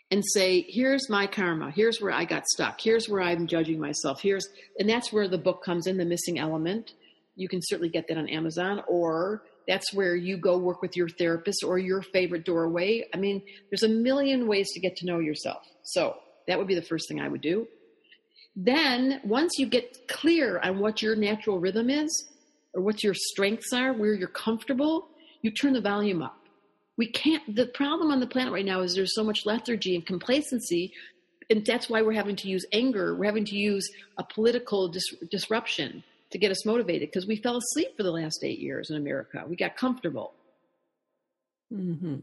and 0.09 0.23
say, 0.33 0.65
here's 0.67 1.11
my 1.11 1.27
karma. 1.27 1.69
Here's 1.69 2.01
where 2.01 2.11
I 2.11 2.25
got 2.25 2.47
stuck. 2.47 2.81
Here's 2.81 3.07
where 3.07 3.21
I'm 3.21 3.45
judging 3.45 3.79
myself. 3.79 4.19
Here's, 4.19 4.47
and 4.79 4.89
that's 4.89 5.13
where 5.13 5.27
the 5.27 5.37
book 5.37 5.63
comes 5.63 5.85
in, 5.85 5.97
The 5.97 6.05
Missing 6.05 6.39
Element. 6.39 6.93
You 7.35 7.47
can 7.47 7.59
certainly 7.61 7.89
get 7.89 8.07
that 8.07 8.17
on 8.17 8.27
Amazon 8.27 8.81
or 8.87 9.43
that's 9.67 9.93
where 9.93 10.15
you 10.15 10.37
go 10.37 10.57
work 10.57 10.81
with 10.81 10.97
your 10.97 11.07
therapist 11.07 11.63
or 11.63 11.77
your 11.77 12.01
favorite 12.01 12.45
doorway. 12.45 13.07
I 13.13 13.17
mean, 13.17 13.43
there's 13.69 13.83
a 13.83 13.89
million 13.89 14.47
ways 14.47 14.71
to 14.73 14.79
get 14.79 14.95
to 14.97 15.05
know 15.05 15.19
yourself. 15.19 15.61
So 15.83 16.17
that 16.47 16.57
would 16.57 16.67
be 16.67 16.75
the 16.75 16.81
first 16.81 17.07
thing 17.07 17.19
I 17.19 17.27
would 17.27 17.41
do. 17.41 17.67
Then, 18.55 19.21
once 19.23 19.53
you 19.57 19.67
get 19.67 20.07
clear 20.07 20.59
on 20.59 20.79
what 20.79 21.01
your 21.01 21.15
natural 21.15 21.59
rhythm 21.59 21.89
is, 21.89 22.29
or 22.73 22.81
what 22.81 23.03
your 23.03 23.13
strengths 23.13 23.73
are, 23.73 23.93
where 23.93 24.13
you're 24.13 24.27
comfortable, 24.27 25.09
you 25.41 25.51
turn 25.51 25.73
the 25.73 25.81
volume 25.81 26.21
up. 26.21 26.37
We 26.97 27.07
can't, 27.07 27.55
the 27.55 27.67
problem 27.67 28.11
on 28.11 28.19
the 28.19 28.27
planet 28.27 28.53
right 28.53 28.65
now 28.65 28.81
is 28.81 28.93
there's 28.93 29.15
so 29.15 29.23
much 29.23 29.45
lethargy 29.45 29.95
and 29.95 30.05
complacency, 30.05 30.91
and 31.49 31.65
that's 31.65 31.89
why 31.89 32.01
we're 32.01 32.13
having 32.13 32.35
to 32.37 32.49
use 32.49 32.65
anger. 32.73 33.15
We're 33.15 33.25
having 33.25 33.45
to 33.45 33.55
use 33.55 33.89
a 34.17 34.23
political 34.23 34.89
dis- 34.89 35.15
disruption 35.31 36.03
to 36.31 36.37
get 36.37 36.51
us 36.51 36.65
motivated 36.65 37.09
because 37.09 37.25
we 37.25 37.37
fell 37.37 37.57
asleep 37.57 37.95
for 37.97 38.03
the 38.03 38.11
last 38.11 38.43
eight 38.43 38.59
years 38.59 38.89
in 38.89 38.97
America. 38.97 39.43
We 39.47 39.55
got 39.55 39.77
comfortable. 39.77 40.33
Mm-hmm. 41.73 42.17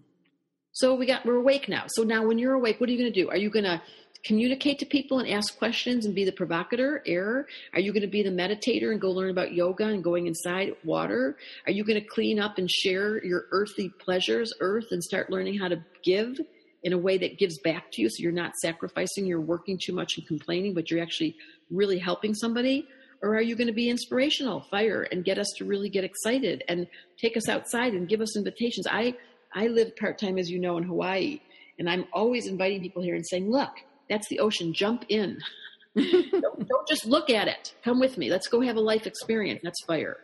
So 0.76 0.94
we 0.94 1.06
got 1.06 1.24
we're 1.24 1.36
awake 1.36 1.70
now. 1.70 1.84
So 1.88 2.02
now 2.02 2.26
when 2.26 2.36
you're 2.36 2.52
awake, 2.52 2.82
what 2.82 2.90
are 2.90 2.92
you 2.92 2.98
going 2.98 3.10
to 3.10 3.22
do? 3.22 3.30
Are 3.30 3.36
you 3.38 3.48
going 3.48 3.64
to 3.64 3.80
communicate 4.22 4.78
to 4.80 4.84
people 4.84 5.18
and 5.20 5.26
ask 5.26 5.56
questions 5.56 6.04
and 6.04 6.14
be 6.14 6.26
the 6.26 6.32
provocateur, 6.32 7.02
error? 7.06 7.46
Are 7.72 7.80
you 7.80 7.94
going 7.94 8.02
to 8.02 8.08
be 8.08 8.22
the 8.22 8.28
meditator 8.28 8.90
and 8.90 9.00
go 9.00 9.10
learn 9.10 9.30
about 9.30 9.54
yoga 9.54 9.86
and 9.86 10.04
going 10.04 10.26
inside 10.26 10.74
water? 10.84 11.38
Are 11.64 11.72
you 11.72 11.82
going 11.82 11.98
to 11.98 12.06
clean 12.06 12.38
up 12.38 12.58
and 12.58 12.70
share 12.70 13.24
your 13.24 13.46
earthly 13.52 13.88
pleasures, 13.88 14.52
earth, 14.60 14.84
and 14.90 15.02
start 15.02 15.30
learning 15.30 15.58
how 15.58 15.68
to 15.68 15.82
give 16.04 16.38
in 16.82 16.92
a 16.92 16.98
way 16.98 17.16
that 17.16 17.38
gives 17.38 17.58
back 17.60 17.90
to 17.92 18.02
you 18.02 18.10
so 18.10 18.16
you're 18.18 18.30
not 18.30 18.54
sacrificing, 18.56 19.24
you're 19.24 19.40
working 19.40 19.80
too 19.82 19.94
much 19.94 20.18
and 20.18 20.26
complaining, 20.26 20.74
but 20.74 20.90
you're 20.90 21.02
actually 21.02 21.36
really 21.70 21.98
helping 21.98 22.34
somebody? 22.34 22.86
Or 23.22 23.34
are 23.34 23.42
you 23.42 23.56
going 23.56 23.68
to 23.68 23.72
be 23.72 23.88
inspirational, 23.88 24.60
fire, 24.70 25.04
and 25.10 25.24
get 25.24 25.38
us 25.38 25.50
to 25.56 25.64
really 25.64 25.88
get 25.88 26.04
excited 26.04 26.64
and 26.68 26.86
take 27.18 27.34
us 27.38 27.48
outside 27.48 27.94
and 27.94 28.06
give 28.06 28.20
us 28.20 28.36
invitations? 28.36 28.86
I 28.86 29.16
I 29.54 29.68
live 29.68 29.96
part 29.96 30.18
time, 30.18 30.38
as 30.38 30.50
you 30.50 30.58
know, 30.58 30.76
in 30.76 30.84
Hawaii, 30.84 31.40
and 31.78 31.88
I'm 31.88 32.06
always 32.12 32.46
inviting 32.46 32.80
people 32.80 33.02
here 33.02 33.14
and 33.14 33.26
saying, 33.26 33.50
look, 33.50 33.70
that's 34.08 34.28
the 34.28 34.40
ocean. 34.40 34.72
Jump 34.72 35.04
in. 35.08 35.38
don't, 35.96 36.68
don't, 36.68 36.88
just 36.88 37.06
look 37.06 37.30
at 37.30 37.48
it. 37.48 37.74
Come 37.82 38.00
with 38.00 38.18
me. 38.18 38.30
Let's 38.30 38.48
go 38.48 38.60
have 38.60 38.76
a 38.76 38.80
life 38.80 39.06
experience. 39.06 39.60
That's 39.62 39.82
fire. 39.84 40.18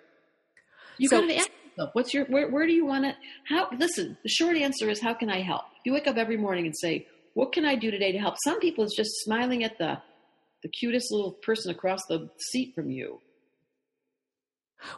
You 0.99 1.09
so, 1.09 1.21
got 1.21 1.29
to 1.29 1.37
ask 1.37 1.51
yourself, 1.71 1.91
what's 1.95 2.15
your, 2.15 2.25
where, 2.27 2.49
where 2.51 2.67
do 2.67 2.73
you 2.73 2.85
want 2.85 3.05
to, 3.05 3.17
how, 3.49 3.69
listen, 3.77 4.17
the 4.23 4.29
short 4.29 4.57
answer 4.57 4.91
is, 4.91 5.01
how 5.01 5.15
can 5.15 5.31
I 5.31 5.41
help? 5.41 5.63
You 5.85 5.93
wake 5.93 6.07
up 6.07 6.17
every 6.17 6.37
morning 6.37 6.67
and 6.67 6.77
say, 6.77 7.07
what 7.35 7.53
can 7.53 7.65
I 7.65 7.75
do 7.75 7.91
today 7.91 8.13
to 8.13 8.19
help? 8.19 8.37
Some 8.45 8.61
people 8.61 8.85
it's 8.85 8.97
just 8.97 9.11
smiling 9.23 9.65
at 9.65 9.79
the, 9.79 9.99
the 10.63 10.69
cutest 10.69 11.11
little 11.11 11.33
person 11.33 11.71
across 11.71 12.01
the 12.09 12.29
seat 12.51 12.75
from 12.75 12.91
you. 12.91 13.21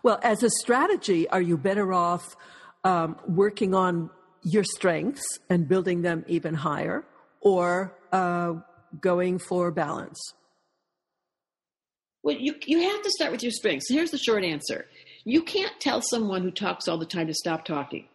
Well, 0.03 0.18
as 0.22 0.43
a 0.43 0.51
strategy, 0.51 1.29
are 1.29 1.43
you 1.43 1.57
better 1.57 1.93
off 1.93 2.37
um, 2.85 3.16
working 3.26 3.74
on 3.74 4.11
your 4.43 4.64
strengths 4.64 5.24
and 5.49 5.66
building 5.68 6.03
them 6.03 6.24
even 6.28 6.55
higher 6.55 7.05
or 7.41 7.97
uh, 8.12 8.55
going 9.01 9.39
for 9.39 9.70
balance? 9.70 10.20
Well, 12.22 12.37
you, 12.37 12.55
you 12.66 12.80
have 12.80 13.03
to 13.03 13.11
start 13.11 13.32
with 13.32 13.43
your 13.43 13.53
strengths. 13.53 13.87
Here's 13.91 14.11
the 14.11 14.18
short 14.18 14.45
answer 14.45 14.87
you 15.24 15.43
can't 15.43 15.78
tell 15.80 16.03
someone 16.03 16.43
who 16.43 16.51
talks 16.51 16.87
all 16.87 16.99
the 16.99 17.07
time 17.07 17.26
to 17.26 17.35
stop 17.35 17.64
talking. 17.64 18.09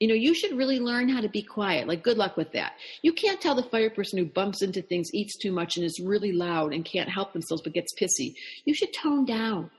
You 0.00 0.06
know, 0.06 0.14
you 0.14 0.32
should 0.32 0.56
really 0.56 0.78
learn 0.78 1.08
how 1.08 1.20
to 1.20 1.28
be 1.28 1.42
quiet. 1.42 1.88
Like, 1.88 2.04
good 2.04 2.18
luck 2.18 2.36
with 2.36 2.52
that. 2.52 2.74
You 3.02 3.12
can't 3.12 3.40
tell 3.40 3.56
the 3.56 3.64
fire 3.64 3.90
person 3.90 4.18
who 4.18 4.26
bumps 4.26 4.62
into 4.62 4.80
things, 4.80 5.08
eats 5.12 5.36
too 5.36 5.50
much, 5.50 5.76
and 5.76 5.84
is 5.84 6.00
really 6.00 6.30
loud 6.30 6.72
and 6.72 6.84
can't 6.84 7.08
help 7.08 7.32
themselves 7.32 7.62
but 7.62 7.72
gets 7.72 7.92
pissy. 8.00 8.34
You 8.64 8.74
should 8.74 8.92
tone 8.94 9.24
down. 9.24 9.72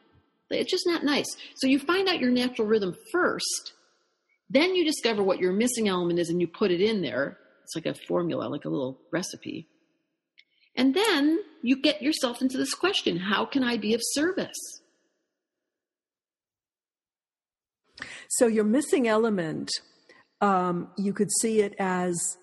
It's 0.50 0.72
just 0.72 0.88
not 0.88 1.04
nice. 1.04 1.28
So 1.56 1.68
you 1.68 1.80
find 1.80 2.08
out 2.08 2.20
your 2.20 2.32
natural 2.32 2.68
rhythm 2.68 2.96
first. 3.12 3.74
Then 4.50 4.76
you 4.76 4.84
discover 4.84 5.22
what 5.22 5.40
your 5.40 5.54
missing 5.54 5.88
element 5.88 6.20
is 6.20 6.30
and 6.30 6.42
you 6.42 6.48
put 6.48 6.72
it 6.72 6.82
in 6.82 7.02
there. 7.02 7.38
It's 7.64 7.76
like 7.76 7.86
a 7.86 8.00
formula, 8.08 8.46
like 8.46 8.66
a 8.66 8.70
little 8.70 9.00
recipe. 9.12 9.68
And 10.76 10.96
then 10.96 11.40
you 11.62 11.82
get 11.82 12.02
yourself 12.02 12.42
into 12.42 12.58
this 12.58 12.74
question 12.74 13.18
how 13.18 13.46
can 13.46 13.64
I 13.64 13.78
be 13.78 13.94
of 13.94 14.02
service? 14.04 14.58
So 18.30 18.48
your 18.48 18.64
missing 18.64 19.08
element, 19.08 19.70
um, 20.42 20.90
you 20.98 21.14
could 21.14 21.30
see 21.42 21.62
it 21.62 21.76
as 21.80 22.38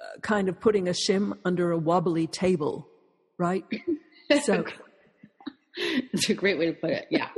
uh, 0.00 0.18
kind 0.20 0.48
of 0.48 0.58
putting 0.60 0.88
a 0.88 0.92
shim 0.92 1.36
under 1.44 1.70
a 1.70 1.78
wobbly 1.78 2.26
table, 2.26 2.88
right? 3.38 3.64
So 4.42 4.62
it's 6.12 6.28
a 6.28 6.34
great 6.34 6.58
way 6.58 6.66
to 6.66 6.72
put 6.72 6.90
it. 6.90 7.06
Yeah. 7.10 7.28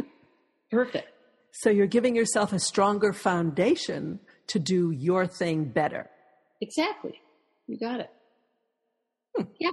Perfect. 0.70 1.08
So 1.52 1.70
you're 1.70 1.86
giving 1.86 2.14
yourself 2.16 2.52
a 2.52 2.58
stronger 2.58 3.12
foundation 3.12 4.20
to 4.48 4.58
do 4.58 4.90
your 4.90 5.26
thing 5.26 5.64
better. 5.64 6.08
Exactly. 6.60 7.20
You 7.66 7.78
got 7.78 8.00
it. 8.00 8.10
Hmm. 9.36 9.44
Yeah. 9.58 9.70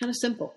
Kind 0.00 0.10
of 0.10 0.16
simple. 0.16 0.54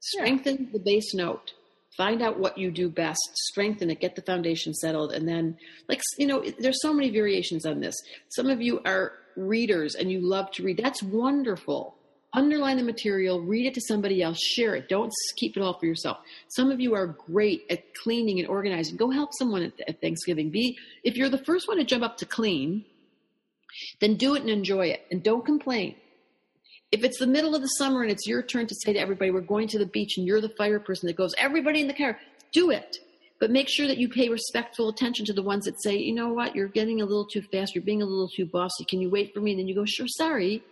Strengthen 0.00 0.56
yeah. 0.58 0.68
the 0.72 0.80
base 0.80 1.14
note. 1.14 1.52
Find 1.96 2.22
out 2.22 2.38
what 2.38 2.56
you 2.56 2.70
do 2.70 2.88
best, 2.88 3.20
strengthen 3.34 3.90
it, 3.90 4.00
get 4.00 4.14
the 4.14 4.22
foundation 4.22 4.72
settled, 4.72 5.12
and 5.12 5.28
then, 5.28 5.58
like, 5.88 6.00
you 6.18 6.26
know, 6.26 6.42
there's 6.60 6.80
so 6.80 6.94
many 6.94 7.10
variations 7.10 7.66
on 7.66 7.80
this. 7.80 7.96
Some 8.28 8.48
of 8.48 8.62
you 8.62 8.80
are 8.84 9.12
readers 9.36 9.96
and 9.96 10.10
you 10.10 10.20
love 10.20 10.52
to 10.52 10.62
read. 10.62 10.80
That's 10.82 11.02
wonderful 11.02 11.96
underline 12.32 12.76
the 12.76 12.82
material, 12.82 13.40
read 13.40 13.66
it 13.66 13.74
to 13.74 13.80
somebody 13.80 14.22
else, 14.22 14.38
share 14.38 14.74
it. 14.74 14.88
Don't 14.88 15.12
keep 15.36 15.56
it 15.56 15.62
all 15.62 15.78
for 15.78 15.86
yourself. 15.86 16.18
Some 16.48 16.70
of 16.70 16.80
you 16.80 16.94
are 16.94 17.06
great 17.06 17.64
at 17.70 17.94
cleaning 17.94 18.38
and 18.38 18.48
organizing. 18.48 18.96
Go 18.96 19.10
help 19.10 19.30
someone 19.34 19.62
at, 19.62 19.72
at 19.88 20.00
Thanksgiving. 20.00 20.50
Be 20.50 20.78
if 21.02 21.16
you're 21.16 21.28
the 21.28 21.44
first 21.44 21.68
one 21.68 21.78
to 21.78 21.84
jump 21.84 22.04
up 22.04 22.16
to 22.18 22.26
clean, 22.26 22.84
then 24.00 24.16
do 24.16 24.34
it 24.34 24.42
and 24.42 24.50
enjoy 24.50 24.86
it 24.86 25.06
and 25.10 25.22
don't 25.22 25.44
complain. 25.44 25.96
If 26.92 27.04
it's 27.04 27.18
the 27.18 27.26
middle 27.26 27.54
of 27.54 27.62
the 27.62 27.68
summer 27.68 28.02
and 28.02 28.10
it's 28.10 28.26
your 28.26 28.42
turn 28.42 28.66
to 28.66 28.74
say 28.74 28.92
to 28.92 28.98
everybody, 28.98 29.30
we're 29.30 29.42
going 29.42 29.68
to 29.68 29.78
the 29.78 29.86
beach 29.86 30.16
and 30.16 30.26
you're 30.26 30.40
the 30.40 30.48
fire 30.58 30.80
person 30.80 31.06
that 31.06 31.16
goes, 31.16 31.34
everybody 31.38 31.80
in 31.80 31.86
the 31.86 31.94
car, 31.94 32.18
do 32.52 32.70
it. 32.70 32.98
But 33.38 33.50
make 33.50 33.68
sure 33.70 33.86
that 33.86 33.96
you 33.96 34.08
pay 34.08 34.28
respectful 34.28 34.88
attention 34.88 35.24
to 35.26 35.32
the 35.32 35.42
ones 35.42 35.64
that 35.64 35.80
say, 35.82 35.96
you 35.96 36.12
know 36.12 36.32
what, 36.32 36.54
you're 36.54 36.68
getting 36.68 37.00
a 37.00 37.04
little 37.04 37.26
too 37.26 37.42
fast, 37.42 37.74
you're 37.74 37.84
being 37.84 38.02
a 38.02 38.06
little 38.06 38.28
too 38.28 38.44
bossy. 38.44 38.84
Can 38.84 39.00
you 39.00 39.08
wait 39.08 39.32
for 39.32 39.40
me? 39.40 39.52
And 39.52 39.60
then 39.60 39.68
you 39.68 39.74
go, 39.74 39.84
sure, 39.86 40.08
sorry. 40.08 40.62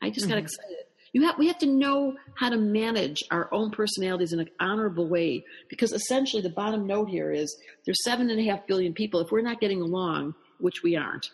I 0.00 0.10
just 0.10 0.26
mm-hmm. 0.26 0.34
got 0.34 0.42
excited. 0.42 0.83
You 1.14 1.22
have, 1.22 1.38
we 1.38 1.46
have 1.46 1.58
to 1.58 1.66
know 1.66 2.16
how 2.34 2.50
to 2.50 2.56
manage 2.56 3.22
our 3.30 3.48
own 3.54 3.70
personalities 3.70 4.32
in 4.32 4.40
an 4.40 4.50
honorable 4.58 5.08
way 5.08 5.44
because 5.70 5.92
essentially 5.92 6.42
the 6.42 6.50
bottom 6.50 6.88
note 6.88 7.08
here 7.08 7.30
is 7.30 7.56
there's 7.86 8.02
seven 8.02 8.30
and 8.30 8.40
a 8.40 8.44
half 8.50 8.66
billion 8.66 8.92
people. 8.92 9.20
If 9.20 9.30
we're 9.30 9.40
not 9.40 9.60
getting 9.60 9.80
along, 9.80 10.34
which 10.58 10.82
we 10.82 10.96
aren't, 10.96 11.30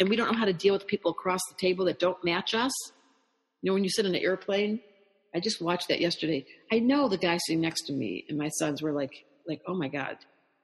and 0.00 0.08
we 0.08 0.16
don't 0.16 0.32
know 0.32 0.38
how 0.38 0.46
to 0.46 0.52
deal 0.52 0.74
with 0.74 0.88
people 0.88 1.12
across 1.12 1.40
the 1.48 1.54
table 1.60 1.84
that 1.84 2.00
don't 2.00 2.22
match 2.24 2.54
us, 2.54 2.72
you 3.62 3.70
know, 3.70 3.74
when 3.74 3.84
you 3.84 3.90
sit 3.90 4.04
in 4.04 4.16
an 4.16 4.20
airplane, 4.20 4.80
I 5.32 5.38
just 5.38 5.62
watched 5.62 5.86
that 5.88 6.00
yesterday. 6.00 6.44
I 6.72 6.80
know 6.80 7.08
the 7.08 7.16
guy 7.16 7.38
sitting 7.38 7.60
next 7.60 7.82
to 7.82 7.92
me 7.92 8.24
and 8.28 8.36
my 8.36 8.48
sons 8.48 8.82
were 8.82 8.92
like, 8.92 9.12
like, 9.46 9.60
oh 9.68 9.74
my 9.74 9.86
God. 9.86 10.16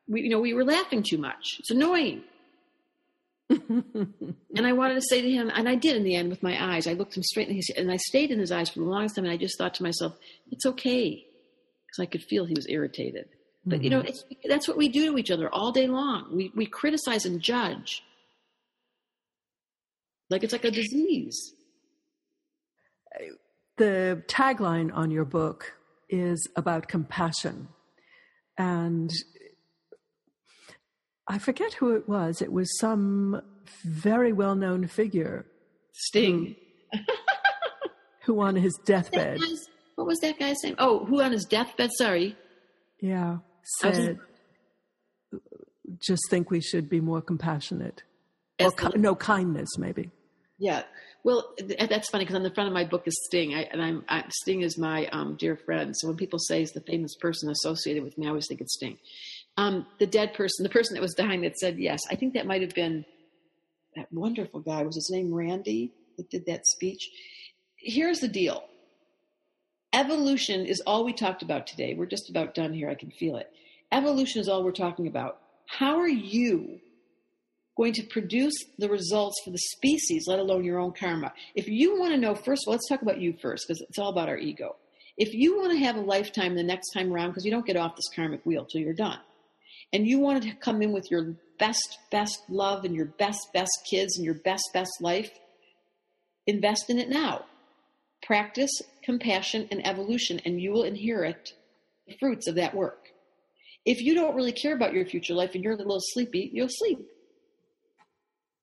We, 0.09 0.23
you 0.23 0.29
know, 0.29 0.41
we 0.41 0.55
were 0.55 0.64
laughing 0.64 1.05
too 1.09 1.19
much. 1.19 1.57
It's 1.61 1.71
annoying. 1.71 2.25
and 3.51 4.67
I 4.67 4.73
wanted 4.73 4.95
to 4.95 5.03
say 5.09 5.23
to 5.23 5.31
him, 5.31 5.51
and 5.55 5.69
I 5.69 5.77
did 5.77 5.97
in 5.97 6.03
the 6.03 6.17
end 6.17 6.31
with 6.31 6.43
my 6.43 6.75
eyes. 6.75 6.87
I 6.87 6.95
looked 6.95 7.17
him 7.17 7.23
straight 7.23 7.49
in 7.49 7.55
his, 7.55 7.71
and 7.77 7.93
I 7.93 7.97
stayed 7.97 8.31
in 8.31 8.41
his 8.41 8.51
eyes 8.51 8.71
for 8.71 8.81
the 8.81 8.87
longest 8.87 9.17
time. 9.17 9.25
And 9.25 9.33
I 9.33 9.37
just 9.37 9.57
thought 9.57 9.75
to 9.75 9.83
myself, 9.83 10.17
it's 10.51 10.67
okay, 10.67 11.25
because 11.87 12.03
I 12.03 12.07
could 12.07 12.23
feel 12.23 12.45
he 12.45 12.55
was 12.55 12.69
irritated. 12.69 13.29
But 13.65 13.77
mm-hmm. 13.77 13.85
you 13.85 13.91
know, 13.91 14.03
mm-hmm. 14.03 14.49
that's 14.49 14.67
what 14.67 14.77
we 14.77 14.89
do 14.89 15.13
to 15.13 15.19
each 15.19 15.31
other 15.31 15.49
all 15.53 15.71
day 15.71 15.87
long. 15.87 16.29
We 16.33 16.53
we 16.55 16.67
criticize 16.67 17.25
and 17.25 17.41
judge, 17.41 18.03
like 20.29 20.43
it's 20.43 20.53
like 20.53 20.65
a 20.65 20.71
disease. 20.71 21.53
The 23.77 24.23
tagline 24.27 24.95
on 24.95 25.11
your 25.11 25.25
book 25.25 25.75
is 26.09 26.49
about 26.57 26.89
compassion, 26.89 27.69
and 28.59 29.11
I 31.29 31.39
forget 31.39 31.74
who 31.74 31.95
it 31.97 32.09
was. 32.09 32.41
It 32.41 32.53
was 32.53 32.79
some 32.79 33.43
very 33.85 34.33
well 34.33 34.55
known 34.55 34.87
figure. 34.87 35.47
Sting. 35.93 36.57
Who, 38.24 38.41
on 38.41 38.57
his 38.57 38.79
deathbed. 38.85 39.41
What 39.97 40.07
was 40.07 40.18
that 40.20 40.39
guy's 40.39 40.62
name? 40.62 40.77
Oh, 40.79 41.05
who 41.05 41.22
on 41.22 41.33
his 41.33 41.45
deathbed? 41.45 41.91
Sorry. 41.97 42.37
Yeah. 43.01 43.39
Said, 43.81 44.18
just 46.01 46.22
think 46.31 46.51
we 46.51 46.61
should 46.61 46.89
be 46.89 47.01
more 47.01 47.20
compassionate. 47.20 48.03
Or 48.61 48.70
ki- 48.70 48.97
no 48.97 49.14
kindness, 49.14 49.79
maybe. 49.79 50.11
Yeah. 50.59 50.83
Well, 51.24 51.55
that's 51.59 52.09
funny 52.09 52.24
because 52.24 52.37
on 52.37 52.45
the 52.45 52.55
front 52.55 52.68
of 52.68 52.74
my 52.74 52.85
book 52.85 53.03
is 53.07 53.20
Sting, 53.27 53.55
I, 53.55 53.62
and 53.62 53.83
I'm 53.83 54.05
I, 54.09 54.24
Sting 54.29 54.62
is 54.62 54.79
my 54.79 55.07
um, 55.09 55.37
dear 55.37 55.57
friend. 55.57 55.93
So 55.97 56.07
when 56.07 56.16
people 56.16 56.39
say 56.39 56.61
he's 56.61 56.70
the 56.70 56.81
famous 56.81 57.16
person 57.16 57.51
associated 57.51 58.05
with 58.05 58.16
me, 58.16 58.27
I 58.27 58.29
always 58.29 58.47
think 58.47 58.61
it's 58.61 58.74
Sting. 58.74 58.97
Um, 59.57 59.87
the 59.99 60.07
dead 60.07 60.35
person, 60.35 60.63
the 60.63 60.69
person 60.69 60.95
that 60.95 61.01
was 61.01 61.15
dying 61.15 61.41
that 61.43 61.59
said 61.59 61.79
yes, 61.79 62.01
I 62.11 62.15
think 62.15 62.35
that 62.35 62.47
might 62.47 62.61
have 62.61 62.75
been 62.75 63.05
that 63.95 64.13
wonderful 64.13 64.61
guy. 64.61 64.83
Was 64.83 64.97
his 64.97 65.11
name 65.11 65.33
Randy 65.33 65.93
that 66.19 66.31
did 66.31 66.47
that 66.47 66.67
speech? 66.67 67.09
Here's 67.79 68.21
the 68.21 68.29
deal 68.29 68.65
evolution 69.97 70.67
is 70.67 70.83
all 70.87 71.05
we 71.05 71.13
talked 71.13 71.43
about 71.43 71.67
today. 71.67 71.95
We're 71.95 72.07
just 72.07 72.29
about 72.29 72.55
done 72.55 72.73
here. 72.73 72.91
I 72.91 72.95
can 72.95 73.11
feel 73.11 73.37
it. 73.37 73.51
Evolution 73.93 74.41
is 74.41 74.49
all 74.49 74.63
we're 74.63 74.73
talking 74.73 75.07
about. 75.07 75.39
How 75.67 75.99
are 75.99 76.09
you 76.09 76.81
going 77.77 77.95
to 77.95 78.03
produce 78.03 78.55
the 78.79 78.89
results 78.89 79.41
for 79.45 79.51
the 79.51 79.59
species, 79.59 80.27
let 80.27 80.39
alone 80.39 80.65
your 80.65 80.79
own 80.79 80.93
karma? 80.93 81.33
If 81.55 81.69
you 81.69 81.99
want 81.99 82.13
to 82.13 82.21
know, 82.21 82.35
first 82.35 82.65
of 82.65 82.69
all, 82.69 82.73
let's 82.73 82.89
talk 82.89 83.03
about 83.03 83.21
you 83.21 83.35
first 83.41 83.67
because 83.67 83.81
it's 83.81 83.99
all 83.99 84.11
about 84.11 84.29
our 84.29 84.39
ego. 84.39 84.77
If 85.17 85.33
you 85.33 85.57
want 85.57 85.73
to 85.73 85.79
have 85.79 85.97
a 85.97 86.01
lifetime 86.01 86.55
the 86.55 86.63
next 86.63 86.93
time 86.93 87.13
around, 87.13 87.31
because 87.31 87.47
you 87.47 87.51
don't 87.51 87.67
get 87.67 87.77
off 87.77 87.97
this 87.97 88.11
karmic 88.15 88.45
wheel 88.45 88.67
till 88.67 88.83
you're 88.83 88.93
done, 88.93 89.19
and 89.93 90.07
you 90.07 90.18
wanted 90.18 90.43
to 90.45 90.55
come 90.55 90.82
in 90.82 90.93
with 90.93 91.11
your 91.11 91.34
best, 91.59 91.99
best 92.11 92.39
love 92.49 92.84
and 92.84 92.95
your 92.95 93.07
best, 93.07 93.49
best 93.55 93.72
kids 93.91 94.16
and 94.16 94.24
your 94.24 94.34
best, 94.34 94.64
best 94.74 94.93
life, 95.01 95.30
invest 96.47 96.91
in 96.91 96.99
it 96.99 97.09
now. 97.09 97.45
Practice 98.22 98.70
compassion 99.05 99.68
and 99.70 99.87
evolution, 99.87 100.41
and 100.45 100.61
you 100.61 100.72
will 100.72 100.82
inherit 100.82 101.53
the 102.07 102.16
fruits 102.18 102.49
of 102.49 102.57
that 102.57 102.74
work. 102.74 103.09
If 103.84 104.01
you 104.01 104.14
don't 104.14 104.34
really 104.34 104.53
care 104.53 104.74
about 104.74 104.93
your 104.95 105.07
future 105.07 105.34
life 105.34 105.55
and 105.55 105.62
you're 105.62 105.74
a 105.74 105.76
little 105.76 106.01
sleepy, 106.01 106.51
you'll 106.53 106.68
sleep. 106.70 106.99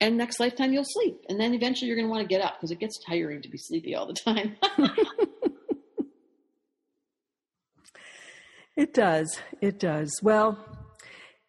and 0.01 0.17
next 0.17 0.39
lifetime 0.39 0.74
you'll 0.74 0.84
sleep. 0.86 1.21
And 1.30 1.39
then 1.39 1.53
eventually 1.53 1.88
you're 1.88 1.95
going 1.95 2.07
to 2.07 2.11
want 2.11 2.28
to 2.28 2.28
get 2.28 2.43
up 2.43 2.55
because 2.57 2.71
it 2.71 2.80
gets 2.80 2.99
tiring 3.07 3.41
to 3.41 3.49
be 3.49 3.57
sleepy 3.57 3.95
all 3.95 4.05
the 4.05 4.13
time. 4.13 4.57
it 8.76 8.93
does. 8.93 9.39
It 9.61 9.80
does. 9.80 10.11
Well, 10.21 10.57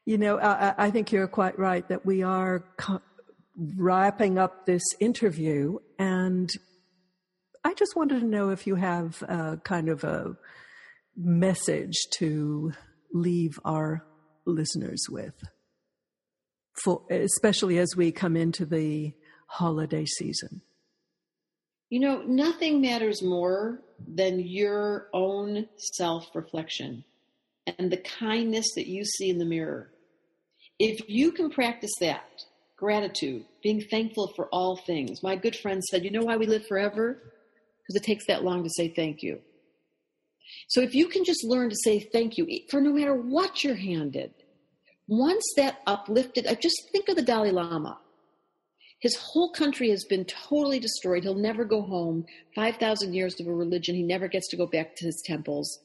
you 0.05 0.19
know, 0.19 0.39
I, 0.39 0.75
I 0.77 0.91
think 0.91 1.13
you're 1.13 1.29
quite 1.29 1.59
right 1.59 1.87
that 1.89 2.05
we 2.05 2.23
are 2.23 2.65
co- 2.77 3.03
wrapping 3.57 4.39
up 4.39 4.67
this 4.67 4.83
interview. 5.01 5.79
And 5.99 6.51
I 7.65 7.75
just 7.75 7.97
wanted 7.97 8.21
to 8.21 8.27
know 8.27 8.51
if 8.51 8.67
you 8.67 8.75
have 8.75 9.23
a 9.23 9.59
kind 9.63 9.89
of 9.89 10.05
a 10.05 10.37
message 11.17 11.95
to 12.19 12.73
leave 13.13 13.59
our 13.65 14.05
listeners 14.47 15.07
with 15.09 15.35
for 16.83 17.03
especially 17.11 17.79
as 17.79 17.95
we 17.97 18.11
come 18.11 18.37
into 18.37 18.67
the 18.67 19.15
holiday 19.47 20.05
season? 20.05 20.63
You 21.91 22.01
know, 22.01 22.23
nothing 22.23 22.81
matters 22.81 23.23
more 23.23 23.83
than 24.07 24.41
your 24.41 25.09
own 25.13 25.69
self 25.77 26.35
reflection 26.35 27.05
and 27.67 27.91
the 27.91 27.99
kindness 27.99 28.67
that 28.75 28.89
you 28.89 29.05
see 29.05 29.31
in 29.31 29.39
the 29.39 29.45
mirror. 29.45 29.93
If 30.79 31.09
you 31.09 31.33
can 31.33 31.51
practice 31.51 31.93
that, 32.01 32.45
gratitude, 32.77 33.45
being 33.63 33.81
thankful 33.91 34.33
for 34.35 34.47
all 34.47 34.77
things. 34.77 35.23
My 35.23 35.37
good 35.37 35.57
friend 35.57 35.83
said, 35.83 36.05
You 36.05 36.11
know 36.11 36.25
why 36.25 36.37
we 36.37 36.47
live 36.47 36.67
forever? 36.67 37.23
Because 37.83 37.97
it 37.97 38.05
takes 38.05 38.27
that 38.27 38.45
long 38.45 38.63
to 38.65 38.71
say 38.71 38.89
thank 38.89 39.23
you. 39.23 39.41
So 40.69 40.81
if 40.81 40.95
you 40.95 41.09
can 41.09 41.25
just 41.25 41.45
learn 41.45 41.71
to 41.71 41.77
say 41.77 42.01
thank 42.01 42.37
you 42.39 42.47
for 42.71 42.81
no 42.81 42.93
matter 42.93 43.15
what 43.15 43.63
you're 43.63 43.75
handed, 43.75 44.33
once 45.07 45.45
that 45.57 45.81
uplifted, 45.87 46.47
I 46.47 46.55
just 46.55 46.89
think 46.93 47.09
of 47.09 47.17
the 47.17 47.23
Dalai 47.23 47.51
Lama. 47.51 47.99
His 49.01 49.17
whole 49.17 49.53
country 49.53 49.91
has 49.91 50.05
been 50.05 50.25
totally 50.25 50.79
destroyed. 50.79 51.25
He'll 51.25 51.35
never 51.35 51.65
go 51.65 51.83
home. 51.83 52.25
5,000 52.55 53.13
years 53.13 53.39
of 53.39 53.47
a 53.47 53.53
religion. 53.53 53.95
He 53.95 54.03
never 54.03 54.29
gets 54.29 54.49
to 54.49 54.57
go 54.57 54.67
back 54.67 54.97
to 54.97 55.05
his 55.05 55.23
temples. 55.27 55.79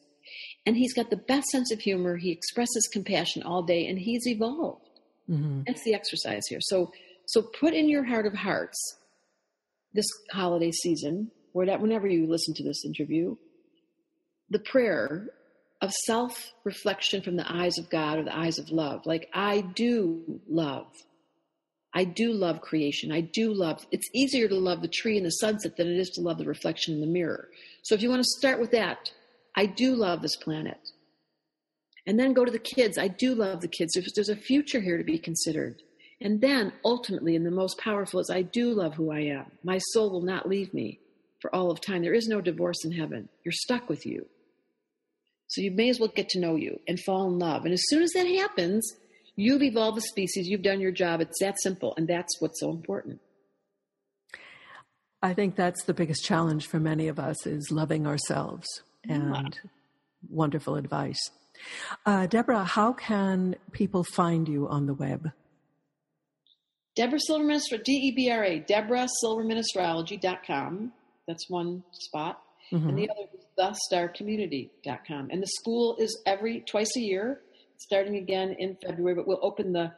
And 0.66 0.76
he's 0.76 0.94
got 0.94 1.10
the 1.10 1.18
best 1.18 1.48
sense 1.48 1.72
of 1.72 1.80
humor. 1.80 2.18
He 2.18 2.32
expresses 2.32 2.90
compassion 2.92 3.44
all 3.44 3.64
day 3.64 3.88
and 3.88 3.98
he's 3.98 4.28
evolved. 4.28 4.90
Mm-hmm. 5.30 5.62
That's 5.68 5.84
the 5.84 5.94
exercise 5.94 6.44
here. 6.48 6.60
So, 6.62 6.92
so 7.26 7.42
put 7.42 7.74
in 7.74 7.90
your 7.90 8.04
heart 8.04 8.26
of 8.26 8.34
hearts 8.34 8.78
this 9.94 10.06
holiday 10.32 10.72
season, 10.72 11.32
or 11.54 11.66
that 11.66 11.82
whenever 11.82 12.08
you 12.08 12.28
listen 12.28 12.54
to 12.56 12.64
this 12.64 12.86
interview, 12.86 13.36
the 14.50 14.60
prayer 14.60 15.30
of 15.82 15.92
self 16.06 16.52
reflection 16.64 17.22
from 17.22 17.38
the 17.38 17.52
eyes 17.52 17.78
of 17.78 17.90
God 17.90 18.20
or 18.20 18.24
the 18.24 18.38
eyes 18.38 18.60
of 18.60 18.70
love. 18.70 19.06
Like, 19.06 19.30
I 19.34 19.62
do 19.62 20.42
love. 20.48 20.88
I 21.94 22.04
do 22.04 22.34
love 22.34 22.62
creation. 22.62 23.12
I 23.12 23.22
do 23.22 23.52
love, 23.52 23.86
it's 23.92 24.08
easier 24.14 24.48
to 24.48 24.56
love 24.56 24.82
the 24.82 24.88
tree 24.88 25.18
and 25.18 25.26
the 25.26 25.32
sunset 25.32 25.76
than 25.76 25.88
it 25.88 25.98
is 25.98 26.10
to 26.12 26.22
love 26.22 26.38
the 26.38 26.46
reflection 26.46 26.94
in 26.94 27.02
the 27.02 27.08
mirror. 27.08 27.50
So 27.82 27.96
if 27.96 28.04
you 28.04 28.10
want 28.10 28.22
to 28.22 28.38
start 28.38 28.60
with 28.60 28.72
that, 28.72 29.12
I 29.56 29.66
do 29.66 29.96
love 29.96 30.22
this 30.22 30.36
planet. 30.36 30.80
And 32.06 32.20
then 32.20 32.34
go 32.34 32.46
to 32.46 32.52
the 32.52 32.60
kids. 32.60 32.98
I 32.98 33.08
do 33.08 33.36
love 33.36 33.62
the 33.62 33.68
kids. 33.68 33.94
There's 34.16 34.30
a 34.30 34.36
future 34.36 34.80
here 34.80 34.98
to 34.98 35.04
be 35.04 35.20
considered. 35.20 35.82
And 36.22 36.42
then 36.42 36.74
ultimately, 36.84 37.36
and 37.36 37.46
the 37.46 37.52
most 37.52 37.78
powerful 37.78 38.20
is 38.20 38.30
I 38.30 38.42
do 38.42 38.74
love 38.74 38.96
who 38.96 39.12
I 39.12 39.20
am. 39.20 39.46
My 39.64 39.78
soul 39.78 40.10
will 40.10 40.22
not 40.22 40.50
leave 40.50 40.74
me 40.74 41.00
for 41.40 41.54
all 41.56 41.72
of 41.72 41.82
time. 41.82 42.02
There 42.02 42.14
is 42.14 42.28
no 42.28 42.42
divorce 42.42 42.84
in 42.84 42.92
heaven. 42.92 43.30
You're 43.44 43.52
stuck 43.54 43.88
with 43.90 44.06
you. 44.06 44.26
So 45.48 45.62
you 45.62 45.72
may 45.72 45.90
as 45.90 46.00
well 46.00 46.12
get 46.14 46.30
to 46.30 46.40
know 46.40 46.56
you 46.56 46.80
and 46.88 47.00
fall 47.00 47.28
in 47.28 47.40
love. 47.40 47.66
And 47.66 47.74
as 47.74 47.84
soon 47.88 48.02
as 48.04 48.12
that 48.12 48.28
happens, 48.28 48.92
you've 49.36 49.64
evolved 49.64 49.98
the 49.98 50.02
species, 50.02 50.48
you've 50.48 50.62
done 50.62 50.82
your 50.82 50.92
job. 50.92 51.22
It's 51.22 51.40
that 51.40 51.62
simple. 51.62 51.94
And 51.96 52.08
that's 52.08 52.40
what's 52.40 52.60
so 52.60 52.70
important. 52.70 53.22
I 55.22 55.34
think 55.34 55.56
that's 55.56 55.84
the 55.84 55.94
biggest 55.94 56.24
challenge 56.24 56.68
for 56.68 56.80
many 56.80 57.08
of 57.08 57.20
us 57.20 57.46
is 57.46 57.72
loving 57.72 58.08
ourselves 58.08 58.68
and 59.08 59.34
yeah. 59.34 59.50
wonderful 60.30 60.76
advice. 60.76 61.32
Uh, 62.06 62.28
Debra, 62.28 62.64
how 62.64 62.94
can 62.94 63.56
people 63.72 64.04
find 64.04 64.48
you 64.48 64.68
on 64.68 64.86
the 64.86 64.94
web? 64.94 65.32
Debra 66.96 67.20
Silverman, 67.20 67.60
D-E-B-R-A, 67.84 68.62
DebraSilvermanAstrology.com. 68.62 70.94
That's 71.28 71.50
one 71.50 71.84
spot. 71.92 72.42
Mm-hmm. 72.72 72.90
And 72.90 72.98
the 72.98 73.10
other 73.10 73.24
is 73.34 73.46
thestarcommunity.com. 73.58 75.30
And 75.32 75.42
the 75.42 75.48
school 75.48 75.96
is 75.98 76.22
every 76.26 76.60
twice 76.62 76.96
a 76.98 77.00
year, 77.00 77.42
starting 77.78 78.18
again 78.18 78.56
in 78.60 78.76
February, 78.86 79.16
but 79.16 79.26
we'll 79.28 79.40
open 79.42 79.72
the 79.74 79.92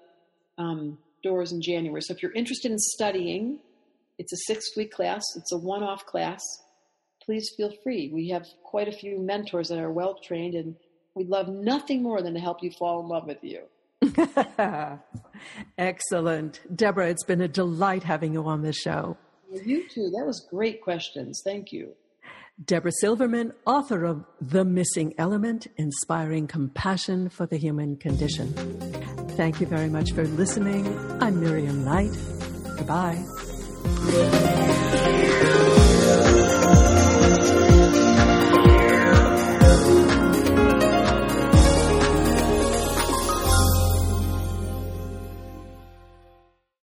um, 0.58 0.98
doors 1.24 1.52
in 1.52 1.62
January. 1.62 2.02
So 2.02 2.14
if 2.14 2.22
you're 2.22 2.34
interested 2.34 2.72
in 2.72 2.78
studying, 2.78 3.60
it's 4.18 4.34
a 4.34 4.38
six 4.48 4.66
week 4.78 4.92
class, 4.92 5.24
it's 5.36 5.52
a 5.52 5.58
one 5.58 5.84
off 5.84 6.06
class. 6.06 6.42
Please 7.26 7.52
feel 7.56 7.74
free. 7.84 8.10
We 8.14 8.30
have 8.30 8.46
quite 8.64 8.88
a 8.88 8.92
few 8.92 9.20
mentors 9.20 9.70
that 9.70 9.80
are 9.80 9.92
well 9.92 10.16
trained, 10.16 10.56
and 10.56 10.76
we'd 11.16 11.30
love 11.30 11.48
nothing 11.48 12.02
more 12.02 12.22
than 12.22 12.34
to 12.34 12.40
help 12.40 12.64
you 12.64 12.72
fall 12.72 13.02
in 13.02 13.08
love 13.08 13.28
with 13.28 13.44
you. 13.44 13.62
Excellent. 15.78 16.62
Debra, 16.76 17.10
it's 17.10 17.24
been 17.24 17.42
a 17.42 17.48
delight 17.48 18.04
having 18.04 18.34
you 18.34 18.46
on 18.46 18.64
the 18.64 18.74
show. 18.74 19.18
You 19.52 19.88
too. 19.90 20.10
That 20.18 20.26
was 20.26 20.48
great 20.50 20.82
questions. 20.82 21.42
Thank 21.44 21.72
you. 21.72 21.94
Debra 22.64 22.92
Silverman, 23.00 23.54
author 23.66 24.06
of 24.06 24.24
The 24.40 24.64
Missing 24.64 25.16
Element 25.18 25.68
Inspiring 25.78 26.48
Compassion 26.48 27.30
for 27.30 27.46
the 27.48 27.58
Human 27.58 27.98
Condition. 27.98 28.54
Thank 29.36 29.60
you 29.60 29.68
very 29.68 29.90
much 29.90 30.12
for 30.12 30.26
listening. 30.26 30.86
I'm 31.22 31.40
Miriam 31.40 31.84
Knight. 31.84 32.16
Goodbye. 32.78 33.26